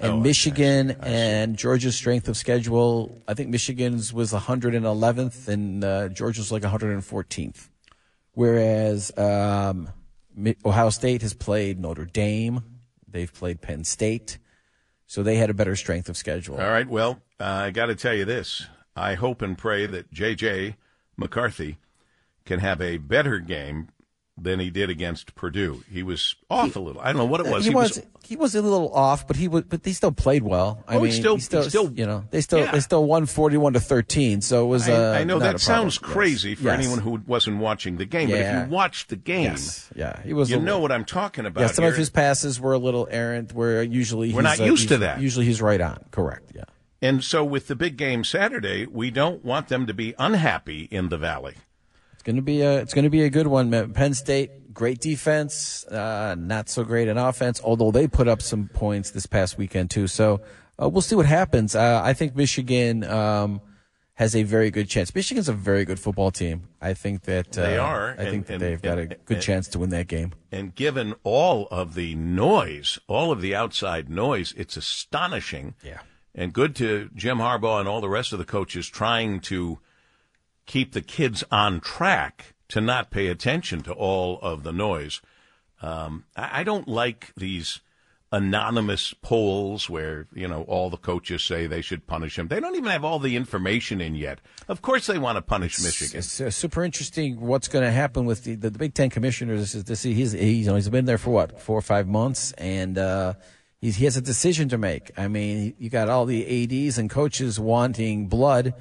and 0.00 0.12
oh, 0.12 0.16
Michigan 0.20 0.96
and 1.02 1.56
Georgia's 1.56 1.94
strength 1.94 2.28
of 2.28 2.36
schedule. 2.36 3.22
I 3.28 3.34
think 3.34 3.50
Michigan's 3.50 4.12
was 4.12 4.32
111th 4.32 5.48
and 5.48 5.84
uh, 5.84 6.08
Georgia's 6.08 6.50
like 6.50 6.62
114th. 6.62 7.68
Whereas 8.32 9.16
um, 9.18 9.90
Ohio 10.64 10.90
State 10.90 11.22
has 11.22 11.34
played 11.34 11.78
Notre 11.78 12.04
Dame, 12.04 12.62
they've 13.06 13.32
played 13.32 13.60
Penn 13.60 13.84
State, 13.84 14.38
so 15.06 15.22
they 15.22 15.36
had 15.36 15.50
a 15.50 15.54
better 15.54 15.76
strength 15.76 16.08
of 16.08 16.16
schedule. 16.16 16.60
All 16.60 16.70
right. 16.70 16.88
Well, 16.88 17.20
uh, 17.38 17.44
I 17.44 17.70
got 17.70 17.86
to 17.86 17.94
tell 17.94 18.14
you 18.14 18.24
this: 18.24 18.66
I 18.94 19.14
hope 19.14 19.42
and 19.42 19.56
pray 19.56 19.86
that 19.86 20.12
J.J. 20.12 20.76
McCarthy 21.16 21.78
can 22.44 22.60
have 22.60 22.80
a 22.80 22.96
better 22.98 23.38
game 23.38 23.88
than 24.42 24.60
he 24.60 24.70
did 24.70 24.90
against 24.90 25.34
Purdue. 25.34 25.82
He 25.90 26.02
was 26.02 26.36
off 26.48 26.74
he, 26.74 26.80
a 26.80 26.82
little. 26.82 27.00
I 27.00 27.06
don't 27.06 27.18
know 27.18 27.24
what 27.26 27.40
it 27.40 27.46
was. 27.46 27.64
He, 27.64 27.70
he 27.70 27.74
was, 27.74 27.96
was, 27.96 28.06
he 28.24 28.36
was 28.36 28.54
a 28.54 28.62
little 28.62 28.92
off, 28.94 29.26
but 29.26 29.36
he 29.36 29.48
was 29.48 29.64
but 29.64 29.84
he 29.84 29.92
still 29.92 30.12
played 30.12 30.42
well. 30.42 30.82
I 30.88 30.96
oh, 30.96 31.02
mean, 31.02 31.12
still, 31.12 31.36
he 31.36 31.40
still, 31.40 31.62
still, 31.64 31.90
you 31.92 32.06
know, 32.06 32.24
they 32.30 32.40
still 32.40 32.60
yeah. 32.60 32.72
they 32.72 32.80
still 32.80 33.04
won 33.04 33.26
forty 33.26 33.56
one 33.56 33.74
to 33.74 33.80
thirteen. 33.80 34.40
So 34.40 34.64
it 34.64 34.68
was. 34.68 34.88
Uh, 34.88 35.14
I, 35.16 35.20
I 35.20 35.24
know 35.24 35.38
that 35.38 35.60
sounds 35.60 35.98
crazy 35.98 36.50
yes. 36.50 36.58
for 36.58 36.64
yes. 36.66 36.78
anyone 36.78 36.98
who 36.98 37.22
wasn't 37.26 37.58
watching 37.58 37.96
the 37.96 38.06
game, 38.06 38.28
yeah. 38.28 38.36
but 38.36 38.42
if 38.44 38.68
you 38.68 38.74
watched 38.74 39.08
the 39.08 39.16
game, 39.16 39.44
yes. 39.44 39.90
yeah, 39.94 40.22
he 40.22 40.32
was. 40.32 40.50
You 40.50 40.60
know 40.60 40.78
what 40.78 40.92
I'm 40.92 41.04
talking 41.04 41.46
about. 41.46 41.60
Yeah, 41.60 41.66
some 41.68 41.82
here. 41.82 41.92
of 41.92 41.98
his 41.98 42.10
passes 42.10 42.60
were 42.60 42.72
a 42.72 42.78
little 42.78 43.08
errant. 43.10 43.52
Where 43.52 43.82
usually 43.82 44.32
we're 44.32 44.42
not 44.42 44.60
uh, 44.60 44.64
used 44.64 44.88
to 44.88 44.98
that. 44.98 45.20
Usually 45.20 45.46
he's 45.46 45.60
right 45.60 45.80
on. 45.80 46.04
Correct. 46.10 46.52
Yeah. 46.54 46.64
And 47.02 47.24
so 47.24 47.42
with 47.44 47.66
the 47.66 47.76
big 47.76 47.96
game 47.96 48.24
Saturday, 48.24 48.86
we 48.86 49.10
don't 49.10 49.42
want 49.44 49.68
them 49.68 49.86
to 49.86 49.94
be 49.94 50.14
unhappy 50.18 50.86
in 50.90 51.08
the 51.08 51.16
Valley. 51.16 51.54
It's 52.20 52.26
going 52.26 52.36
to 52.36 52.42
be 52.42 52.60
a 52.60 52.76
it's 52.80 52.92
going 52.92 53.04
to 53.04 53.10
be 53.10 53.22
a 53.22 53.30
good 53.30 53.46
one. 53.46 53.94
Penn 53.94 54.12
State, 54.12 54.74
great 54.74 55.00
defense, 55.00 55.86
uh, 55.86 56.34
not 56.38 56.68
so 56.68 56.84
great 56.84 57.08
in 57.08 57.16
offense. 57.16 57.62
Although 57.64 57.90
they 57.92 58.06
put 58.08 58.28
up 58.28 58.42
some 58.42 58.68
points 58.68 59.10
this 59.12 59.24
past 59.24 59.56
weekend 59.56 59.88
too. 59.90 60.06
So 60.06 60.42
uh, 60.78 60.86
we'll 60.90 61.00
see 61.00 61.14
what 61.16 61.24
happens. 61.24 61.74
Uh, 61.74 62.02
I 62.04 62.12
think 62.12 62.36
Michigan 62.36 63.04
um, 63.04 63.62
has 64.16 64.36
a 64.36 64.42
very 64.42 64.70
good 64.70 64.86
chance. 64.86 65.14
Michigan's 65.14 65.48
a 65.48 65.54
very 65.54 65.86
good 65.86 65.98
football 65.98 66.30
team. 66.30 66.68
I 66.78 66.92
think 66.92 67.22
that 67.22 67.56
uh, 67.56 67.62
They 67.62 67.78
are, 67.78 68.08
I 68.10 68.22
and- 68.24 68.30
think 68.30 68.46
that 68.48 68.52
and- 68.52 68.62
they've 68.64 68.82
got 68.82 68.98
a 68.98 69.06
good 69.06 69.18
and- 69.30 69.40
chance 69.42 69.66
to 69.68 69.78
win 69.78 69.88
that 69.88 70.06
game. 70.06 70.34
And 70.52 70.74
given 70.74 71.14
all 71.24 71.68
of 71.70 71.94
the 71.94 72.16
noise, 72.16 72.98
all 73.08 73.32
of 73.32 73.40
the 73.40 73.54
outside 73.54 74.10
noise, 74.10 74.52
it's 74.58 74.76
astonishing. 74.76 75.74
Yeah. 75.82 76.00
And 76.34 76.52
good 76.52 76.76
to 76.76 77.08
Jim 77.14 77.38
Harbaugh 77.38 77.80
and 77.80 77.88
all 77.88 78.02
the 78.02 78.10
rest 78.10 78.34
of 78.34 78.38
the 78.38 78.44
coaches 78.44 78.88
trying 78.90 79.40
to 79.40 79.78
keep 80.66 80.92
the 80.92 81.02
kids 81.02 81.44
on 81.50 81.80
track 81.80 82.54
to 82.68 82.80
not 82.80 83.10
pay 83.10 83.26
attention 83.26 83.82
to 83.82 83.92
all 83.92 84.38
of 84.40 84.62
the 84.62 84.72
noise. 84.72 85.20
Um, 85.82 86.24
I, 86.36 86.60
I 86.60 86.64
don't 86.64 86.88
like 86.88 87.32
these 87.36 87.80
anonymous 88.32 89.12
polls 89.22 89.90
where 89.90 90.28
you 90.32 90.46
know 90.46 90.62
all 90.62 90.88
the 90.88 90.96
coaches 90.96 91.42
say 91.42 91.66
they 91.66 91.80
should 91.80 92.06
punish 92.06 92.38
him. 92.38 92.48
They 92.48 92.60
don't 92.60 92.76
even 92.76 92.90
have 92.90 93.04
all 93.04 93.18
the 93.18 93.36
information 93.36 94.00
in 94.00 94.14
yet. 94.14 94.40
Of 94.68 94.82
course, 94.82 95.06
they 95.06 95.18
want 95.18 95.36
to 95.36 95.42
punish 95.42 95.82
Michigan. 95.82 96.18
It's 96.18 96.40
uh, 96.40 96.50
super 96.50 96.84
interesting 96.84 97.40
what's 97.40 97.68
going 97.68 97.84
to 97.84 97.90
happen 97.90 98.26
with 98.26 98.44
the, 98.44 98.54
the, 98.54 98.70
the 98.70 98.78
Big 98.78 98.94
Ten 98.94 99.10
commissioners. 99.10 99.74
Is 99.74 99.84
to 99.84 99.96
see 99.96 100.14
he's 100.14 100.32
he's, 100.32 100.66
you 100.66 100.66
know, 100.66 100.76
he's 100.76 100.88
been 100.88 101.06
there 101.06 101.18
for 101.18 101.30
what 101.30 101.60
four 101.60 101.76
or 101.76 101.82
five 101.82 102.06
months, 102.06 102.52
and 102.52 102.96
uh, 102.98 103.34
he 103.80 104.04
has 104.04 104.16
a 104.16 104.20
decision 104.22 104.68
to 104.68 104.78
make. 104.78 105.10
I 105.16 105.28
mean, 105.28 105.74
you 105.78 105.90
got 105.90 106.08
all 106.08 106.26
the 106.26 106.64
ads 106.64 106.98
and 106.98 107.10
coaches 107.10 107.58
wanting 107.58 108.28
blood 108.28 108.74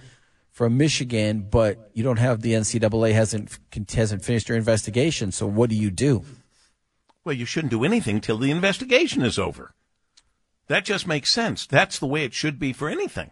from 0.60 0.76
Michigan, 0.76 1.47
but 1.49 1.89
you 1.93 2.03
don't 2.03 2.20
have 2.20 2.41
the 2.41 2.51
NCAA 2.51 3.14
hasn't 3.14 3.57
hasn't 3.95 4.26
finished 4.26 4.47
their 4.47 4.57
investigation. 4.57 5.32
So 5.32 5.47
what 5.47 5.70
do 5.70 5.76
you 5.78 5.89
do? 5.89 6.26
Well, 7.24 7.34
you 7.34 7.45
shouldn't 7.45 7.72
do 7.72 7.86
anything 7.86 8.20
till 8.20 8.38
the 8.38 8.51
investigation 8.51 9.22
is 9.22 9.39
over. 9.39 9.74
That 10.68 10.84
just 10.84 11.07
makes 11.07 11.32
sense. 11.32 11.66
That's 11.66 11.97
the 11.97 12.07
way 12.07 12.26
it 12.26 12.34
should 12.34 12.60
be 12.60 12.74
for 12.74 12.89
anything. 12.89 13.32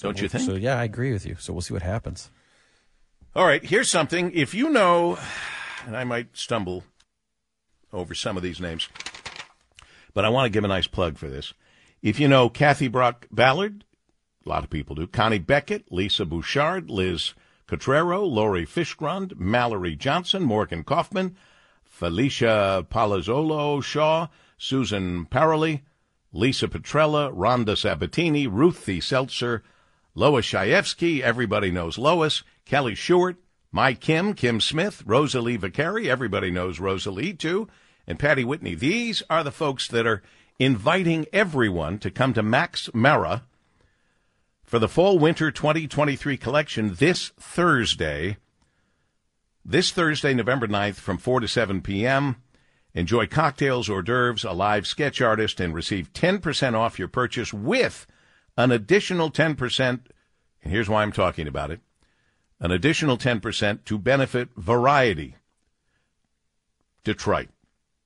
Don't 0.00 0.22
you 0.22 0.28
think? 0.30 0.44
So 0.44 0.54
yeah, 0.54 0.78
I 0.78 0.84
agree 0.84 1.12
with 1.12 1.26
you. 1.26 1.36
So 1.38 1.52
we'll 1.52 1.60
see 1.60 1.74
what 1.74 1.82
happens. 1.82 2.30
All 3.36 3.44
right, 3.44 3.62
here's 3.62 3.90
something. 3.90 4.32
If 4.32 4.54
you 4.54 4.70
know, 4.70 5.18
and 5.86 5.98
I 5.98 6.04
might 6.04 6.34
stumble 6.34 6.84
over 7.92 8.14
some 8.14 8.38
of 8.38 8.42
these 8.42 8.58
names, 8.58 8.88
but 10.14 10.24
I 10.24 10.30
want 10.30 10.46
to 10.46 10.50
give 10.50 10.64
a 10.64 10.68
nice 10.68 10.86
plug 10.86 11.18
for 11.18 11.28
this. 11.28 11.52
If 12.00 12.18
you 12.18 12.26
know 12.26 12.48
Kathy 12.48 12.88
Brock 12.88 13.26
Ballard, 13.30 13.84
a 14.44 14.48
lot 14.48 14.64
of 14.64 14.70
people 14.70 14.96
do, 14.96 15.06
Connie 15.06 15.38
Beckett, 15.38 15.92
Lisa 15.92 16.24
Bouchard, 16.24 16.88
Liz 16.88 17.34
Cotrero, 17.68 18.26
Lori 18.26 18.64
Fishgrund, 18.64 19.38
Mallory 19.38 19.94
Johnson, 19.94 20.42
Morgan 20.42 20.82
Kaufman, 20.82 21.36
Felicia 21.84 22.86
Palazzolo 22.90 23.82
Shaw, 23.82 24.28
Susan 24.56 25.26
Parley, 25.26 25.84
Lisa 26.32 26.68
Petrella, 26.68 27.32
Rhonda 27.34 27.76
Sabatini, 27.76 28.46
Ruthie 28.46 29.00
Seltzer, 29.00 29.62
Lois 30.14 30.46
Shaevsky, 30.46 31.20
everybody 31.20 31.70
knows 31.70 31.98
Lois, 31.98 32.42
Kelly 32.64 32.94
Short, 32.94 33.36
My 33.70 33.92
Kim, 33.94 34.34
Kim 34.34 34.60
Smith, 34.60 35.02
Rosalie 35.04 35.58
Vicari, 35.58 36.06
everybody 36.06 36.50
knows 36.50 36.80
Rosalie 36.80 37.34
too, 37.34 37.68
and 38.06 38.18
Patty 38.18 38.44
Whitney. 38.44 38.74
These 38.74 39.22
are 39.28 39.44
the 39.44 39.52
folks 39.52 39.86
that 39.88 40.06
are 40.06 40.22
inviting 40.58 41.26
everyone 41.32 41.98
to 41.98 42.10
come 42.10 42.32
to 42.32 42.42
Max 42.42 42.88
Mara 42.94 43.44
for 44.70 44.78
the 44.78 44.88
fall 44.88 45.18
winter 45.18 45.50
2023 45.50 46.36
collection 46.36 46.94
this 46.94 47.30
Thursday. 47.30 48.36
This 49.64 49.90
Thursday, 49.90 50.32
November 50.32 50.68
9th, 50.68 50.94
from 50.94 51.18
4 51.18 51.40
to 51.40 51.48
7 51.48 51.82
p.m. 51.82 52.36
Enjoy 52.94 53.26
cocktails, 53.26 53.90
hors 53.90 54.02
d'oeuvres, 54.02 54.44
a 54.44 54.52
live 54.52 54.86
sketch 54.86 55.20
artist, 55.20 55.58
and 55.58 55.74
receive 55.74 56.12
10% 56.12 56.74
off 56.74 57.00
your 57.00 57.08
purchase 57.08 57.52
with 57.52 58.06
an 58.56 58.70
additional 58.70 59.28
10%. 59.28 59.80
And 60.62 60.72
here's 60.72 60.88
why 60.88 61.02
I'm 61.02 61.10
talking 61.10 61.48
about 61.48 61.72
it 61.72 61.80
an 62.60 62.70
additional 62.70 63.18
10% 63.18 63.84
to 63.86 63.98
benefit 63.98 64.50
Variety 64.56 65.34
Detroit, 67.02 67.48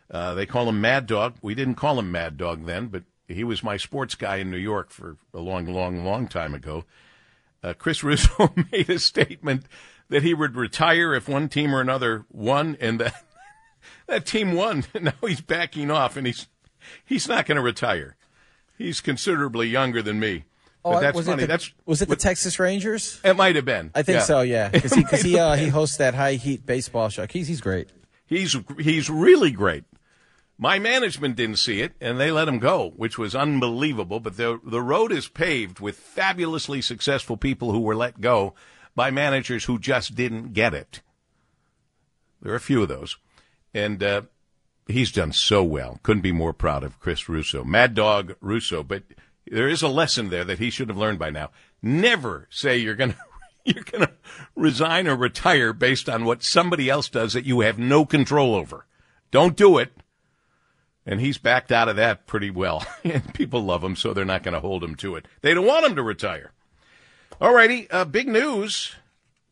uh, 0.09 0.33
they 0.33 0.45
call 0.45 0.69
him 0.69 0.79
Mad 0.79 1.07
Dog. 1.07 1.35
We 1.41 1.55
didn't 1.55 1.75
call 1.75 1.99
him 1.99 2.09
Mad 2.09 2.37
Dog 2.37 2.65
then, 2.65 2.87
but 2.87 3.03
he 3.27 3.43
was 3.43 3.63
my 3.63 3.75
sports 3.75 4.15
guy 4.15 4.37
in 4.37 4.49
New 4.49 4.57
York 4.57 4.89
for 4.89 5.17
a 5.33 5.39
long, 5.39 5.65
long, 5.65 6.05
long 6.05 6.29
time 6.29 6.53
ago. 6.53 6.85
Uh, 7.61 7.73
Chris 7.73 8.01
Russo 8.03 8.53
made 8.71 8.89
a 8.89 8.99
statement 8.99 9.65
that 10.07 10.23
he 10.23 10.33
would 10.33 10.55
retire 10.55 11.13
if 11.13 11.27
one 11.27 11.49
team 11.49 11.75
or 11.75 11.81
another 11.81 12.25
won, 12.31 12.77
and 12.79 12.97
that 13.01 13.25
that 14.07 14.25
team 14.25 14.53
won. 14.53 14.85
Now 15.01 15.13
he's 15.19 15.41
backing 15.41 15.91
off, 15.91 16.15
and 16.15 16.25
he's 16.25 16.47
he's 17.03 17.27
not 17.27 17.45
going 17.45 17.57
to 17.57 17.61
retire. 17.61 18.15
He's 18.77 19.01
considerably 19.01 19.67
younger 19.67 20.01
than 20.01 20.17
me. 20.17 20.45
But 20.83 20.99
that's 20.99 21.15
Oh, 21.15 21.19
was 21.19 21.25
funny. 21.27 21.43
It 21.43 21.45
the, 21.45 21.47
that's 21.47 21.73
was 21.85 22.01
it 22.01 22.09
the 22.09 22.15
Texas 22.15 22.59
Rangers? 22.59 23.19
it 23.23 23.35
might 23.35 23.55
have 23.55 23.65
been. 23.65 23.91
I 23.95 24.03
think 24.03 24.17
Yeah. 24.17 24.23
so. 24.23 24.41
Yeah, 24.41 24.69
because 24.69 24.93
he 24.93 25.03
he, 25.29 25.39
uh, 25.39 25.55
he 25.55 25.67
hosts 25.69 25.97
that 25.97 26.13
high 26.13 26.33
heat 26.33 26.65
baseball 26.65 27.09
show. 27.09 27.25
He's 27.29 27.47
he's 27.47 27.61
great. 27.61 27.89
He's 28.25 28.55
he's 28.79 29.09
really 29.09 29.51
great. 29.51 29.85
My 30.57 30.79
management 30.79 31.35
didn't 31.35 31.57
see 31.57 31.81
it, 31.81 31.93
and 31.99 32.19
they 32.19 32.31
let 32.31 32.47
him 32.47 32.59
go, 32.59 32.91
which 32.95 33.17
was 33.17 33.33
unbelievable. 33.35 34.19
But 34.19 34.37
the 34.37 34.59
the 34.63 34.81
road 34.81 35.11
is 35.11 35.27
paved 35.27 35.79
with 35.79 35.95
fabulously 35.97 36.81
successful 36.81 37.37
people 37.37 37.71
who 37.71 37.79
were 37.79 37.95
let 37.95 38.19
go 38.21 38.53
by 38.95 39.09
managers 39.09 39.65
who 39.65 39.79
just 39.79 40.15
didn't 40.15 40.53
get 40.53 40.73
it. 40.73 41.01
There 42.41 42.51
are 42.51 42.57
a 42.57 42.59
few 42.61 42.81
of 42.83 42.89
those, 42.89 43.17
and 43.73 44.03
uh, 44.03 44.21
he's 44.87 45.11
done 45.11 45.31
so 45.31 45.63
well. 45.63 45.99
Couldn't 46.03 46.21
be 46.21 46.31
more 46.33 46.53
proud 46.53 46.83
of 46.83 46.99
Chris 46.99 47.29
Russo, 47.29 47.63
Mad 47.63 47.93
Dog 47.95 48.35
Russo. 48.41 48.83
But 48.83 49.03
there 49.47 49.67
is 49.67 49.81
a 49.81 49.87
lesson 49.87 50.29
there 50.29 50.43
that 50.43 50.59
he 50.59 50.69
should 50.69 50.89
have 50.89 50.97
learned 50.97 51.19
by 51.19 51.29
now. 51.29 51.51
Never 51.81 52.47
say 52.49 52.77
you're 52.77 52.95
gonna 52.95 53.17
you're 53.65 53.83
gonna 53.83 54.11
resign 54.55 55.07
or 55.07 55.15
retire 55.15 55.73
based 55.73 56.09
on 56.09 56.25
what 56.25 56.43
somebody 56.43 56.89
else 56.89 57.09
does 57.09 57.33
that 57.33 57.45
you 57.45 57.61
have 57.61 57.77
no 57.77 58.05
control 58.05 58.55
over. 58.55 58.85
Don't 59.31 59.55
do 59.55 59.77
it. 59.77 59.91
And 61.05 61.19
he's 61.19 61.37
backed 61.37 61.71
out 61.71 61.89
of 61.89 61.97
that 61.97 62.27
pretty 62.27 62.49
well. 62.49 62.85
and 63.03 63.33
people 63.33 63.61
love 63.61 63.83
him, 63.83 63.95
so 63.95 64.13
they're 64.13 64.23
not 64.23 64.43
going 64.43 64.53
to 64.53 64.61
hold 64.61 64.83
him 64.83 64.95
to 64.97 65.15
it. 65.15 65.25
They 65.41 65.53
don't 65.53 65.65
want 65.65 65.85
him 65.85 65.95
to 65.95 66.03
retire. 66.03 66.51
All 67.41 67.53
righty, 67.53 67.89
uh, 67.91 68.05
big 68.05 68.27
news. 68.27 68.95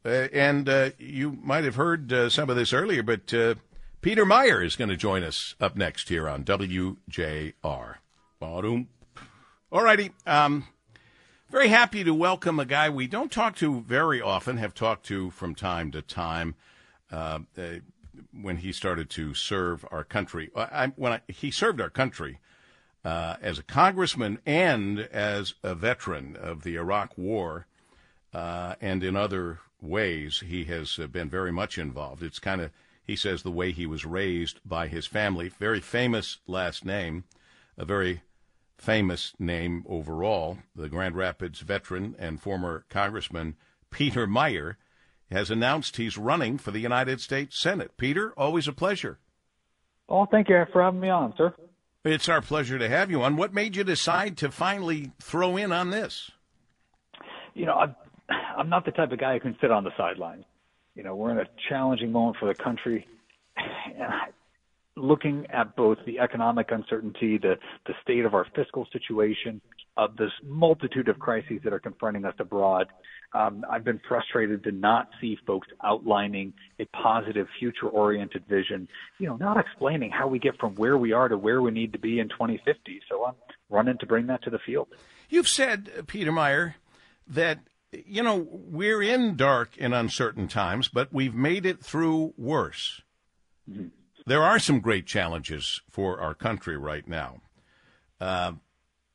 Uh, 0.06 0.28
and 0.34 0.70
uh, 0.70 0.92
you 0.98 1.38
might 1.44 1.64
have 1.64 1.76
heard 1.76 2.12
uh, 2.14 2.30
some 2.30 2.50
of 2.50 2.56
this 2.56 2.74
earlier, 2.74 3.04
but 3.04 3.34
uh, 3.34 3.56
Peter 4.02 4.26
Meijer 4.26 4.66
is 4.66 4.76
going 4.76 4.90
to 4.90 4.96
join 4.96 5.24
us 5.24 5.56
up 5.60 5.76
next 5.76 6.10
here 6.10 6.30
on 6.30 6.44
WJR. 6.44 7.96
Ba-doom. 8.40 8.88
All 9.74 9.84
righty. 9.84 10.12
Um, 10.28 10.68
very 11.50 11.70
happy 11.70 12.04
to 12.04 12.14
welcome 12.14 12.60
a 12.60 12.66
guy 12.66 12.90
we 12.90 13.08
don't 13.08 13.32
talk 13.32 13.56
to 13.58 13.80
very 13.80 14.22
often, 14.22 14.58
have 14.58 14.74
talked 14.74 15.06
to 15.06 15.30
from 15.32 15.56
time 15.56 15.92
to 15.92 16.02
time. 16.02 16.56
Uh, 17.10 17.40
uh, 17.58 17.76
when 18.34 18.58
he 18.58 18.74
started 18.74 19.10
to 19.12 19.34
serve 19.34 19.86
our 19.90 20.04
country, 20.04 20.50
I, 20.58 20.62
I, 20.62 20.88
when 20.98 21.14
I, 21.14 21.22
he 21.30 21.52
served 21.52 21.80
our 21.80 21.90
country 21.90 22.40
uh, 23.06 23.38
as 23.42 23.60
a 23.60 23.64
congressman 23.64 24.40
and 24.46 25.00
as 25.00 25.54
a 25.64 25.74
veteran 25.74 26.36
of 26.36 26.64
the 26.64 26.76
Iraq 26.76 27.18
War, 27.18 27.66
uh, 28.34 28.76
and 28.82 29.06
in 29.06 29.16
other 29.16 29.60
ways, 29.82 30.44
he 30.46 30.66
has 30.66 31.00
uh, 31.00 31.08
been 31.08 31.30
very 31.30 31.54
much 31.54 31.78
involved. 31.78 32.24
It's 32.24 32.40
kind 32.40 32.60
of 32.60 32.72
He 33.08 33.16
says 33.16 33.44
the 33.44 33.52
way 33.52 33.72
he 33.72 33.86
was 33.86 34.04
raised 34.04 34.60
by 34.66 34.90
his 34.90 35.08
family, 35.08 35.48
very 35.48 35.80
famous 35.80 36.40
last 36.46 36.84
name, 36.84 37.24
a 37.78 37.86
very 37.86 38.22
famous 38.82 39.34
name 39.38 39.86
overall. 39.88 40.58
The 40.76 40.90
Grand 40.90 41.16
Rapids 41.16 41.60
veteran 41.60 42.16
and 42.18 42.42
former 42.42 42.86
Congressman 42.90 43.56
Peter 43.92 44.26
Meijer, 44.26 44.76
has 45.30 45.52
announced 45.52 45.98
he's 45.98 46.18
running 46.18 46.58
for 46.58 46.72
the 46.72 46.80
United 46.80 47.22
States 47.22 47.58
Senate. 47.58 47.96
Peter, 47.98 48.34
always 48.36 48.68
a 48.68 48.74
pleasure. 48.74 49.20
Oh, 50.10 50.26
thank 50.26 50.50
you 50.50 50.64
for 50.74 50.82
having 50.82 51.00
me 51.00 51.10
on, 51.10 51.34
sir. 51.38 51.54
It's 52.04 52.28
our 52.28 52.42
pleasure 52.42 52.80
to 52.80 52.90
have 52.90 53.12
you 53.12 53.22
on. 53.22 53.38
What 53.38 53.54
made 53.54 53.76
you 53.76 53.84
decide 53.84 54.36
to 54.38 54.50
finally 54.50 55.12
throw 55.22 55.56
in 55.56 55.72
on 55.72 55.92
this? 55.92 56.32
You 57.54 57.68
know, 57.68 57.76
I'm, 57.76 57.96
I'm 58.58 58.70
not 58.70 58.86
the 58.86 58.92
type 58.92 59.12
of 59.12 59.20
guy 59.20 59.34
who 59.34 59.40
can 59.40 59.58
sit 59.62 59.72
on 59.72 59.84
the 59.84 59.92
sidelines. 59.96 60.46
You 60.96 61.04
know, 61.04 61.16
we're 61.16 61.32
in 61.32 61.38
a 61.38 61.48
challenging 61.70 62.12
moment 62.12 62.38
for 62.40 62.48
the 62.48 62.56
country. 62.56 63.06
And 63.96 64.04
I, 64.04 64.30
looking 64.96 65.46
at 65.52 65.76
both 65.76 65.98
the 66.06 66.20
economic 66.20 66.72
uncertainty, 66.72 67.38
the, 67.38 67.56
the 67.86 67.94
state 68.02 68.26
of 68.26 68.34
our 68.34 68.46
fiscal 68.56 68.88
situation, 68.92 69.62
of 69.98 70.16
this 70.18 70.32
multitude 70.44 71.08
of 71.08 71.20
crises 71.20 71.60
that 71.64 71.74
are 71.74 71.80
confronting 71.80 72.26
us 72.26 72.34
abroad, 72.40 72.88
um, 73.34 73.64
I've 73.70 73.84
been 73.84 74.02
frustrated 74.08 74.64
to 74.66 74.72
not 74.72 75.10
see 75.22 75.38
folks 75.48 75.68
outlining 75.84 76.54
a 76.80 76.86
positive, 76.86 77.48
future-oriented 77.60 78.46
vision. 78.48 78.88
You 79.20 79.28
know, 79.28 79.38
not 79.38 79.58
explaining 79.58 80.12
how 80.12 80.28
we 80.28 80.40
get 80.40 80.60
from 80.60 80.76
where 80.76 80.98
we 80.98 81.14
are 81.14 81.30
to 81.30 81.38
where 81.38 81.62
we 81.62 81.72
need 81.72 81.94
to 81.94 82.00
be 82.00 82.20
in 82.20 82.28
2050. 82.30 83.02
So 83.10 83.26
I'm 83.26 83.36
running 83.70 83.98
to 84.00 84.06
bring 84.06 84.28
that 84.28 84.44
to 84.44 84.50
the 84.50 84.60
field. 84.66 84.90
You've 85.30 85.48
said, 85.48 86.08
Peter 86.08 86.32
Meijer, 86.32 86.74
that 87.28 87.60
you 87.92 88.22
know 88.22 88.46
we're 88.50 89.02
in 89.02 89.38
dark 89.38 89.72
and 89.80 89.94
uncertain 89.94 90.50
times, 90.50 90.90
but 90.90 91.14
we've 91.14 91.36
made 91.36 91.66
it 91.66 91.80
through 91.80 92.34
worse. 92.38 93.02
Mm-hmm 93.70 93.88
there 94.26 94.44
are 94.44 94.60
some 94.60 94.80
great 94.80 95.06
challenges 95.06 95.82
for 95.90 96.20
our 96.20 96.34
country 96.34 96.78
right 96.78 97.08
now. 97.08 97.42
Uh, 98.20 98.54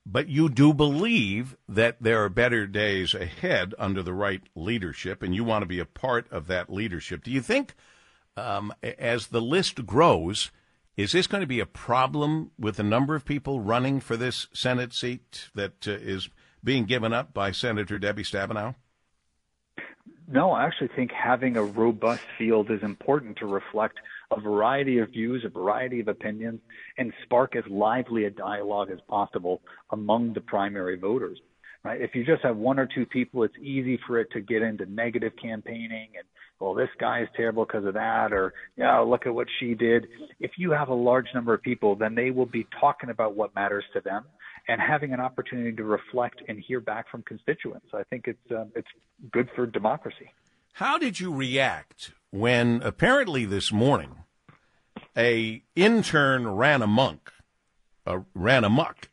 but 0.05 0.29
you 0.29 0.49
do 0.49 0.73
believe 0.73 1.57
that 1.69 1.97
there 2.01 2.23
are 2.25 2.29
better 2.29 2.67
days 2.67 3.13
ahead 3.13 3.75
under 3.79 4.03
the 4.03 4.13
right 4.13 4.43
leadership, 4.55 5.23
and 5.23 5.35
you 5.35 5.43
want 5.43 5.63
to 5.63 5.67
be 5.67 5.81
a 5.81 5.85
part 5.85 6.31
of 6.31 6.47
that 6.47 6.73
leadership. 6.73 7.25
Do 7.25 7.31
you 7.33 7.41
think, 7.41 7.75
um, 8.37 8.73
as 8.83 9.29
the 9.29 9.41
list 9.41 9.85
grows, 9.85 10.53
is 10.97 11.13
this 11.13 11.27
going 11.27 11.41
to 11.41 11.47
be 11.47 11.61
a 11.61 11.67
problem 11.67 12.53
with 12.59 12.77
the 12.77 12.85
number 12.85 13.17
of 13.17 13.25
people 13.25 13.61
running 13.61 14.01
for 14.01 14.17
this 14.17 14.47
Senate 14.53 14.95
seat 14.95 15.49
that 15.55 15.89
uh, 15.89 15.93
is 15.93 16.29
being 16.63 16.85
given 16.85 17.13
up 17.13 17.35
by 17.35 17.51
Senator 17.51 17.99
Debbie 17.99 18.23
Stabenow? 18.23 18.77
No, 20.29 20.53
I 20.53 20.65
actually 20.65 20.91
think 20.95 21.13
having 21.13 21.57
a 21.57 21.63
robust 21.63 22.23
field 22.39 22.71
is 22.71 22.83
important 22.83 23.37
to 23.39 23.47
reflect 23.47 23.99
a 24.31 24.41
variety 24.41 24.99
of 24.99 25.11
views, 25.11 25.45
a 25.45 25.49
variety 25.49 26.01
of 26.01 26.09
opinions, 26.09 26.61
and 26.99 27.13
spark 27.25 27.57
as 27.57 27.65
lively 27.69 28.25
a 28.25 28.31
dialogue 28.31 28.91
as 28.91 28.99
possible 29.09 29.63
among 29.91 30.33
the 30.33 30.41
primary 30.41 30.97
voters. 30.97 31.39
Right? 31.85 32.01
If 32.01 32.15
you 32.15 32.25
just 32.25 32.43
have 32.43 32.57
one 32.57 32.81
or 32.81 32.89
two 32.93 33.07
people, 33.07 33.45
it's 33.45 33.57
easy 33.63 33.99
for 34.07 34.19
it 34.19 34.29
to 34.33 34.41
get 34.41 34.63
into 34.63 34.87
negative 34.87 35.33
campaigning 35.41 36.09
and 36.17 36.27
well, 36.59 36.75
this 36.75 36.89
guy 36.99 37.21
is 37.21 37.29
terrible 37.37 37.67
because 37.67 37.85
of 37.85 37.95
that, 37.95 38.33
or 38.33 38.55
yeah, 38.77 38.99
look 39.01 39.27
at 39.27 39.35
what 39.35 39.47
she 39.61 39.75
did. 39.75 40.07
If 40.41 40.53
you 40.57 40.71
have 40.71 40.89
a 40.89 40.95
large 40.95 41.27
number 41.35 41.53
of 41.53 41.61
people, 41.61 41.97
then 41.97 42.15
they 42.15 42.31
will 42.31 42.47
be 42.47 42.67
talking 42.81 43.11
about 43.11 43.37
what 43.37 43.55
matters 43.55 43.85
to 43.93 44.01
them 44.01 44.25
and 44.69 44.81
having 44.81 45.13
an 45.13 45.21
opportunity 45.21 45.77
to 45.77 45.85
reflect 45.85 46.43
and 46.49 46.59
hear 46.59 46.81
back 46.81 47.11
from 47.11 47.23
constituents. 47.23 47.89
I 47.93 48.05
think 48.05 48.27
it's 48.27 48.51
uh, 48.51 48.65
it's 48.75 48.89
good 49.33 49.49
for 49.55 49.67
democracy. 49.67 50.31
How 50.73 50.99
did 50.99 51.21
you 51.21 51.33
react 51.33 52.13
when 52.37 52.83
apparently 52.83 53.47
this 53.47 53.73
morning 53.73 54.15
a 55.17 55.63
intern 55.75 56.47
ran 56.47 56.83
amok, 56.83 57.33
uh, 58.07 58.21
ran 58.35 58.63
amok 58.63 59.09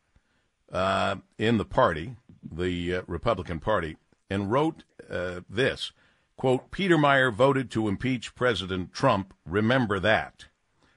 uh, 0.71 1.15
in 1.38 1.57
the 1.57 1.65
party, 1.65 2.17
the 2.43 2.95
uh, 2.95 3.01
Republican 3.07 3.59
Party, 3.59 3.95
and 4.30 4.51
wrote 4.51 4.84
uh, 5.09 5.39
this 5.49 5.93
quote: 6.36 6.69
"Peter 6.69 6.97
Meijer 6.97 7.34
voted 7.34 7.71
to 7.71 7.88
impeach 7.88 8.36
President 8.36 8.91
Trump. 8.91 9.34
Remember 9.45 9.99
that." 9.99 10.45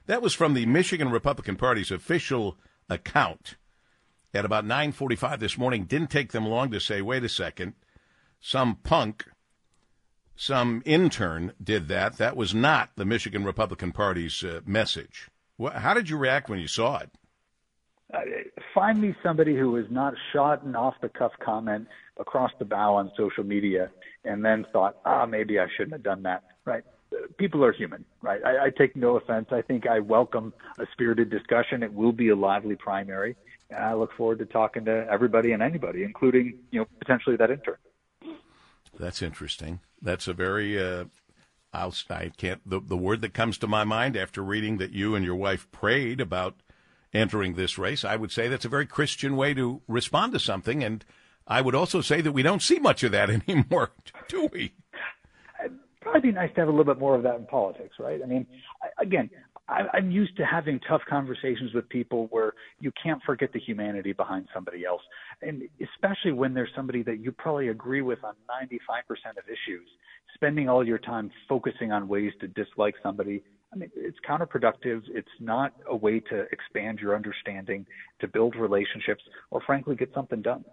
That 0.05 0.21
was 0.21 0.33
from 0.33 0.53
the 0.53 0.65
Michigan 0.65 1.09
Republican 1.09 1.55
Party's 1.55 1.91
official 1.91 2.57
account 2.89 3.55
at 4.33 4.45
about 4.45 4.65
9:45 4.65 5.39
this 5.39 5.57
morning. 5.57 5.85
Didn't 5.85 6.09
take 6.09 6.33
them 6.33 6.45
long 6.45 6.71
to 6.71 6.81
say, 6.81 7.01
"Wait 7.01 7.23
a 7.23 7.29
second, 7.29 7.73
some 8.41 8.75
punk 8.75 9.25
some 10.37 10.83
intern 10.85 11.53
did 11.61 11.87
that. 11.89 12.17
That 12.17 12.37
was 12.37 12.53
not 12.53 12.91
the 12.95 13.05
Michigan 13.05 13.43
Republican 13.43 13.91
Party's 13.91 14.43
uh, 14.43 14.61
message. 14.65 15.29
How 15.59 15.93
did 15.93 16.09
you 16.09 16.17
react 16.17 16.49
when 16.49 16.59
you 16.59 16.67
saw 16.67 16.99
it? 16.99 17.09
Uh, 18.13 18.19
find 18.73 19.01
me 19.01 19.15
somebody 19.21 19.55
who 19.55 19.71
was 19.71 19.85
not 19.89 20.13
shot 20.31 20.63
an 20.63 20.75
off 20.75 20.93
the 21.01 21.09
cuff 21.09 21.31
comment 21.43 21.87
across 22.19 22.51
the 22.59 22.65
bow 22.65 22.95
on 22.95 23.11
social 23.17 23.43
media 23.43 23.89
and 24.23 24.45
then 24.45 24.65
thought, 24.71 24.97
ah, 25.05 25.25
maybe 25.25 25.59
I 25.59 25.65
shouldn't 25.75 25.93
have 25.93 26.03
done 26.03 26.23
that. 26.23 26.43
Right? 26.63 26.83
People 27.37 27.65
are 27.65 27.73
human, 27.73 28.05
right? 28.21 28.41
I, 28.45 28.65
I 28.65 28.69
take 28.69 28.95
no 28.95 29.17
offense. 29.17 29.47
I 29.51 29.61
think 29.61 29.87
I 29.87 29.99
welcome 29.99 30.53
a 30.77 30.85
spirited 30.91 31.29
discussion. 31.29 31.81
It 31.81 31.93
will 31.93 32.11
be 32.11 32.29
a 32.29 32.35
lively 32.35 32.75
primary. 32.75 33.35
And 33.69 33.83
I 33.83 33.93
look 33.93 34.13
forward 34.13 34.39
to 34.39 34.45
talking 34.45 34.85
to 34.85 35.07
everybody 35.09 35.51
and 35.51 35.63
anybody, 35.63 36.03
including, 36.03 36.59
you 36.71 36.79
know, 36.79 36.87
potentially 36.99 37.35
that 37.37 37.49
intern. 37.49 37.77
That's 38.99 39.21
interesting. 39.21 39.79
That's 40.01 40.27
a 40.27 40.33
very 40.33 40.81
uh, 40.81 41.05
I'll, 41.73 41.93
I 42.09 42.31
can't 42.35 42.67
the 42.67 42.79
the 42.79 42.97
word 42.97 43.21
that 43.21 43.33
comes 43.33 43.57
to 43.59 43.67
my 43.67 43.83
mind 43.83 44.17
after 44.17 44.43
reading 44.43 44.77
that 44.77 44.91
you 44.91 45.15
and 45.15 45.23
your 45.23 45.35
wife 45.35 45.69
prayed 45.71 46.19
about 46.19 46.55
entering 47.13 47.53
this 47.53 47.77
race. 47.77 48.03
I 48.03 48.15
would 48.15 48.31
say 48.31 48.47
that's 48.47 48.65
a 48.65 48.69
very 48.69 48.85
Christian 48.85 49.35
way 49.35 49.53
to 49.53 49.81
respond 49.87 50.33
to 50.33 50.39
something, 50.39 50.83
and 50.83 51.05
I 51.47 51.61
would 51.61 51.75
also 51.75 52.01
say 52.01 52.21
that 52.21 52.31
we 52.31 52.43
don't 52.43 52.61
see 52.61 52.79
much 52.79 53.03
of 53.03 53.11
that 53.11 53.29
anymore, 53.47 53.91
do 54.27 54.49
we? 54.51 54.73
It'd 55.63 55.77
probably 56.01 56.21
be 56.21 56.31
nice 56.31 56.53
to 56.55 56.61
have 56.61 56.67
a 56.67 56.71
little 56.71 56.85
bit 56.85 56.99
more 56.99 57.15
of 57.15 57.23
that 57.23 57.35
in 57.35 57.45
politics, 57.45 57.95
right? 57.99 58.21
I 58.21 58.25
mean, 58.25 58.45
again, 58.97 59.29
I'm 59.69 60.11
used 60.11 60.37
to 60.37 60.45
having 60.45 60.79
tough 60.87 61.01
conversations 61.09 61.73
with 61.73 61.89
people 61.89 62.27
where 62.29 62.53
you 62.79 62.91
can't 63.01 63.21
forget 63.25 63.51
the 63.51 63.59
humanity 63.59 64.13
behind 64.13 64.47
somebody 64.53 64.85
else. 64.85 65.01
And 65.41 65.63
especially 65.81 66.31
when 66.31 66.53
there's 66.53 66.69
somebody 66.73 67.03
that 67.03 67.19
you 67.19 67.33
probably 67.33 67.67
agree 67.67 68.01
with 68.01 68.23
on 68.23 68.33
95% 68.49 69.31
of 69.37 69.43
issues, 69.45 69.87
spending 70.35 70.69
all 70.69 70.87
your 70.87 70.99
time 70.99 71.29
focusing 71.49 71.91
on 71.91 72.07
ways 72.07 72.31
to 72.39 72.47
dislike 72.47 72.95
somebody, 73.03 73.43
I 73.73 73.75
mean, 73.75 73.91
it's 73.95 74.17
counterproductive. 74.27 75.01
It's 75.09 75.27
not 75.41 75.73
a 75.87 75.95
way 75.95 76.21
to 76.21 76.45
expand 76.51 76.99
your 76.99 77.15
understanding, 77.15 77.85
to 78.21 78.27
build 78.27 78.55
relationships, 78.55 79.23
or 79.51 79.61
frankly, 79.65 79.95
get 79.95 80.13
something 80.13 80.41
done. 80.41 80.63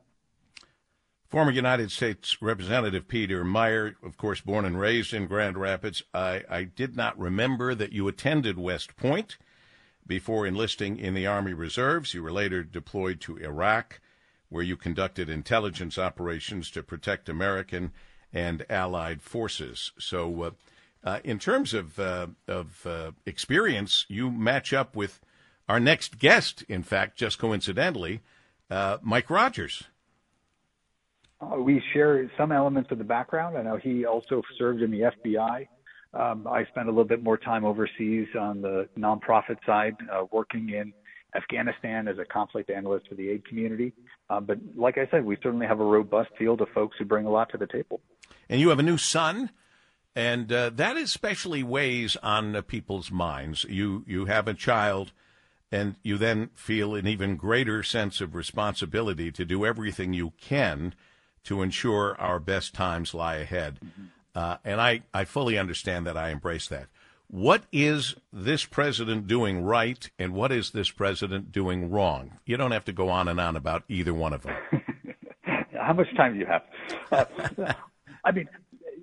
Former 1.35 1.51
United 1.51 1.91
States 1.91 2.41
Representative 2.41 3.09
Peter 3.09 3.45
Meijer, 3.45 3.97
of 4.05 4.17
course, 4.17 4.41
born 4.41 4.65
and 4.65 4.79
raised 4.79 5.13
in 5.13 5.27
Grand 5.27 5.59
Rapids. 5.59 6.01
I, 6.15 6.45
I 6.49 6.63
did 6.63 6.95
not 6.95 7.19
remember 7.19 7.75
that 7.75 7.93
you 7.93 8.07
attended 8.07 8.57
West 8.57 8.95
Point 8.95 9.37
before 10.07 10.47
enlisting 10.47 10.97
in 10.97 11.13
the 11.13 11.27
Army 11.27 11.53
Reserves. 11.53 12.15
You 12.15 12.23
were 12.23 12.31
later 12.31 12.63
deployed 12.63 13.21
to 13.23 13.39
Iraq, 13.39 14.01
where 14.49 14.63
you 14.63 14.77
conducted 14.77 15.29
intelligence 15.29 15.99
operations 15.99 16.71
to 16.71 16.85
protect 16.85 17.29
American 17.29 17.91
and 18.33 18.65
Allied 18.71 19.21
forces. 19.21 19.91
So, 19.99 20.41
uh, 20.41 20.51
uh, 21.03 21.19
in 21.25 21.41
terms 21.41 21.75
of 21.75 21.99
uh, 21.99 22.29
of 22.47 22.87
uh, 22.87 23.11
experience, 23.27 24.07
you 24.07 24.31
match 24.31 24.73
up 24.73 24.95
with 24.95 25.19
our 25.69 25.81
next 25.81 26.21
guest. 26.21 26.63
In 26.69 26.85
fact, 26.85 27.19
just 27.19 27.41
coincidentally, 27.41 28.21
uh, 28.71 28.99
Mike 29.03 29.31
Rogers. 29.31 29.83
Uh, 31.41 31.57
we 31.57 31.83
share 31.93 32.31
some 32.37 32.53
elements 32.53 32.91
of 32.91 32.99
the 32.99 33.05
background. 33.05 33.57
I 33.57 33.63
know 33.63 33.77
he 33.77 34.05
also 34.05 34.43
served 34.59 34.83
in 34.83 34.91
the 34.91 35.13
FBI. 35.25 35.67
Um, 36.15 36.47
I 36.47 36.65
spent 36.67 36.89
a 36.89 36.91
little 36.91 37.05
bit 37.05 37.23
more 37.23 37.37
time 37.37 37.65
overseas 37.65 38.29
on 38.39 38.63
the 38.63 38.89
nonprofit 38.97 39.57
side, 39.67 39.97
uh, 40.13 40.25
working 40.31 40.71
in 40.71 40.93
Afghanistan 41.35 42.07
as 42.07 42.19
a 42.19 42.25
conflict 42.25 42.71
analyst 42.71 43.09
for 43.09 43.17
the 43.17 43.29
aid 43.29 43.45
community. 43.47 43.93
Uh, 44.31 44.41
but 44.41 44.59
like 44.77 44.97
I 44.97 45.09
said, 45.11 45.25
we 45.25 45.37
certainly 45.43 45.67
have 45.67 45.81
a 45.81 45.85
robust 45.85 46.31
field 46.39 46.61
of 46.61 46.69
folks 46.69 46.97
who 46.99 47.05
bring 47.05 47.27
a 47.27 47.31
lot 47.31 47.51
to 47.51 47.59
the 47.59 47.67
table. 47.67 48.01
And 48.49 48.61
you 48.61 48.69
have 48.69 48.79
a 48.79 48.85
new 48.85 48.99
son, 48.99 49.51
and 50.15 50.53
uh, 50.53 50.71
that 50.71 50.97
especially 50.97 51.63
weighs 51.63 52.17
on 52.17 52.61
people's 52.63 53.11
minds. 53.11 53.65
You 53.69 54.05
you 54.07 54.27
have 54.27 54.47
a 54.47 54.55
child, 54.55 55.13
and 55.73 55.97
you 56.03 56.17
then 56.17 56.51
feel 56.55 56.95
an 56.95 57.09
even 57.09 57.37
greater 57.37 57.83
sense 57.83 58.21
of 58.21 58.35
responsibility 58.35 59.33
to 59.33 59.45
do 59.45 59.65
everything 59.65 60.13
you 60.13 60.33
can 60.41 60.95
to 61.45 61.63
ensure 61.63 62.17
our 62.21 62.39
best 62.39 62.75
times 62.75 63.15
lie 63.15 63.37
ahead. 63.37 63.79
Mm-hmm. 63.85 64.05
Uh, 64.35 64.57
and 64.65 64.81
I, 64.81 65.03
I 65.13 65.25
fully 65.25 65.59
understand 65.59 66.07
that. 66.07 66.17
I 66.17 66.31
embrace 66.31 66.69
that. 66.69 66.89
What 67.29 67.65
is 67.73 68.15
this 68.33 68.65
president 68.65 69.27
doing 69.27 69.63
right, 69.63 70.11
and 70.19 70.35
what 70.35 70.53
is 70.53 70.71
this 70.71 70.91
president 70.91 71.53
doing 71.53 71.91
wrong? 71.91 72.39
You 72.45 72.57
don't 72.57 72.71
have 72.71 72.85
to 72.85 72.93
go 72.93 73.09
on 73.09 73.29
and 73.29 73.41
on 73.41 73.57
about 73.57 73.85
either 73.89 74.13
one 74.13 74.33
of 74.33 74.43
them. 74.43 74.57
How 75.73 75.93
much 75.93 76.15
time 76.17 76.35
do 76.35 76.41
you 76.41 76.47
have? 76.47 76.63
Uh, 77.11 77.73
I 78.25 78.33
mean, 78.33 78.49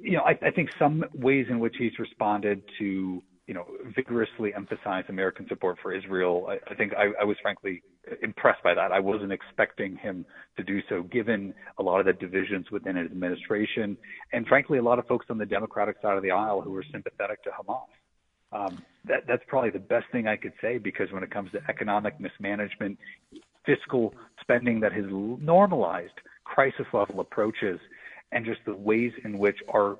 you 0.01 0.13
know, 0.13 0.23
I, 0.23 0.37
I 0.41 0.51
think 0.51 0.69
some 0.79 1.03
ways 1.13 1.47
in 1.49 1.59
which 1.59 1.75
he's 1.77 1.97
responded 1.99 2.63
to 2.79 3.21
you 3.47 3.53
know, 3.53 3.65
vigorously 3.95 4.53
emphasize 4.55 5.03
American 5.09 5.47
support 5.47 5.77
for 5.81 5.93
Israel. 5.93 6.47
I, 6.49 6.71
I 6.71 6.75
think 6.75 6.93
I, 6.93 7.07
I 7.21 7.23
was 7.23 7.37
frankly 7.41 7.81
impressed 8.21 8.63
by 8.63 8.73
that. 8.73 8.91
I 8.91 8.99
wasn't 8.99 9.31
expecting 9.31 9.97
him 9.97 10.25
to 10.57 10.63
do 10.63 10.79
so, 10.89 11.03
given 11.03 11.53
a 11.77 11.83
lot 11.83 11.99
of 11.99 12.05
the 12.05 12.13
divisions 12.13 12.69
within 12.71 12.95
his 12.95 13.07
administration, 13.07 13.97
and 14.33 14.45
frankly, 14.47 14.77
a 14.77 14.83
lot 14.83 14.99
of 14.99 15.07
folks 15.07 15.25
on 15.29 15.37
the 15.37 15.45
Democratic 15.45 15.97
side 16.01 16.17
of 16.17 16.23
the 16.23 16.31
aisle 16.31 16.61
who 16.61 16.71
were 16.71 16.85
sympathetic 16.91 17.43
to 17.43 17.49
Hamas. 17.49 17.87
Um, 18.53 18.83
that, 19.05 19.23
that's 19.27 19.43
probably 19.47 19.69
the 19.69 19.79
best 19.79 20.05
thing 20.11 20.27
I 20.27 20.35
could 20.35 20.53
say 20.61 20.77
because 20.77 21.11
when 21.11 21.23
it 21.23 21.31
comes 21.31 21.51
to 21.51 21.59
economic 21.69 22.19
mismanagement, 22.19 22.97
fiscal 23.65 24.13
spending 24.41 24.79
that 24.81 24.91
has 24.91 25.05
normalized 25.09 26.13
crisis 26.43 26.85
level 26.93 27.21
approaches, 27.21 27.79
and 28.31 28.45
just 28.45 28.59
the 28.65 28.75
ways 28.75 29.11
in 29.23 29.37
which 29.37 29.57
our 29.73 29.97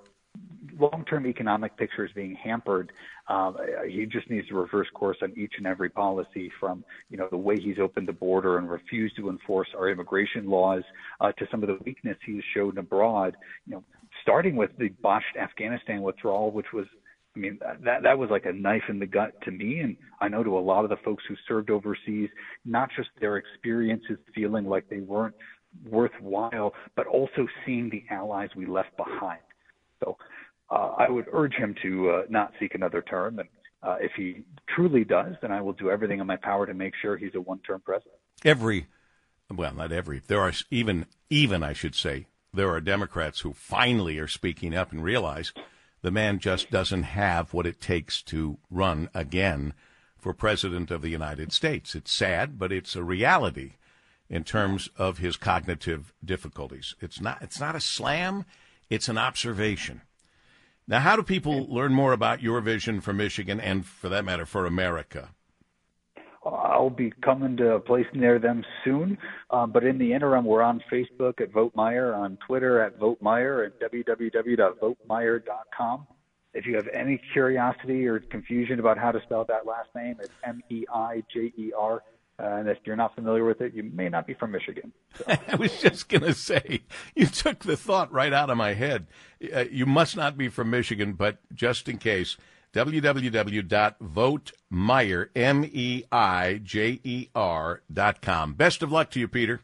long-term 0.80 1.28
economic 1.28 1.78
picture 1.78 2.06
is 2.06 2.12
being 2.14 2.36
hampered. 2.36 2.92
Um, 3.28 3.58
he 3.88 4.06
just 4.06 4.30
needs 4.30 4.48
to 4.48 4.56
reverse 4.56 4.88
course 4.94 5.18
on 5.22 5.32
each 5.38 5.54
and 5.58 5.68
every 5.68 5.90
policy, 5.90 6.52
from 6.60 6.84
you 7.10 7.18
know 7.18 7.28
the 7.30 7.38
way 7.38 7.60
he's 7.60 7.80
opened 7.80 8.08
the 8.08 8.14
border 8.14 8.58
and 8.58 8.70
refused 8.70 9.16
to 9.18 9.30
enforce 9.30 9.68
our 9.78 9.90
immigration 9.90 10.50
laws, 10.50 10.84
uh, 11.20 11.32
to 11.34 11.46
some 11.52 11.64
of 11.64 11.68
the 11.68 11.78
weakness 11.86 12.18
he's 12.26 12.44
shown 12.56 12.78
abroad. 12.78 13.38
You 13.68 13.76
know, 13.76 13.84
starting 14.22 14.56
with 14.56 14.72
the 14.78 14.90
botched 15.02 15.38
Afghanistan 15.40 16.02
withdrawal, 16.02 16.52
which 16.52 16.74
was 16.74 16.86
I 17.36 17.40
mean, 17.40 17.60
that 17.84 18.04
that 18.04 18.18
was 18.18 18.30
like 18.30 18.46
a 18.46 18.54
knife 18.54 18.84
in 18.90 19.00
the 19.00 19.06
gut 19.06 19.40
to 19.44 19.52
me, 19.52 19.80
and 19.80 19.96
I 20.20 20.28
know 20.28 20.44
to 20.44 20.58
a 20.58 20.60
lot 20.60 20.84
of 20.84 20.90
the 20.90 20.98
folks 20.98 21.24
who 21.28 21.36
served 21.48 21.70
overseas, 21.70 22.30
not 22.66 22.90
just 22.96 23.10
their 23.20 23.38
experiences 23.38 24.18
feeling 24.36 24.66
like 24.66 24.90
they 24.90 25.00
weren't 25.00 25.36
worthwhile, 25.90 26.74
but 26.96 27.08
also 27.08 27.48
seeing 27.66 27.90
the 27.90 28.04
allies 28.10 28.50
we 28.56 28.66
left 28.66 28.96
behind. 28.98 29.40
So, 30.04 30.18
uh, 30.70 30.94
I 30.98 31.10
would 31.10 31.26
urge 31.34 31.54
him 31.54 31.76
to 31.82 32.10
uh, 32.10 32.22
not 32.30 32.54
seek 32.60 32.76
another 32.76 33.02
term, 33.02 33.40
and 33.40 33.50
uh, 33.84 33.98
if 34.00 34.12
he 34.16 34.44
truly 34.74 35.04
does, 35.04 35.36
then 35.42 35.52
I 35.52 35.62
will 35.62 35.74
do 35.74 35.90
everything 35.90 36.20
in 36.20 36.28
my 36.28 36.38
power 36.38 36.66
to 36.66 36.74
make 36.74 36.94
sure 37.02 37.18
he's 37.18 37.36
a 37.36 37.42
one-term 37.42 37.82
president. 37.84 38.16
Every, 38.46 38.88
well, 39.54 39.74
not 39.74 39.92
every. 39.92 40.22
There 40.26 40.40
are 40.40 40.54
even, 40.70 41.08
even 41.30 41.64
I 41.64 41.74
should 41.74 41.96
say, 41.96 42.28
there 42.54 42.70
are 42.70 42.82
Democrats 42.82 43.42
who 43.42 43.54
finally 43.54 44.18
are 44.20 44.28
speaking 44.28 44.76
up 44.76 44.92
and 44.92 45.04
realize 45.04 45.52
the 46.02 46.12
man 46.12 46.40
just 46.40 46.72
doesn't 46.72 47.04
have 47.04 47.54
what 47.54 47.66
it 47.66 47.80
takes 47.80 48.22
to 48.24 48.58
run 48.70 49.10
again 49.14 49.74
for 50.18 50.34
president 50.34 50.92
of 50.92 51.02
the 51.02 51.10
United 51.10 51.52
States. 51.52 51.96
It's 51.96 52.12
sad, 52.12 52.60
but 52.60 52.72
it's 52.72 52.96
a 52.96 53.04
reality 53.04 53.74
in 54.30 54.44
terms 54.44 54.90
of 54.98 55.18
his 55.18 55.38
cognitive 55.38 56.14
difficulties. 56.24 56.96
It's 57.02 57.20
not 57.20 57.42
it's 57.42 57.60
not 57.60 57.76
a 57.76 57.82
slam, 57.82 58.46
it's 58.92 59.10
an 59.10 59.18
observation. 59.18 60.02
Now, 60.88 61.00
how 61.00 61.16
do 61.16 61.24
people 61.24 61.66
learn 61.74 61.94
more 61.94 62.14
about 62.14 62.44
your 62.44 62.62
vision 62.62 63.02
for 63.02 63.14
Michigan 63.14 63.60
and 63.60 63.84
for 63.86 64.10
that 64.10 64.24
matter 64.26 64.46
for 64.46 64.68
America? 64.68 65.30
I'll 66.46 66.90
be 66.90 67.14
coming 67.24 67.56
to 67.58 67.76
a 67.76 67.80
place 67.80 68.08
near 68.14 68.40
them 68.40 68.66
soon. 68.84 69.18
Um, 69.52 69.72
but 69.72 69.86
in 69.86 69.98
the 69.98 70.12
interim, 70.12 70.44
we're 70.44 70.62
on 70.62 70.84
Facebook 70.92 71.40
at 71.40 71.54
Vote 71.54 71.74
Meijer, 71.76 72.14
on 72.18 72.38
Twitter 72.46 72.82
at 72.82 73.00
Vote 73.00 73.22
Meijer, 73.22 73.64
and 73.66 73.74
www.votemeijer.com. 73.76 76.08
If 76.54 76.66
you 76.66 76.76
have 76.76 76.90
any 76.94 77.22
curiosity 77.32 78.06
or 78.08 78.20
confusion 78.20 78.82
about 78.82 78.98
how 78.98 79.14
to 79.14 79.22
spell 79.22 79.46
that 79.48 79.66
last 79.66 79.88
name, 79.96 80.18
it's 80.20 80.34
M 80.44 80.62
E 80.70 80.84
I 80.94 81.24
J 81.34 81.54
E 81.58 81.72
R. 81.78 82.04
and 82.44 82.70
if 82.70 82.78
you're 82.86 82.96
not 82.96 83.16
familiar 83.16 83.46
with 83.46 83.62
it, 83.62 83.74
you 83.74 83.84
may 83.84 84.10
not 84.10 84.26
be 84.26 84.34
from 84.34 84.52
Michigan. 84.52 84.92
So. 85.16 85.24
I 85.48 85.56
was 85.56 85.80
just 85.82 86.10
going 86.10 86.24
to 86.24 86.34
say, 86.34 86.82
you 87.16 87.28
took 87.28 87.60
the 87.60 87.78
thought 87.78 88.12
right 88.12 88.34
out 88.34 88.50
of 88.50 88.58
my 88.58 88.74
head. 88.74 89.08
Uh, 89.54 89.66
you 89.72 89.86
must 89.86 90.16
not 90.16 90.38
be 90.38 90.50
from 90.50 90.70
Michigan, 90.70 91.14
but 91.14 91.38
just 91.54 91.88
in 91.88 91.98
case, 91.98 92.38
www.votemeijer, 92.74 95.30
M-E-I-J-E-R 95.36 96.02
dot 97.94 98.22
com. 98.22 98.54
Best 98.54 98.82
of 98.82 98.92
luck 98.92 99.12
to 99.12 99.20
you, 99.20 99.28
Peter. 99.28 99.62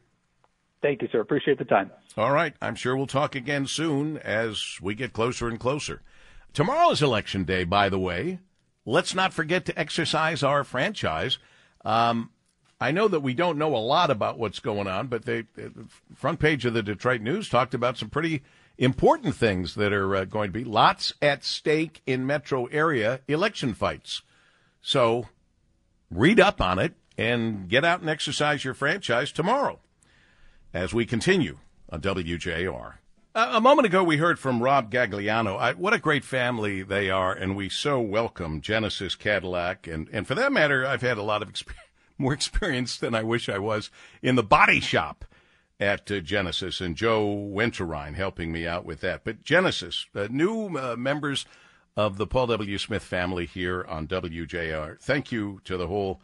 Thank 0.81 1.01
you, 1.01 1.07
sir. 1.11 1.19
Appreciate 1.19 1.57
the 1.57 1.65
time. 1.65 1.91
All 2.15 2.31
right. 2.31 2.53
I'm 2.61 2.75
sure 2.75 2.95
we'll 2.95 3.07
talk 3.07 3.35
again 3.35 3.65
soon 3.65 4.17
as 4.17 4.77
we 4.81 4.95
get 4.95 5.13
closer 5.13 5.47
and 5.47 5.59
closer. 5.59 6.01
Tomorrow 6.53 6.91
is 6.91 7.01
election 7.01 7.43
day, 7.43 7.63
by 7.63 7.89
the 7.89 7.99
way. 7.99 8.39
Let's 8.85 9.15
not 9.15 9.33
forget 9.33 9.65
to 9.65 9.79
exercise 9.79 10.43
our 10.43 10.63
franchise. 10.63 11.39
Um, 11.83 12.29
I 12.79 12.91
know 12.91 13.07
that 13.07 13.21
we 13.21 13.33
don't 13.33 13.57
know 13.57 13.75
a 13.75 13.77
lot 13.77 14.11
about 14.11 14.37
what's 14.37 14.59
going 14.59 14.87
on, 14.87 15.07
but 15.07 15.25
the 15.25 15.45
front 16.13 16.39
page 16.39 16.65
of 16.65 16.73
the 16.73 16.83
Detroit 16.83 17.21
News 17.21 17.49
talked 17.49 17.73
about 17.73 17.97
some 17.97 18.09
pretty 18.09 18.43
important 18.77 19.35
things 19.35 19.75
that 19.75 19.91
are 19.91 20.15
uh, 20.15 20.25
going 20.25 20.49
to 20.49 20.59
be 20.59 20.63
lots 20.63 21.13
at 21.21 21.43
stake 21.43 22.01
in 22.05 22.25
metro 22.25 22.65
area 22.67 23.21
election 23.27 23.73
fights. 23.73 24.21
So 24.81 25.27
read 26.11 26.39
up 26.39 26.61
on 26.61 26.77
it 26.77 26.93
and 27.17 27.67
get 27.67 27.83
out 27.83 28.01
and 28.01 28.09
exercise 28.09 28.63
your 28.63 28.75
franchise 28.75 29.31
tomorrow 29.31 29.79
as 30.73 30.93
we 30.93 31.05
continue 31.05 31.57
on 31.89 32.01
WJR. 32.01 32.93
A 33.33 33.61
moment 33.61 33.85
ago, 33.85 34.03
we 34.03 34.17
heard 34.17 34.39
from 34.39 34.63
Rob 34.63 34.91
Gagliano. 34.91 35.59
I, 35.59 35.73
what 35.73 35.93
a 35.93 35.99
great 35.99 36.23
family 36.23 36.81
they 36.81 37.11
are, 37.11 37.31
and 37.31 37.55
we 37.55 37.69
so 37.69 37.99
welcome 38.01 38.61
Genesis 38.61 39.13
Cadillac. 39.13 39.85
And, 39.85 40.09
and 40.11 40.25
for 40.25 40.33
that 40.33 40.51
matter, 40.51 40.87
I've 40.87 41.03
had 41.03 41.19
a 41.19 41.23
lot 41.23 41.43
of 41.43 41.49
experience, 41.49 41.86
more 42.17 42.33
experience 42.35 42.97
than 42.97 43.15
I 43.15 43.23
wish 43.23 43.49
I 43.49 43.57
was 43.57 43.89
in 44.21 44.35
the 44.35 44.43
body 44.43 44.79
shop 44.79 45.25
at 45.79 46.09
uh, 46.11 46.19
Genesis, 46.19 46.81
and 46.81 46.95
Joe 46.95 47.25
Winterrine 47.27 48.15
helping 48.15 48.51
me 48.51 48.65
out 48.65 48.85
with 48.85 49.01
that. 49.01 49.23
But 49.23 49.43
Genesis, 49.43 50.07
uh, 50.15 50.27
new 50.29 50.77
uh, 50.77 50.95
members 50.95 51.45
of 51.95 52.17
the 52.17 52.27
Paul 52.27 52.47
W. 52.47 52.77
Smith 52.77 53.03
family 53.03 53.45
here 53.45 53.85
on 53.87 54.07
WJR. 54.07 54.99
Thank 54.99 55.31
you 55.31 55.61
to 55.65 55.77
the 55.77 55.87
whole 55.87 56.21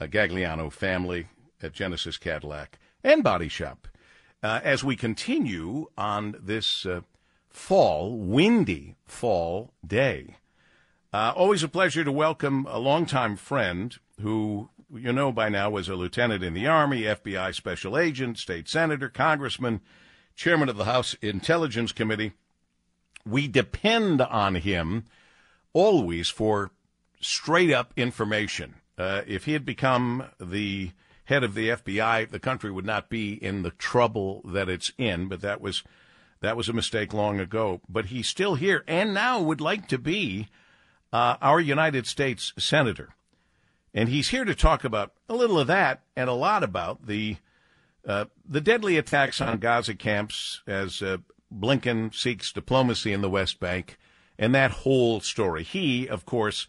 uh, 0.00 0.06
Gagliano 0.06 0.72
family 0.72 1.28
at 1.62 1.72
Genesis 1.72 2.16
Cadillac 2.16 2.78
and 3.02 3.22
Body 3.22 3.48
Shop. 3.48 3.88
Uh, 4.42 4.60
as 4.62 4.84
we 4.84 4.96
continue 4.96 5.86
on 5.96 6.36
this 6.40 6.84
uh, 6.84 7.00
fall, 7.48 8.18
windy 8.18 8.96
fall 9.06 9.72
day, 9.86 10.36
always 11.12 11.62
a 11.62 11.68
pleasure 11.68 12.04
to 12.04 12.12
welcome 12.12 12.66
a 12.68 12.78
longtime 12.78 13.36
friend 13.36 13.98
who 14.20 14.68
you 14.92 15.12
know 15.12 15.32
by 15.32 15.48
now 15.48 15.70
was 15.70 15.88
a 15.88 15.94
lieutenant 15.94 16.42
in 16.42 16.54
the 16.54 16.66
Army, 16.66 17.02
FBI 17.02 17.54
special 17.54 17.96
agent, 17.96 18.38
state 18.38 18.68
senator, 18.68 19.08
congressman, 19.08 19.80
chairman 20.34 20.68
of 20.68 20.76
the 20.76 20.84
House 20.84 21.14
Intelligence 21.22 21.92
Committee. 21.92 22.32
We 23.26 23.48
depend 23.48 24.20
on 24.20 24.56
him 24.56 25.04
always 25.72 26.28
for 26.28 26.70
straight 27.20 27.70
up 27.70 27.92
information. 27.96 28.76
Uh, 28.96 29.22
if 29.26 29.44
he 29.44 29.52
had 29.54 29.64
become 29.64 30.24
the 30.40 30.92
head 31.24 31.42
of 31.42 31.54
the 31.54 31.70
FBI, 31.70 32.30
the 32.30 32.38
country 32.38 32.70
would 32.70 32.84
not 32.84 33.08
be 33.08 33.32
in 33.32 33.62
the 33.62 33.70
trouble 33.70 34.42
that 34.44 34.68
it's 34.68 34.92
in. 34.98 35.28
But 35.28 35.40
that 35.40 35.60
was 35.60 35.82
that 36.40 36.56
was 36.56 36.68
a 36.68 36.74
mistake 36.74 37.12
long 37.12 37.40
ago. 37.40 37.80
But 37.88 38.06
he's 38.06 38.28
still 38.28 38.54
here, 38.54 38.84
and 38.86 39.14
now 39.14 39.40
would 39.40 39.60
like 39.60 39.88
to 39.88 39.98
be 39.98 40.48
uh, 41.12 41.36
our 41.40 41.60
United 41.60 42.06
States 42.06 42.52
senator. 42.58 43.14
And 43.94 44.08
he's 44.08 44.30
here 44.30 44.44
to 44.44 44.54
talk 44.54 44.82
about 44.82 45.12
a 45.28 45.34
little 45.34 45.58
of 45.58 45.68
that 45.68 46.02
and 46.16 46.28
a 46.28 46.34
lot 46.34 46.64
about 46.64 47.06
the 47.06 47.36
uh, 48.06 48.26
the 48.46 48.60
deadly 48.60 48.98
attacks 48.98 49.40
on 49.40 49.58
Gaza 49.58 49.94
camps 49.94 50.60
as 50.66 51.00
uh, 51.00 51.18
Blinken 51.50 52.14
seeks 52.14 52.52
diplomacy 52.52 53.12
in 53.14 53.22
the 53.22 53.30
West 53.30 53.60
Bank 53.60 53.96
and 54.38 54.54
that 54.54 54.70
whole 54.70 55.20
story. 55.20 55.62
He, 55.62 56.06
of 56.06 56.26
course, 56.26 56.66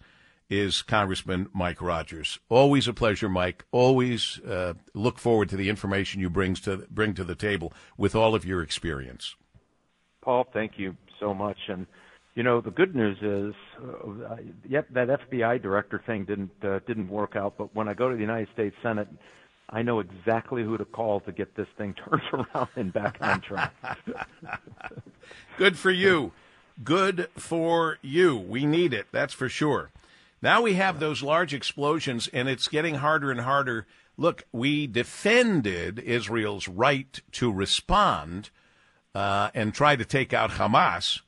is 0.49 0.81
Congressman 0.81 1.49
Mike 1.53 1.81
Rogers. 1.81 2.39
Always 2.49 2.87
a 2.87 2.93
pleasure, 2.93 3.27
Mike. 3.27 3.65
Always 3.71 4.39
uh, 4.41 4.75
look 4.93 5.17
forward 5.17 5.49
to 5.49 5.57
the 5.57 5.69
information 5.69 6.21
you 6.21 6.29
brings 6.29 6.61
to 6.61 6.85
bring 6.89 7.13
to 7.15 7.23
the 7.23 7.35
table 7.35 7.73
with 7.97 8.15
all 8.15 8.35
of 8.35 8.45
your 8.45 8.61
experience. 8.61 9.35
Paul, 10.21 10.47
thank 10.53 10.77
you 10.77 10.95
so 11.19 11.33
much, 11.33 11.57
and 11.67 11.87
you 12.35 12.43
know, 12.43 12.59
the 12.59 12.69
good 12.69 12.93
news 12.93 13.17
is, 13.21 13.55
uh, 13.81 14.35
yep, 14.67 14.87
that 14.91 15.07
FBI 15.07 15.61
director 15.61 16.01
thing 16.05 16.25
didn't 16.25 16.51
uh, 16.63 16.79
didn't 16.85 17.07
work 17.07 17.35
out. 17.37 17.57
But 17.57 17.73
when 17.73 17.87
I 17.87 17.93
go 17.93 18.09
to 18.09 18.15
the 18.15 18.21
United 18.21 18.49
States 18.53 18.75
Senate, 18.83 19.07
I 19.69 19.81
know 19.81 20.01
exactly 20.01 20.61
who 20.61 20.77
to 20.77 20.83
call 20.83 21.21
to 21.21 21.31
get 21.31 21.55
this 21.55 21.67
thing 21.77 21.93
turned 22.09 22.21
around 22.33 22.67
and 22.75 22.91
back 22.91 23.17
on 23.21 23.39
track. 23.39 23.73
Good 25.57 25.77
for 25.77 25.91
you. 25.91 26.33
Good 26.83 27.29
for 27.37 27.99
you. 28.01 28.35
We 28.35 28.65
need 28.65 28.93
it. 28.93 29.07
That's 29.13 29.33
for 29.33 29.47
sure. 29.47 29.91
Now 30.41 30.61
we 30.61 30.73
have 30.73 30.99
those 30.99 31.23
large 31.23 31.53
explosions, 31.53 32.27
and 32.33 32.49
it's 32.49 32.67
getting 32.67 32.95
harder 32.95 33.31
and 33.31 33.41
harder. 33.41 33.87
Look, 34.17 34.43
we 34.51 34.87
defended 34.87 35.99
Israel's 35.99 36.67
right 36.67 37.21
to 37.31 37.51
respond 37.51 38.49
uh, 39.13 39.51
and 39.53 39.73
try 39.73 39.95
to 39.95 40.03
take 40.03 40.33
out 40.33 40.51
Hamas 40.51 41.21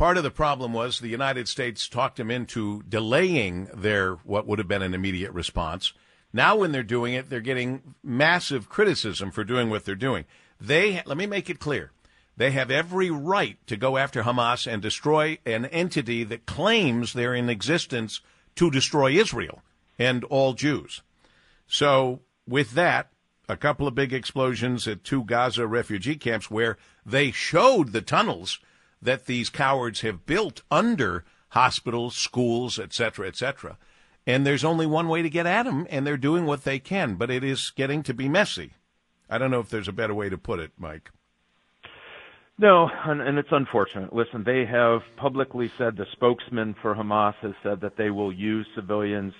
Part 0.00 0.16
of 0.16 0.22
the 0.22 0.30
problem 0.30 0.72
was 0.72 0.98
the 0.98 1.08
United 1.08 1.46
States 1.46 1.86
talked 1.86 2.16
them 2.16 2.30
into 2.30 2.82
delaying 2.88 3.66
their 3.66 4.14
what 4.14 4.46
would 4.46 4.58
have 4.58 4.66
been 4.66 4.80
an 4.80 4.94
immediate 4.94 5.30
response. 5.32 5.92
Now, 6.32 6.56
when 6.56 6.72
they're 6.72 6.82
doing 6.82 7.12
it, 7.12 7.28
they're 7.28 7.42
getting 7.42 7.94
massive 8.02 8.70
criticism 8.70 9.30
for 9.30 9.44
doing 9.44 9.68
what 9.68 9.84
they're 9.84 9.94
doing. 9.94 10.24
They 10.58 11.02
let 11.04 11.18
me 11.18 11.26
make 11.26 11.50
it 11.50 11.60
clear. 11.60 11.92
They 12.34 12.52
have 12.52 12.70
every 12.70 13.10
right 13.10 13.58
to 13.66 13.76
go 13.76 13.98
after 13.98 14.22
Hamas 14.22 14.66
and 14.66 14.80
destroy 14.80 15.36
an 15.44 15.66
entity 15.66 16.24
that 16.24 16.46
claims 16.46 17.12
they're 17.12 17.34
in 17.34 17.50
existence 17.50 18.22
to 18.54 18.70
destroy 18.70 19.10
Israel 19.10 19.60
and 19.98 20.24
all 20.24 20.54
Jews. 20.54 21.02
So, 21.66 22.20
with 22.48 22.70
that, 22.70 23.10
a 23.50 23.56
couple 23.58 23.86
of 23.86 23.94
big 23.94 24.14
explosions 24.14 24.88
at 24.88 25.04
two 25.04 25.24
Gaza 25.24 25.66
refugee 25.66 26.16
camps 26.16 26.50
where 26.50 26.78
they 27.04 27.30
showed 27.30 27.92
the 27.92 28.00
tunnels 28.00 28.60
that 29.02 29.26
these 29.26 29.50
cowards 29.50 30.00
have 30.02 30.26
built 30.26 30.62
under 30.70 31.24
hospitals, 31.50 32.16
schools, 32.16 32.78
etc., 32.78 33.26
etc. 33.26 33.78
And 34.26 34.46
there's 34.46 34.64
only 34.64 34.86
one 34.86 35.08
way 35.08 35.22
to 35.22 35.30
get 35.30 35.46
at 35.46 35.64
them, 35.64 35.86
and 35.90 36.06
they're 36.06 36.16
doing 36.16 36.46
what 36.46 36.64
they 36.64 36.78
can, 36.78 37.14
but 37.14 37.30
it 37.30 37.42
is 37.42 37.72
getting 37.74 38.02
to 38.04 38.14
be 38.14 38.28
messy. 38.28 38.74
I 39.28 39.38
don't 39.38 39.50
know 39.50 39.60
if 39.60 39.70
there's 39.70 39.88
a 39.88 39.92
better 39.92 40.14
way 40.14 40.28
to 40.28 40.38
put 40.38 40.60
it, 40.60 40.72
Mike. 40.76 41.10
No, 42.58 42.90
and, 43.06 43.22
and, 43.22 43.38
it's 43.38 43.48
unfortunate. 43.52 44.12
Listen, 44.12 44.44
they 44.44 44.66
have 44.66 45.00
publicly 45.16 45.72
said 45.78 45.96
the 45.96 46.04
spokesman 46.12 46.74
for 46.82 46.94
Hamas 46.94 47.34
has 47.40 47.54
said 47.62 47.80
that 47.80 47.96
they 47.96 48.10
will 48.10 48.30
use 48.30 48.66
civilians, 48.74 49.32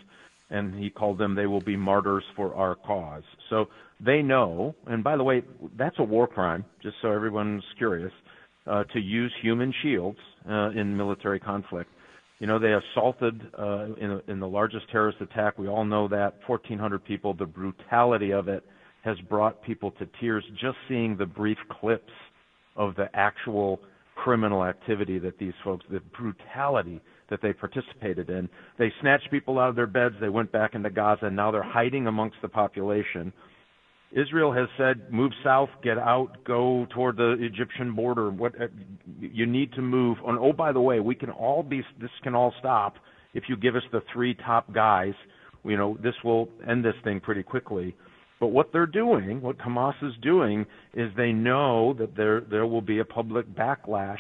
and 0.49 0.75
he 0.75 0.89
called 0.89 1.19
them 1.19 1.35
they 1.35 1.47
will 1.47 1.61
be 1.61 1.77
martyrs 1.77 2.25
for 2.35 2.55
our 2.55 2.77
cause. 2.77 3.25
So 3.51 3.69
they 4.01 4.23
know, 4.23 4.75
and 4.87 5.05
by 5.05 5.19
the 5.19 5.23
way, 5.23 5.43
that's 5.77 5.99
a 5.99 6.03
war 6.03 6.27
crime, 6.27 6.65
just 6.83 6.97
so 7.03 7.13
everyone's 7.13 7.63
curious, 7.77 8.13
uh, 8.67 8.85
to 8.85 9.01
use 9.01 9.33
human 9.43 9.73
shields 9.83 10.19
uh, 10.49 10.71
in 10.71 10.97
military 10.97 11.41
conflict. 11.41 11.91
You 12.39 12.47
know, 12.47 12.59
they 12.59 12.73
assaulted 12.73 13.41
uh, 13.59 13.95
in, 14.01 14.21
in 14.29 14.41
the 14.41 14.49
largest 14.49 14.91
terrorist 14.91 15.21
attack. 15.21 15.59
We 15.59 15.69
all 15.69 15.85
know 15.85 16.09
that 16.09 16.39
1,400 16.47 17.05
people. 17.05 17.35
The 17.35 17.47
brutality 17.47 18.33
of 18.33 18.49
it 18.49 18.65
has 19.05 19.19
brought 19.29 19.63
people 19.63 19.91
to 19.93 20.09
tears 20.21 20.45
just 20.61 20.77
seeing 20.89 21.17
the 21.17 21.27
brief 21.27 21.59
clips 21.81 22.13
of 22.77 22.95
the 22.97 23.09
actual 23.15 23.81
criminal 24.15 24.65
activity 24.65 25.19
that 25.19 25.39
these 25.39 25.53
folks, 25.65 25.85
the 25.91 26.01
brutality 26.17 27.01
that 27.31 27.41
they 27.41 27.53
participated 27.53 28.29
in. 28.29 28.49
They 28.79 28.93
snatched 29.01 29.31
people 29.31 29.59
out 29.59 29.71
of 29.71 29.77
their 29.77 29.87
beds. 29.87 30.17
They 30.21 30.29
went 30.29 30.53
back 30.53 30.75
into 30.75 30.91
Gaza, 30.91 31.27
and 31.27 31.37
now 31.37 31.51
they're 31.51 31.63
hiding 31.63 32.07
amongst 32.07 32.37
the 32.43 32.49
population. 32.49 33.33
Israel 34.13 34.53
has 34.53 34.69
said, 34.77 35.13
move 35.13 35.33
south, 35.45 35.69
get 35.85 35.97
out, 35.97 36.45
go 36.45 36.87
toward 36.93 37.17
the 37.17 37.37
Egyptian 37.41 37.95
border. 37.95 38.31
What 38.31 38.61
uh, 38.61 38.67
you 39.21 39.47
need 39.47 39.73
to 39.75 39.83
move. 39.83 40.19
And 40.27 40.39
oh, 40.39 40.53
by 40.53 40.73
the 40.73 40.81
way, 40.81 40.99
we 41.01 41.15
can 41.15 41.31
all 41.31 41.63
be. 41.63 41.83
This 42.01 42.11
can 42.23 42.35
all 42.35 42.53
stop 42.59 42.95
if 43.35 43.45
you 43.49 43.57
give 43.57 43.77
us 43.77 43.83
the 43.93 44.03
three 44.13 44.35
top 44.35 44.73
guys. 44.73 45.15
You 45.65 45.77
know, 45.77 45.97
this 46.03 46.15
will 46.25 46.49
end 46.69 46.85
this 46.85 46.95
thing 47.05 47.21
pretty 47.21 47.45
quickly. 47.45 47.95
But 48.41 48.49
what 48.49 48.73
they're 48.73 48.87
doing, 48.87 49.43
what 49.43 49.59
Hamas 49.59 49.95
is 50.03 50.15
doing, 50.23 50.67
is 50.95 51.11
they 51.17 51.31
know 51.31 51.95
that 51.95 52.17
there 52.17 52.41
there 52.41 52.67
will 52.67 52.83
be 52.83 52.99
a 52.99 53.05
public 53.05 53.47
backlash 53.55 54.19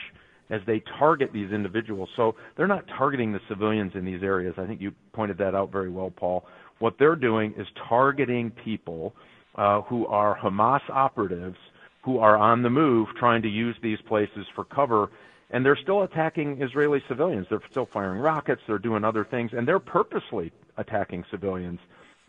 as 0.50 0.60
they 0.66 0.82
target 0.98 1.30
these 1.32 1.50
individuals. 1.50 2.08
So 2.16 2.36
they're 2.56 2.68
not 2.68 2.84
targeting 2.96 3.32
the 3.32 3.40
civilians 3.48 3.92
in 3.94 4.04
these 4.04 4.22
areas. 4.22 4.54
I 4.58 4.66
think 4.66 4.80
you 4.80 4.92
pointed 5.12 5.38
that 5.38 5.54
out 5.54 5.72
very 5.72 5.90
well, 5.90 6.10
Paul. 6.10 6.44
What 6.80 6.94
they're 6.98 7.16
doing 7.16 7.54
is 7.56 7.66
targeting 7.88 8.50
people 8.64 9.14
uh, 9.56 9.82
who 9.82 10.06
are 10.06 10.38
Hamas 10.38 10.80
operatives 10.90 11.56
who 12.02 12.18
are 12.18 12.36
on 12.36 12.62
the 12.62 12.70
move 12.70 13.08
trying 13.18 13.42
to 13.42 13.48
use 13.48 13.76
these 13.82 13.98
places 14.08 14.46
for 14.54 14.64
cover. 14.64 15.10
And 15.50 15.64
they're 15.64 15.78
still 15.82 16.02
attacking 16.02 16.62
Israeli 16.62 17.02
civilians. 17.08 17.46
They're 17.50 17.60
still 17.70 17.88
firing 17.92 18.20
rockets. 18.20 18.62
They're 18.66 18.78
doing 18.78 19.04
other 19.04 19.24
things. 19.24 19.50
And 19.52 19.66
they're 19.66 19.80
purposely 19.80 20.52
attacking 20.76 21.24
civilians 21.30 21.80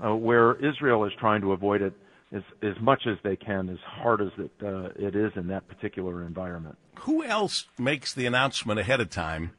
uh, 0.03 0.15
where 0.15 0.55
Israel 0.55 1.05
is 1.05 1.13
trying 1.19 1.41
to 1.41 1.53
avoid 1.53 1.81
it 1.81 1.93
as, 2.33 2.41
as 2.63 2.75
much 2.81 3.03
as 3.05 3.17
they 3.23 3.35
can, 3.35 3.69
as 3.69 3.77
hard 3.85 4.21
as 4.21 4.29
it, 4.37 4.51
uh, 4.63 4.89
it 4.95 5.15
is 5.15 5.31
in 5.35 5.47
that 5.47 5.67
particular 5.67 6.25
environment. 6.25 6.77
Who 7.01 7.23
else 7.23 7.67
makes 7.77 8.13
the 8.13 8.25
announcement 8.25 8.79
ahead 8.79 8.99
of 8.99 9.09
time 9.09 9.51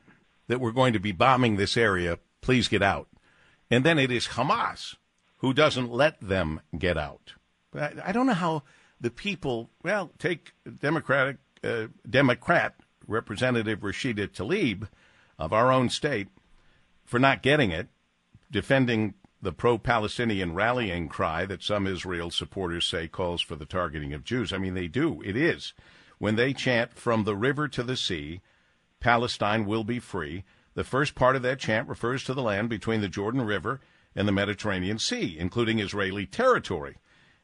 that 0.49 0.61
we're 0.61 0.73
going 0.73 0.93
to 0.93 1.01
be 1.01 1.13
bombing 1.13 1.57
this 1.57 1.77
area? 1.77 2.19
Please 2.41 2.69
get 2.69 2.83
out. 2.83 3.09
And 3.71 3.85
then 3.85 3.99
it 3.99 4.11
is 4.11 4.29
Hamas 4.29 4.97
who 5.39 5.53
doesn't 5.53 5.91
let 5.91 6.21
them 6.21 6.61
get 6.77 6.97
out. 6.97 7.35
I, 7.75 7.93
I 8.07 8.13
don't 8.13 8.27
know 8.27 8.35
how 8.35 8.63
the 9.01 9.11
people, 9.11 9.71
well, 9.83 10.11
take 10.19 10.53
Democratic 10.81 11.37
uh, 11.65 11.87
Democrat 12.09 12.75
Representative 13.07 13.81
Rashida 13.81 14.29
Tlaib 14.29 14.89
of 15.39 15.53
our 15.53 15.73
own 15.73 15.91
state 15.91 16.29
for 17.05 17.19
not 17.19 17.43
getting 17.43 17.71
it, 17.71 17.89
defending 18.51 19.15
the 19.41 19.53
pro 19.53 19.77
Palestinian 19.77 20.55
rallying 20.55 21.09
cry 21.09 21.45
that 21.47 21.63
some 21.63 21.87
Israel 21.87 22.31
supporters 22.31 22.87
say 22.87 23.09
calls 23.09 23.41
for 23.43 23.57
the 23.57 23.67
targeting 23.67 24.13
of 24.13 24.25
Jews. 24.25 24.53
I 24.53 24.59
mean, 24.59 24.75
they 24.75 24.89
do. 24.89 25.21
It 25.25 25.37
is. 25.37 25.73
When 26.19 26.37
they 26.37 26.53
chant 26.53 26.95
from 26.95 27.25
the 27.25 27.35
river 27.35 27.67
to 27.69 27.83
the 27.83 27.97
sea, 27.97 28.41
Palestine 29.01 29.67
will 29.67 29.83
be 29.83 29.99
free, 29.99 30.45
the 30.75 30.85
first 30.85 31.17
part 31.17 31.35
of 31.35 31.43
that 31.43 31.59
chant 31.59 31.89
refers 31.89 32.23
to 32.25 32.35
the 32.35 32.43
land 32.43 32.69
between 32.69 33.01
the 33.01 33.09
Jordan 33.09 33.43
River 33.43 33.81
and 34.15 34.29
the 34.29 34.33
Mediterranean 34.33 34.99
Sea, 34.99 35.37
including 35.39 35.81
Israeli 35.81 36.25
territory. 36.25 36.97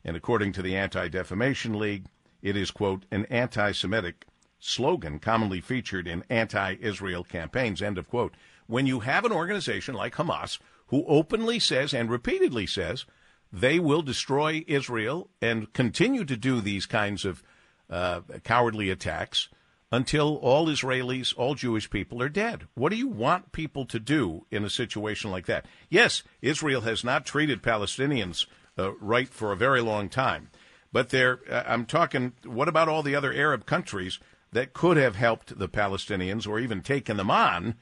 And 0.04 0.16
according 0.16 0.52
to 0.52 0.62
the 0.62 0.76
Anti 0.76 1.08
Defamation 1.08 1.78
League, 1.78 2.06
it 2.42 2.56
is, 2.56 2.70
quote, 2.70 3.04
an 3.10 3.26
anti 3.26 3.72
Semitic 3.72 4.26
slogan 4.58 5.18
commonly 5.18 5.60
featured 5.60 6.06
in 6.06 6.24
anti 6.28 6.76
Israel 6.80 7.24
campaigns, 7.24 7.82
end 7.82 7.98
of 7.98 8.08
quote. 8.08 8.34
When 8.66 8.86
you 8.86 9.00
have 9.00 9.24
an 9.24 9.32
organization 9.32 9.94
like 9.94 10.16
Hamas 10.16 10.58
who 10.88 11.04
openly 11.06 11.58
says 11.58 11.94
and 11.94 12.10
repeatedly 12.10 12.66
says 12.66 13.06
they 13.52 13.78
will 13.78 14.02
destroy 14.02 14.64
Israel 14.66 15.30
and 15.40 15.72
continue 15.72 16.24
to 16.24 16.36
do 16.36 16.60
these 16.60 16.86
kinds 16.86 17.24
of 17.24 17.42
uh, 17.88 18.20
cowardly 18.44 18.90
attacks 18.90 19.48
until 19.90 20.36
all 20.36 20.66
Israelis, 20.66 21.32
all 21.36 21.54
Jewish 21.54 21.88
people 21.88 22.22
are 22.22 22.28
dead. 22.28 22.66
What 22.74 22.90
do 22.90 22.96
you 22.96 23.08
want 23.08 23.52
people 23.52 23.86
to 23.86 23.98
do 23.98 24.44
in 24.50 24.64
a 24.64 24.70
situation 24.70 25.30
like 25.30 25.46
that? 25.46 25.64
Yes, 25.88 26.22
Israel 26.42 26.82
has 26.82 27.02
not 27.02 27.24
treated 27.24 27.62
Palestinians 27.62 28.46
uh, 28.78 28.94
right 28.96 29.28
for 29.28 29.52
a 29.52 29.56
very 29.56 29.80
long 29.80 30.08
time. 30.08 30.50
But 30.92 31.10
there, 31.10 31.40
uh, 31.50 31.64
I'm 31.66 31.84
talking, 31.84 32.32
what 32.44 32.68
about 32.68 32.88
all 32.88 33.02
the 33.02 33.14
other 33.14 33.32
Arab 33.32 33.66
countries 33.66 34.18
that 34.52 34.72
could 34.72 34.96
have 34.96 35.16
helped 35.16 35.58
the 35.58 35.68
Palestinians 35.68 36.46
or 36.46 36.58
even 36.58 36.80
taken 36.80 37.16
them 37.16 37.30
on 37.30 37.74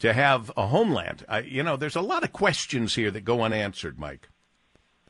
to 0.00 0.12
have 0.12 0.50
a 0.56 0.66
homeland? 0.66 1.24
I, 1.28 1.40
you 1.40 1.62
know, 1.62 1.76
there's 1.76 1.96
a 1.96 2.00
lot 2.00 2.24
of 2.24 2.32
questions 2.32 2.94
here 2.94 3.10
that 3.10 3.24
go 3.24 3.42
unanswered, 3.42 3.98
Mike. 3.98 4.28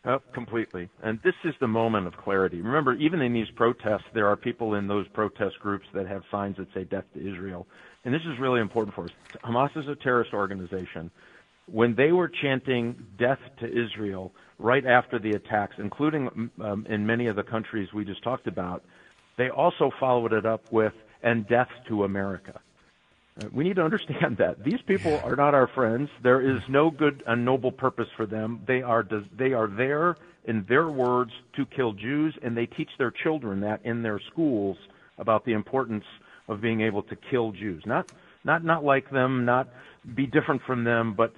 Uh, 0.02 0.18
completely. 0.32 0.88
And 1.02 1.20
this 1.22 1.34
is 1.44 1.54
the 1.60 1.68
moment 1.68 2.06
of 2.06 2.16
clarity. 2.16 2.62
Remember, 2.62 2.94
even 2.94 3.20
in 3.20 3.34
these 3.34 3.50
protests, 3.54 4.06
there 4.14 4.28
are 4.28 4.36
people 4.36 4.74
in 4.74 4.88
those 4.88 5.06
protest 5.08 5.58
groups 5.60 5.86
that 5.92 6.06
have 6.06 6.22
signs 6.30 6.56
that 6.56 6.72
say 6.72 6.84
death 6.84 7.04
to 7.12 7.20
Israel. 7.20 7.66
And 8.06 8.14
this 8.14 8.22
is 8.22 8.38
really 8.38 8.60
important 8.60 8.94
for 8.94 9.04
us. 9.04 9.10
Hamas 9.44 9.76
is 9.76 9.88
a 9.88 9.94
terrorist 9.94 10.32
organization. 10.32 11.10
When 11.70 11.94
they 11.94 12.12
were 12.12 12.28
chanting 12.28 13.06
death 13.18 13.38
to 13.60 13.66
Israel 13.66 14.32
right 14.58 14.84
after 14.84 15.18
the 15.18 15.30
attacks, 15.30 15.76
including 15.78 16.50
um, 16.60 16.86
in 16.88 17.06
many 17.06 17.26
of 17.28 17.36
the 17.36 17.42
countries 17.42 17.92
we 17.92 18.04
just 18.04 18.22
talked 18.22 18.46
about, 18.46 18.84
they 19.36 19.50
also 19.50 19.90
followed 19.98 20.32
it 20.32 20.44
up 20.44 20.72
with, 20.72 20.92
and 21.22 21.46
death 21.46 21.68
to 21.88 22.04
America. 22.04 22.60
Uh, 23.40 23.48
we 23.52 23.64
need 23.64 23.76
to 23.76 23.84
understand 23.84 24.36
that 24.38 24.64
these 24.64 24.80
people 24.86 25.20
are 25.24 25.36
not 25.36 25.54
our 25.54 25.68
friends. 25.68 26.10
There 26.22 26.40
is 26.40 26.60
no 26.68 26.90
good 26.90 27.22
and 27.26 27.44
noble 27.44 27.72
purpose 27.72 28.08
for 28.16 28.26
them. 28.26 28.62
They 28.66 28.82
are 28.82 29.06
they 29.36 29.52
are 29.52 29.68
there 29.68 30.16
in 30.44 30.64
their 30.68 30.88
words 30.88 31.32
to 31.56 31.64
kill 31.66 31.92
Jews, 31.92 32.36
and 32.42 32.56
they 32.56 32.66
teach 32.66 32.90
their 32.98 33.10
children 33.10 33.60
that 33.60 33.80
in 33.84 34.02
their 34.02 34.20
schools 34.32 34.76
about 35.18 35.44
the 35.44 35.52
importance 35.52 36.04
of 36.48 36.60
being 36.60 36.80
able 36.80 37.02
to 37.04 37.16
kill 37.16 37.52
Jews. 37.52 37.82
Not 37.86 38.10
not 38.44 38.64
not 38.64 38.84
like 38.84 39.10
them, 39.10 39.44
not 39.44 39.68
be 40.14 40.26
different 40.26 40.62
from 40.66 40.84
them, 40.84 41.14
but 41.14 41.32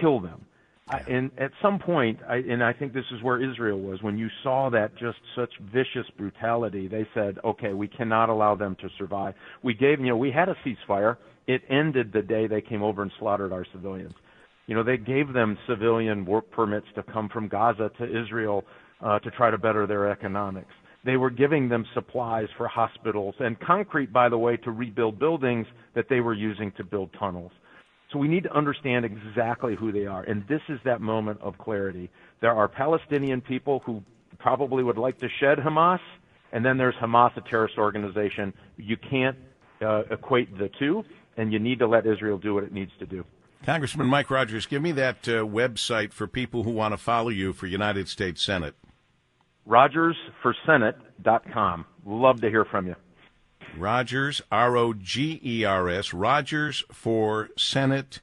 kill 0.00 0.20
them. 0.20 0.44
I, 0.86 0.98
and 1.08 1.30
at 1.38 1.50
some 1.62 1.78
point, 1.78 2.18
I, 2.28 2.36
and 2.36 2.62
I 2.62 2.74
think 2.74 2.92
this 2.92 3.06
is 3.10 3.22
where 3.22 3.42
Israel 3.42 3.80
was, 3.80 4.02
when 4.02 4.18
you 4.18 4.28
saw 4.42 4.68
that 4.70 4.94
just 4.96 5.16
such 5.34 5.50
vicious 5.72 6.06
brutality, 6.18 6.88
they 6.88 7.06
said, 7.14 7.38
okay, 7.42 7.72
we 7.72 7.88
cannot 7.88 8.28
allow 8.28 8.54
them 8.54 8.76
to 8.82 8.88
survive. 8.98 9.34
We 9.62 9.72
gave, 9.72 10.00
you 10.00 10.08
know, 10.08 10.16
we 10.16 10.30
had 10.30 10.50
a 10.50 10.56
ceasefire 10.56 11.16
it 11.46 11.62
ended 11.68 12.12
the 12.12 12.22
day 12.22 12.46
they 12.46 12.60
came 12.60 12.82
over 12.82 13.02
and 13.02 13.12
slaughtered 13.18 13.52
our 13.52 13.66
civilians. 13.72 14.14
You 14.66 14.74
know, 14.74 14.82
they 14.82 14.96
gave 14.96 15.32
them 15.32 15.58
civilian 15.68 16.24
work 16.24 16.50
permits 16.50 16.86
to 16.94 17.02
come 17.02 17.28
from 17.28 17.48
Gaza 17.48 17.90
to 17.98 18.04
Israel 18.04 18.64
uh, 19.02 19.18
to 19.18 19.30
try 19.30 19.50
to 19.50 19.58
better 19.58 19.86
their 19.86 20.10
economics. 20.10 20.72
They 21.04 21.18
were 21.18 21.28
giving 21.28 21.68
them 21.68 21.84
supplies 21.92 22.48
for 22.56 22.66
hospitals 22.66 23.34
and 23.40 23.60
concrete, 23.60 24.10
by 24.10 24.30
the 24.30 24.38
way, 24.38 24.56
to 24.58 24.70
rebuild 24.70 25.18
buildings 25.18 25.66
that 25.94 26.06
they 26.08 26.20
were 26.20 26.32
using 26.32 26.72
to 26.78 26.84
build 26.84 27.10
tunnels. 27.18 27.52
So 28.14 28.20
we 28.20 28.28
need 28.28 28.44
to 28.44 28.56
understand 28.56 29.04
exactly 29.04 29.74
who 29.74 29.90
they 29.90 30.06
are. 30.06 30.22
And 30.22 30.46
this 30.46 30.60
is 30.68 30.78
that 30.84 31.00
moment 31.00 31.40
of 31.42 31.58
clarity. 31.58 32.08
There 32.40 32.52
are 32.52 32.68
Palestinian 32.68 33.40
people 33.40 33.82
who 33.84 34.04
probably 34.38 34.84
would 34.84 34.98
like 34.98 35.18
to 35.18 35.28
shed 35.40 35.58
Hamas, 35.58 35.98
and 36.52 36.64
then 36.64 36.78
there's 36.78 36.94
Hamas, 36.94 37.36
a 37.36 37.40
terrorist 37.40 37.76
organization. 37.76 38.54
You 38.76 38.96
can't 38.96 39.36
uh, 39.82 40.04
equate 40.12 40.56
the 40.56 40.70
two 40.78 41.02
and 41.36 41.52
you 41.52 41.58
need 41.58 41.80
to 41.80 41.88
let 41.88 42.06
Israel 42.06 42.38
do 42.38 42.54
what 42.54 42.62
it 42.62 42.72
needs 42.72 42.92
to 43.00 43.06
do. 43.06 43.24
Congressman 43.64 44.06
Mike 44.06 44.30
Rogers, 44.30 44.66
give 44.66 44.80
me 44.80 44.92
that 44.92 45.26
uh, 45.26 45.42
website 45.42 46.12
for 46.12 46.28
people 46.28 46.62
who 46.62 46.70
want 46.70 46.92
to 46.92 46.98
follow 46.98 47.30
you 47.30 47.52
for 47.52 47.66
United 47.66 48.08
States 48.08 48.40
Senate. 48.42 48.76
RogersForSenate.com. 49.68 51.84
Love 52.04 52.40
to 52.42 52.50
hear 52.50 52.64
from 52.64 52.86
you. 52.86 52.94
Rogers, 53.78 54.42
R 54.50 54.76
O 54.76 54.92
G 54.92 55.40
E 55.44 55.64
R 55.64 55.88
S, 55.88 56.12
Rogers 56.14 56.84
for 56.92 57.48
Senate. 57.56 58.20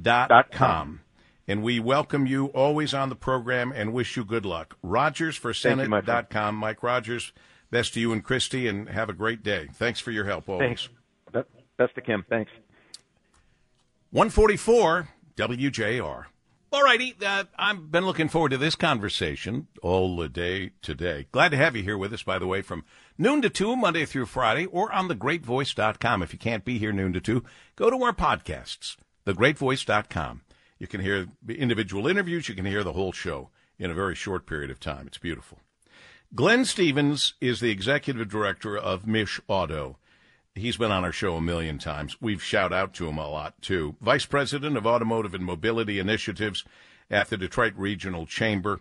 dot 0.00 0.50
com. 0.50 1.00
And 1.48 1.62
we 1.62 1.80
welcome 1.80 2.26
you 2.26 2.46
always 2.46 2.94
on 2.94 3.08
the 3.08 3.16
program 3.16 3.72
and 3.72 3.92
wish 3.92 4.16
you 4.16 4.24
good 4.24 4.46
luck. 4.46 4.76
Rogers 4.82 5.36
for 5.36 5.52
Senate.com. 5.52 6.54
Mike 6.54 6.82
Rogers, 6.82 7.32
best 7.70 7.94
to 7.94 8.00
you 8.00 8.12
and 8.12 8.22
Christy, 8.24 8.68
and 8.68 8.88
have 8.88 9.08
a 9.08 9.12
great 9.12 9.42
day. 9.42 9.68
Thanks 9.74 9.98
for 10.00 10.12
your 10.12 10.24
help 10.24 10.48
always. 10.48 10.88
Thanks. 11.32 11.48
Best 11.78 11.94
to 11.96 12.00
Kim. 12.00 12.24
Thanks. 12.28 12.50
144 14.10 15.08
WJR. 15.36 16.24
All 16.72 16.82
righty. 16.82 17.14
Uh, 17.24 17.44
I've 17.58 17.90
been 17.90 18.06
looking 18.06 18.28
forward 18.28 18.50
to 18.50 18.58
this 18.58 18.74
conversation 18.76 19.66
all 19.82 20.16
the 20.16 20.28
day 20.28 20.70
today. 20.80 21.26
Glad 21.32 21.50
to 21.50 21.56
have 21.56 21.76
you 21.76 21.82
here 21.82 21.98
with 21.98 22.12
us, 22.12 22.22
by 22.22 22.38
the 22.38 22.46
way, 22.46 22.62
from 22.62 22.84
noon 23.18 23.42
to 23.42 23.50
2, 23.50 23.76
Monday 23.76 24.04
through 24.04 24.26
Friday, 24.26 24.66
or 24.66 24.92
on 24.92 25.08
thegreatvoice.com. 25.08 26.22
If 26.22 26.32
you 26.32 26.38
can't 26.38 26.64
be 26.64 26.78
here 26.78 26.92
noon 26.92 27.12
to 27.12 27.20
2, 27.20 27.44
go 27.76 27.90
to 27.90 28.02
our 28.02 28.12
podcasts, 28.12 28.96
thegreatvoice.com. 29.26 30.42
You 30.78 30.86
can 30.86 31.00
hear 31.00 31.28
individual 31.48 32.06
interviews, 32.08 32.48
you 32.48 32.54
can 32.54 32.64
hear 32.64 32.82
the 32.82 32.92
whole 32.92 33.12
show 33.12 33.50
in 33.78 33.90
a 33.90 33.94
very 33.94 34.14
short 34.14 34.46
period 34.46 34.70
of 34.70 34.80
time. 34.80 35.06
It's 35.06 35.18
beautiful. 35.18 35.58
Glenn 36.34 36.64
Stevens 36.64 37.34
is 37.40 37.60
the 37.60 37.70
executive 37.70 38.28
director 38.28 38.76
of 38.76 39.04
MichAuto. 39.04 39.96
He's 40.54 40.76
been 40.76 40.90
on 40.90 41.04
our 41.04 41.12
show 41.12 41.36
a 41.36 41.42
million 41.42 41.78
times. 41.78 42.16
We've 42.20 42.42
shout 42.42 42.72
out 42.72 42.94
to 42.94 43.08
him 43.08 43.18
a 43.18 43.28
lot 43.28 43.60
too. 43.60 43.96
Vice 44.00 44.26
President 44.26 44.76
of 44.76 44.86
Automotive 44.86 45.34
and 45.34 45.44
Mobility 45.44 45.98
Initiatives 45.98 46.64
at 47.10 47.28
the 47.28 47.36
Detroit 47.36 47.74
Regional 47.76 48.26
Chamber. 48.26 48.80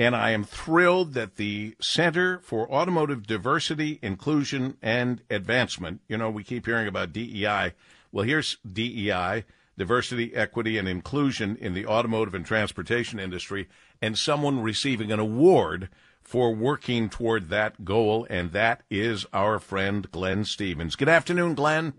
And 0.00 0.16
I 0.16 0.30
am 0.30 0.44
thrilled 0.44 1.12
that 1.12 1.36
the 1.36 1.76
Center 1.78 2.38
for 2.38 2.72
Automotive 2.72 3.26
Diversity, 3.26 3.98
Inclusion, 4.00 4.78
and 4.80 5.20
Advancement, 5.28 6.00
you 6.08 6.16
know, 6.16 6.30
we 6.30 6.42
keep 6.42 6.64
hearing 6.64 6.88
about 6.88 7.12
DEI. 7.12 7.74
Well, 8.10 8.24
here's 8.24 8.56
DEI, 8.66 9.44
Diversity, 9.76 10.34
Equity, 10.34 10.78
and 10.78 10.88
Inclusion 10.88 11.54
in 11.60 11.74
the 11.74 11.84
automotive 11.84 12.32
and 12.34 12.46
transportation 12.46 13.20
industry, 13.20 13.68
and 14.00 14.16
someone 14.16 14.62
receiving 14.62 15.12
an 15.12 15.20
award 15.20 15.90
for 16.22 16.54
working 16.54 17.10
toward 17.10 17.50
that 17.50 17.84
goal, 17.84 18.26
and 18.30 18.52
that 18.52 18.84
is 18.88 19.26
our 19.34 19.58
friend 19.58 20.10
Glenn 20.10 20.46
Stevens. 20.46 20.96
Good 20.96 21.10
afternoon, 21.10 21.52
Glenn. 21.52 21.92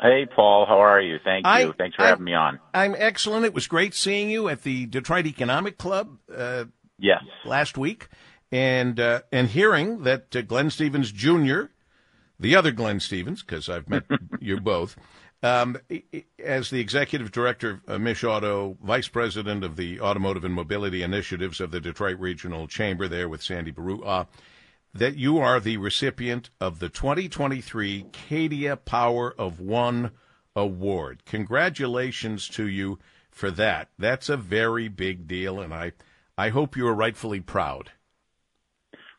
Hey, 0.00 0.26
Paul. 0.34 0.64
How 0.66 0.78
are 0.78 1.00
you? 1.00 1.18
Thank 1.24 1.44
you. 1.44 1.50
I, 1.50 1.72
Thanks 1.76 1.96
for 1.96 2.02
I, 2.02 2.08
having 2.08 2.24
me 2.24 2.32
on. 2.32 2.60
I'm 2.72 2.94
excellent. 2.96 3.44
It 3.44 3.52
was 3.52 3.66
great 3.66 3.94
seeing 3.94 4.30
you 4.30 4.48
at 4.48 4.62
the 4.62 4.86
Detroit 4.86 5.26
Economic 5.26 5.76
Club. 5.76 6.18
Uh, 6.34 6.66
yes. 6.98 7.22
Last 7.44 7.78
week, 7.78 8.08
and 8.50 8.98
uh, 8.98 9.20
and 9.32 9.48
hearing 9.48 10.02
that 10.04 10.34
uh, 10.34 10.42
Glenn 10.42 10.70
Stevens 10.70 11.12
Jr., 11.12 11.64
the 12.38 12.56
other 12.56 12.70
Glenn 12.70 13.00
Stevens, 13.00 13.42
because 13.42 13.68
I've 13.68 13.88
met 13.88 14.04
you 14.40 14.60
both, 14.60 14.96
um, 15.42 15.78
as 16.42 16.70
the 16.70 16.80
executive 16.80 17.30
director 17.30 17.80
of 17.86 18.00
MichAuto, 18.00 18.76
vice 18.80 19.08
president 19.08 19.64
of 19.64 19.76
the 19.76 20.00
Automotive 20.00 20.44
and 20.44 20.54
Mobility 20.54 21.02
Initiatives 21.02 21.60
of 21.60 21.70
the 21.70 21.80
Detroit 21.80 22.18
Regional 22.18 22.66
Chamber, 22.66 23.06
there 23.06 23.28
with 23.28 23.42
Sandy 23.42 23.72
Baruah, 23.72 24.06
uh, 24.06 24.24
that 24.94 25.16
you 25.16 25.38
are 25.38 25.60
the 25.60 25.76
recipient 25.76 26.50
of 26.60 26.80
the 26.80 26.88
2023 26.88 28.06
Cadia 28.10 28.76
Power 28.84 29.34
of 29.38 29.60
One 29.60 30.10
Award. 30.56 31.24
Congratulations 31.24 32.48
to 32.48 32.66
you 32.66 32.98
for 33.30 33.50
that. 33.52 33.90
That's 33.98 34.28
a 34.28 34.36
very 34.36 34.88
big 34.88 35.28
deal, 35.28 35.60
and 35.60 35.72
I, 35.72 35.92
I 36.38 36.48
hope 36.48 36.76
you 36.76 36.86
are 36.86 36.94
rightfully 36.94 37.40
proud. 37.40 37.90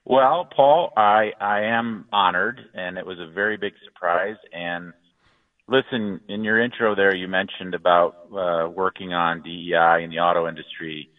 Well, 0.06 0.50
Paul, 0.56 0.92
I 0.98 1.34
I 1.40 1.66
am 1.66 2.06
honored, 2.12 2.60
and 2.74 2.98
it 2.98 3.06
was 3.06 3.20
a 3.20 3.32
very 3.32 3.58
big 3.58 3.74
surprise, 3.86 4.38
and 4.52 4.94
Listen, 5.70 6.20
in 6.28 6.44
your 6.44 6.60
intro 6.60 6.96
there, 6.96 7.14
you 7.14 7.28
mentioned 7.28 7.76
about 7.76 8.16
uh, 8.36 8.68
working 8.70 9.14
on 9.14 9.44
DEI 9.44 10.04
in 10.04 10.10
the 10.10 10.18
auto 10.18 10.48
industry, 10.48 11.12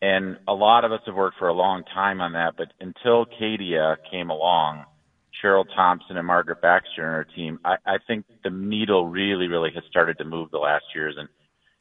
and 0.00 0.36
a 0.46 0.52
lot 0.52 0.84
of 0.84 0.92
us 0.92 1.00
have 1.06 1.16
worked 1.16 1.36
for 1.36 1.48
a 1.48 1.52
long 1.52 1.82
time 1.92 2.20
on 2.20 2.32
that. 2.34 2.54
But 2.56 2.68
until 2.80 3.26
Cadia 3.26 3.96
came 4.08 4.30
along, 4.30 4.84
Cheryl 5.42 5.64
Thompson 5.74 6.16
and 6.16 6.24
Margaret 6.24 6.62
Baxter 6.62 7.04
and 7.04 7.12
our 7.12 7.24
team, 7.24 7.58
I, 7.64 7.74
I 7.84 7.96
think 8.06 8.24
the 8.44 8.50
needle 8.50 9.08
really, 9.08 9.48
really 9.48 9.70
has 9.74 9.82
started 9.90 10.16
to 10.18 10.24
move 10.24 10.52
the 10.52 10.58
last 10.58 10.84
years 10.94 11.16
and 11.18 11.28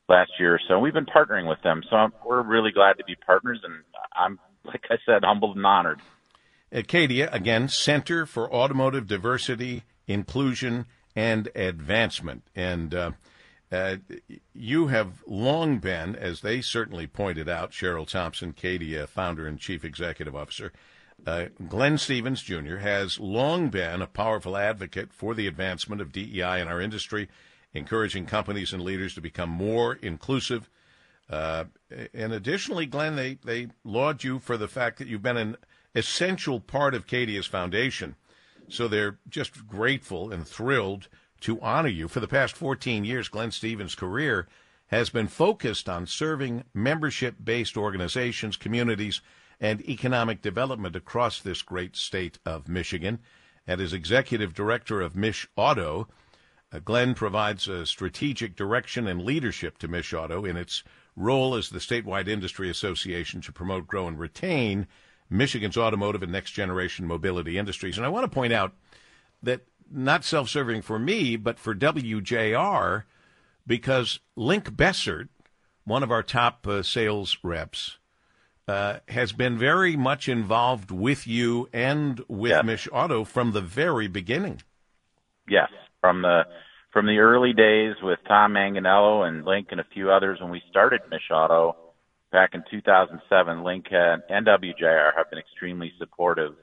last 0.10 0.32
year 0.40 0.56
or 0.56 0.60
so. 0.68 0.80
We've 0.80 0.94
been 0.94 1.06
partnering 1.06 1.48
with 1.48 1.62
them, 1.64 1.84
so 1.90 1.96
I'm, 1.96 2.14
we're 2.26 2.42
really 2.42 2.72
glad 2.72 2.94
to 2.98 3.04
be 3.04 3.16
partners. 3.16 3.60
And 3.64 3.76
I'm, 4.16 4.40
like 4.66 4.86
I 4.90 4.98
said, 5.06 5.24
humbled 5.24 5.58
and 5.58 5.66
honored. 5.66 6.00
Acadia, 6.72 7.30
again, 7.32 7.70
Center 7.70 8.26
for 8.26 8.52
Automotive 8.54 9.08
Diversity, 9.08 9.84
Inclusion, 10.08 10.86
and 11.16 11.50
advancement. 11.56 12.44
And 12.56 12.94
uh, 12.94 13.12
uh, 13.72 13.98
you 14.54 14.88
have 14.88 15.24
long 15.26 15.80
been, 15.80 16.16
as 16.16 16.42
they 16.42 16.62
certainly 16.62 17.08
pointed 17.08 17.50
out, 17.50 17.72
Cheryl 17.72 18.08
Thompson, 18.08 18.54
Cadia, 18.54 19.04
uh, 19.04 19.08
founder 19.08 19.48
and 19.48 19.60
chief 19.60 19.84
executive 19.84 20.36
officer, 20.36 20.72
uh, 21.26 21.46
Glenn 21.68 21.98
Stevens 21.98 22.44
Jr. 22.44 22.78
has 22.78 23.20
long 23.20 23.70
been 23.70 24.02
a 24.02 24.08
powerful 24.08 24.56
advocate 24.56 25.12
for 25.12 25.34
the 25.34 25.48
advancement 25.48 26.02
of 26.02 26.12
DEI 26.12 26.62
in 26.62 26.68
our 26.68 26.80
industry, 26.80 27.28
encouraging 27.74 28.26
companies 28.26 28.74
and 28.74 28.84
leaders 28.84 29.14
to 29.16 29.22
become 29.22 29.50
more 29.50 29.96
inclusive. 29.96 30.70
Uh, 31.30 31.66
and 32.14 32.34
additionally, 32.34 32.86
Glenn, 32.86 33.16
they, 33.16 33.38
they 33.44 33.68
laud 33.84 34.24
you 34.24 34.40
for 34.40 34.58
the 34.58 34.68
fact 34.68 34.98
that 35.00 35.08
you've 35.08 35.22
been 35.22 35.38
an 35.38 35.58
essential 35.94 36.60
part 36.60 36.94
of 36.94 37.08
Cadia's 37.08 37.48
foundation 37.48 38.16
so 38.70 38.88
they're 38.88 39.18
just 39.30 39.68
grateful 39.68 40.32
and 40.32 40.48
thrilled 40.48 41.08
to 41.42 41.62
honor 41.62 41.90
you. 41.90 42.08
For 42.08 42.20
the 42.20 42.28
past 42.28 42.56
14 42.56 43.06
years, 43.06 43.30
Glenn 43.30 43.52
Stevens' 43.52 43.96
career 43.96 44.48
has 44.88 45.10
been 45.10 45.28
focused 45.28 45.90
on 45.90 46.06
serving 46.06 46.64
membership 46.74 47.36
based 47.44 47.78
organizations, 47.78 48.58
communities, 48.58 49.22
and 49.60 49.88
economic 49.88 50.42
development 50.42 50.96
across 50.96 51.40
this 51.42 51.62
great 51.62 51.96
state 51.96 52.40
of 52.46 52.68
Michigan. 52.68 53.20
And 53.66 53.82
as 53.82 53.94
executive 53.94 54.54
director 54.54 55.02
of 55.02 55.14
MichAuto, 55.14 56.08
uh, 56.72 56.80
Glenn 56.80 57.14
provides 57.14 57.68
a 57.68 57.86
strategic 57.86 58.56
direction 58.56 59.08
and 59.08 59.24
leadership 59.24 59.78
to 59.80 59.88
MichAuto 59.88 60.48
in 60.48 60.58
its 60.58 60.84
role 61.16 61.56
as 61.56 61.70
the 61.70 61.80
statewide 61.80 62.28
industry 62.28 62.70
association 62.70 63.42
to 63.42 63.52
promote, 63.52 63.88
grow, 63.88 64.08
and 64.08 64.20
retain 64.20 64.88
Michigan's 65.30 65.78
automotive 65.78 66.24
and 66.24 66.32
next 66.32 66.52
generation 66.52 67.08
mobility 67.08 67.58
industries. 67.58 67.98
And 67.98 68.06
I 68.06 68.10
want 68.10 68.24
to 68.26 68.34
point 68.34 68.54
out 68.54 68.74
that 69.44 69.62
not 69.90 70.24
self 70.24 70.50
serving 70.50 70.82
for 70.82 71.00
me, 71.00 71.36
but 71.36 71.60
for 71.60 71.74
WJR, 71.74 73.04
because 73.66 74.20
Link 74.36 74.76
Bessert, 74.76 75.30
one 75.86 76.04
of 76.04 76.12
our 76.12 76.24
top 76.24 76.68
uh, 76.68 76.84
sales 76.84 77.38
reps, 77.44 77.98
uh, 78.68 79.00
has 79.08 79.32
been 79.32 79.58
very 79.58 79.96
much 79.96 80.28
involved 80.28 80.92
with 80.92 81.26
you 81.26 81.70
and 81.72 82.22
with 82.28 82.52
yes. 82.52 82.66
MichAuto 82.66 83.26
from 83.26 83.54
the 83.54 83.62
very 83.62 84.08
beginning. 84.08 84.62
Yes, 85.48 85.70
from 86.02 86.22
the 86.22 86.44
from 86.94 87.06
the 87.06 87.20
early 87.20 87.54
days 87.54 87.96
with 88.02 88.20
Tom 88.28 88.54
Manganello 88.54 89.28
and 89.28 89.46
Link 89.46 89.68
and 89.72 89.80
a 89.80 89.86
few 89.94 90.10
others 90.10 90.40
when 90.42 90.50
we 90.50 90.62
started 90.70 91.02
MichAuto 91.12 91.74
back 92.32 92.52
in 92.54 92.64
2007, 92.72 93.64
Link 93.64 93.86
and 93.92 94.48
WJR 94.48 95.12
have 95.16 95.30
been 95.30 95.40
extremely 95.40 95.92
supportive. 96.00 96.54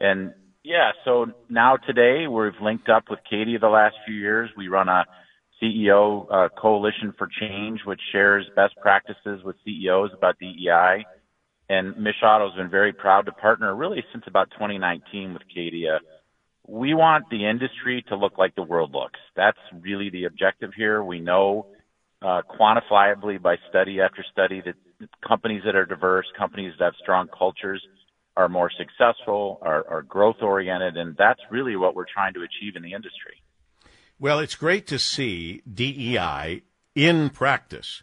And 0.00 0.34
yeah, 0.64 0.92
so 1.04 1.26
now 1.48 1.76
today 1.76 2.26
we've 2.26 2.60
linked 2.62 2.88
up 2.88 3.04
with 3.10 3.20
Cadia 3.30 3.60
the 3.60 3.68
last 3.68 3.96
few 4.06 4.14
years. 4.14 4.50
We 4.56 4.68
run 4.68 4.88
a 4.88 5.04
CEO 5.62 6.26
uh, 6.30 6.48
coalition 6.60 7.14
for 7.16 7.28
change, 7.40 7.80
which 7.84 8.00
shares 8.10 8.46
best 8.54 8.74
practices 8.80 9.42
with 9.44 9.56
CEOs 9.64 10.10
about 10.16 10.38
DEI. 10.38 11.04
And 11.68 11.94
MichAuto 11.94 12.50
has 12.50 12.56
been 12.56 12.70
very 12.70 12.92
proud 12.92 13.26
to 13.26 13.32
partner 13.32 13.74
really 13.74 14.04
since 14.12 14.24
about 14.26 14.50
2019 14.52 15.32
with 15.32 15.42
Cadia. 15.56 15.98
We 16.66 16.94
want 16.94 17.28
the 17.30 17.48
industry 17.48 18.04
to 18.08 18.16
look 18.16 18.38
like 18.38 18.54
the 18.54 18.62
world 18.62 18.92
looks. 18.92 19.18
That's 19.36 19.58
really 19.80 20.10
the 20.10 20.24
objective 20.24 20.70
here. 20.76 21.02
We 21.02 21.20
know 21.20 21.66
uh, 22.22 22.42
quantifiably 22.48 23.42
by 23.42 23.56
study 23.68 24.00
after 24.00 24.24
study 24.30 24.62
that 24.64 24.74
companies 25.26 25.62
that 25.64 25.74
are 25.74 25.86
diverse, 25.86 26.26
companies 26.38 26.72
that 26.78 26.84
have 26.84 26.94
strong 27.02 27.28
cultures 27.36 27.82
are 28.36 28.48
more 28.48 28.70
successful, 28.70 29.58
are, 29.62 29.84
are 29.88 30.02
growth 30.02 30.36
oriented, 30.40 30.96
and 30.96 31.16
that's 31.16 31.40
really 31.50 31.76
what 31.76 31.94
we're 31.94 32.06
trying 32.12 32.32
to 32.34 32.40
achieve 32.40 32.76
in 32.76 32.82
the 32.82 32.92
industry. 32.92 33.42
Well, 34.18 34.38
it's 34.38 34.54
great 34.54 34.86
to 34.86 34.98
see 34.98 35.62
DEI 35.70 36.62
in 36.94 37.30
practice, 37.30 38.02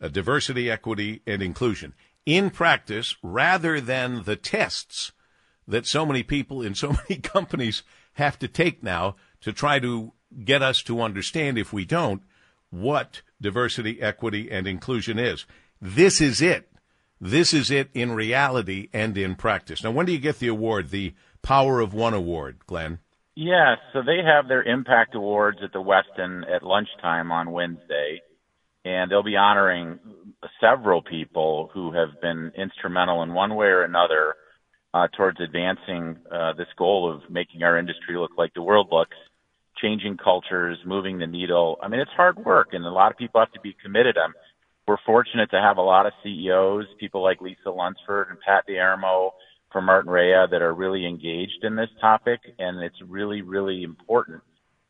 uh, 0.00 0.08
diversity, 0.08 0.70
equity, 0.70 1.22
and 1.26 1.42
inclusion 1.42 1.94
in 2.26 2.50
practice 2.50 3.16
rather 3.22 3.80
than 3.80 4.24
the 4.24 4.36
tests 4.36 5.12
that 5.66 5.86
so 5.86 6.04
many 6.04 6.22
people 6.22 6.62
in 6.62 6.74
so 6.74 6.92
many 7.08 7.20
companies 7.20 7.82
have 8.20 8.38
to 8.38 8.48
take 8.48 8.82
now 8.82 9.16
to 9.40 9.52
try 9.52 9.80
to 9.80 10.12
get 10.44 10.62
us 10.62 10.82
to 10.84 11.02
understand, 11.02 11.58
if 11.58 11.72
we 11.72 11.84
don't, 11.84 12.22
what 12.70 13.22
diversity, 13.40 14.00
equity, 14.00 14.50
and 14.50 14.66
inclusion 14.66 15.18
is. 15.18 15.46
This 15.82 16.20
is 16.20 16.40
it. 16.40 16.68
This 17.20 17.52
is 17.52 17.70
it 17.70 17.90
in 17.92 18.12
reality 18.12 18.88
and 18.92 19.18
in 19.18 19.34
practice. 19.34 19.82
Now, 19.82 19.90
when 19.90 20.06
do 20.06 20.12
you 20.12 20.18
get 20.18 20.38
the 20.38 20.48
award, 20.48 20.90
the 20.90 21.14
Power 21.42 21.80
of 21.80 21.92
One 21.92 22.14
Award, 22.14 22.58
Glenn? 22.66 22.98
Yeah, 23.34 23.76
so 23.92 24.02
they 24.02 24.20
have 24.24 24.48
their 24.48 24.62
Impact 24.62 25.14
Awards 25.14 25.58
at 25.62 25.72
the 25.72 25.82
Westin 25.82 26.42
at 26.54 26.62
lunchtime 26.62 27.32
on 27.32 27.50
Wednesday. 27.50 28.20
and 28.84 29.10
they'll 29.10 29.22
be 29.22 29.36
honoring 29.36 29.98
several 30.60 31.02
people 31.02 31.70
who 31.74 31.92
have 31.92 32.20
been 32.20 32.52
instrumental 32.56 33.22
in 33.22 33.34
one 33.34 33.54
way 33.54 33.66
or 33.66 33.82
another 33.82 34.34
uh, 34.92 35.08
towards 35.16 35.40
advancing 35.40 36.16
uh, 36.30 36.52
this 36.54 36.68
goal 36.76 37.12
of 37.12 37.30
making 37.30 37.62
our 37.62 37.78
industry 37.78 38.16
look 38.16 38.32
like 38.36 38.52
the 38.54 38.62
world 38.62 38.88
looks, 38.90 39.16
changing 39.80 40.16
cultures, 40.16 40.78
moving 40.84 41.18
the 41.18 41.26
needle. 41.26 41.78
I 41.82 41.88
mean, 41.88 42.00
it's 42.00 42.10
hard 42.16 42.38
work, 42.44 42.68
and 42.72 42.84
a 42.84 42.90
lot 42.90 43.12
of 43.12 43.18
people 43.18 43.40
have 43.40 43.52
to 43.52 43.60
be 43.60 43.76
committed. 43.82 44.16
I'm, 44.18 44.34
we're 44.86 44.96
fortunate 45.06 45.50
to 45.52 45.60
have 45.60 45.78
a 45.78 45.82
lot 45.82 46.06
of 46.06 46.12
CEOs, 46.24 46.86
people 46.98 47.22
like 47.22 47.40
Lisa 47.40 47.70
Lunsford 47.70 48.28
and 48.30 48.40
Pat 48.40 48.66
D'Eramo 48.66 49.30
from 49.72 49.86
Martinrea 49.86 50.50
that 50.50 50.62
are 50.62 50.74
really 50.74 51.06
engaged 51.06 51.62
in 51.62 51.76
this 51.76 51.90
topic, 52.00 52.40
and 52.58 52.82
it's 52.82 53.00
really, 53.06 53.42
really 53.42 53.84
important. 53.84 54.42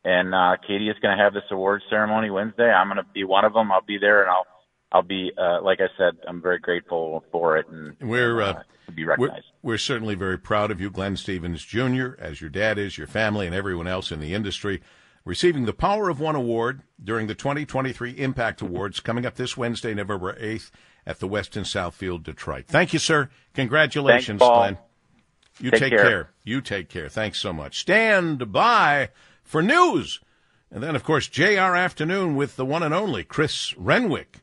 And 0.04 0.34
uh, 0.34 0.56
Cadia 0.66 0.90
is 0.90 0.98
going 1.02 1.16
to 1.16 1.22
have 1.22 1.34
this 1.34 1.42
award 1.50 1.82
ceremony 1.90 2.30
Wednesday. 2.30 2.70
I'm 2.70 2.88
going 2.88 2.96
to 2.96 3.12
be 3.12 3.24
one 3.24 3.44
of 3.44 3.52
them. 3.52 3.70
I'll 3.70 3.82
be 3.82 3.98
there, 3.98 4.22
and 4.22 4.30
I'll 4.30 4.46
I'll 4.92 5.02
be 5.02 5.30
uh, 5.38 5.62
like 5.62 5.80
I 5.80 5.88
said, 5.96 6.16
I'm 6.26 6.42
very 6.42 6.58
grateful 6.58 7.24
for 7.30 7.56
it, 7.58 7.68
and 7.68 7.96
we're 8.00 8.40
uh, 8.40 8.62
to 8.86 8.92
be 8.92 9.04
recognized. 9.04 9.44
We're, 9.62 9.72
we're, 9.72 9.78
certainly 9.78 10.14
very 10.14 10.38
proud 10.38 10.70
of 10.70 10.80
you, 10.80 10.90
Glenn 10.90 11.16
Stevens 11.16 11.64
Jr., 11.64 12.12
as 12.18 12.40
your 12.40 12.50
dad 12.50 12.78
is, 12.78 12.98
your 12.98 13.06
family, 13.06 13.46
and 13.46 13.54
everyone 13.54 13.86
else 13.86 14.10
in 14.10 14.20
the 14.20 14.34
industry. 14.34 14.80
Receiving 15.24 15.66
the 15.66 15.74
Power 15.74 16.08
of 16.08 16.18
One 16.18 16.34
award 16.34 16.82
during 17.02 17.26
the 17.26 17.34
2023 17.34 18.12
Impact 18.12 18.62
Awards 18.62 19.00
coming 19.00 19.26
up 19.26 19.36
this 19.36 19.56
Wednesday, 19.56 19.92
November 19.92 20.32
8th 20.40 20.70
at 21.06 21.20
the 21.20 21.28
Westin 21.28 21.64
Southfield, 21.64 22.22
Detroit. 22.22 22.66
Thank 22.66 22.92
you, 22.92 22.98
sir. 22.98 23.28
Congratulations, 23.54 24.40
Thanks, 24.40 24.56
Glenn. 24.56 24.78
You 25.60 25.70
take, 25.70 25.80
take 25.80 25.90
care. 25.90 26.02
care. 26.02 26.30
You 26.42 26.60
take 26.60 26.88
care. 26.88 27.08
Thanks 27.08 27.38
so 27.38 27.52
much. 27.52 27.80
Stand 27.80 28.50
by 28.50 29.10
for 29.44 29.62
news. 29.62 30.20
And 30.70 30.82
then, 30.82 30.96
of 30.96 31.04
course, 31.04 31.28
JR 31.28 31.76
Afternoon 31.76 32.34
with 32.34 32.56
the 32.56 32.64
one 32.64 32.82
and 32.82 32.94
only 32.94 33.22
Chris 33.24 33.76
Renwick. 33.76 34.38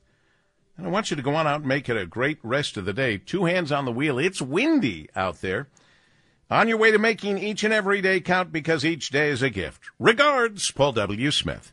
And 0.77 0.85
I 0.85 0.89
want 0.89 1.09
you 1.09 1.17
to 1.17 1.23
go 1.23 1.33
on 1.35 1.47
out 1.47 1.61
and 1.61 1.67
make 1.67 1.89
it 1.89 1.97
a 1.97 2.05
great 2.05 2.37
rest 2.43 2.77
of 2.77 2.85
the 2.85 2.93
day. 2.93 3.17
Two 3.17 3.45
hands 3.45 3.71
on 3.71 3.85
the 3.85 3.91
wheel. 3.91 4.19
It's 4.19 4.41
windy 4.41 5.09
out 5.15 5.41
there. 5.41 5.67
On 6.49 6.67
your 6.69 6.77
way 6.77 6.91
to 6.91 6.99
making 6.99 7.39
each 7.39 7.63
and 7.63 7.73
every 7.73 7.99
day 7.99 8.21
count 8.21 8.51
because 8.51 8.85
each 8.85 9.09
day 9.09 9.29
is 9.29 9.41
a 9.41 9.49
gift. 9.49 9.81
Regards, 9.99 10.71
Paul 10.71 10.93
W. 10.93 11.31
Smith. 11.31 11.65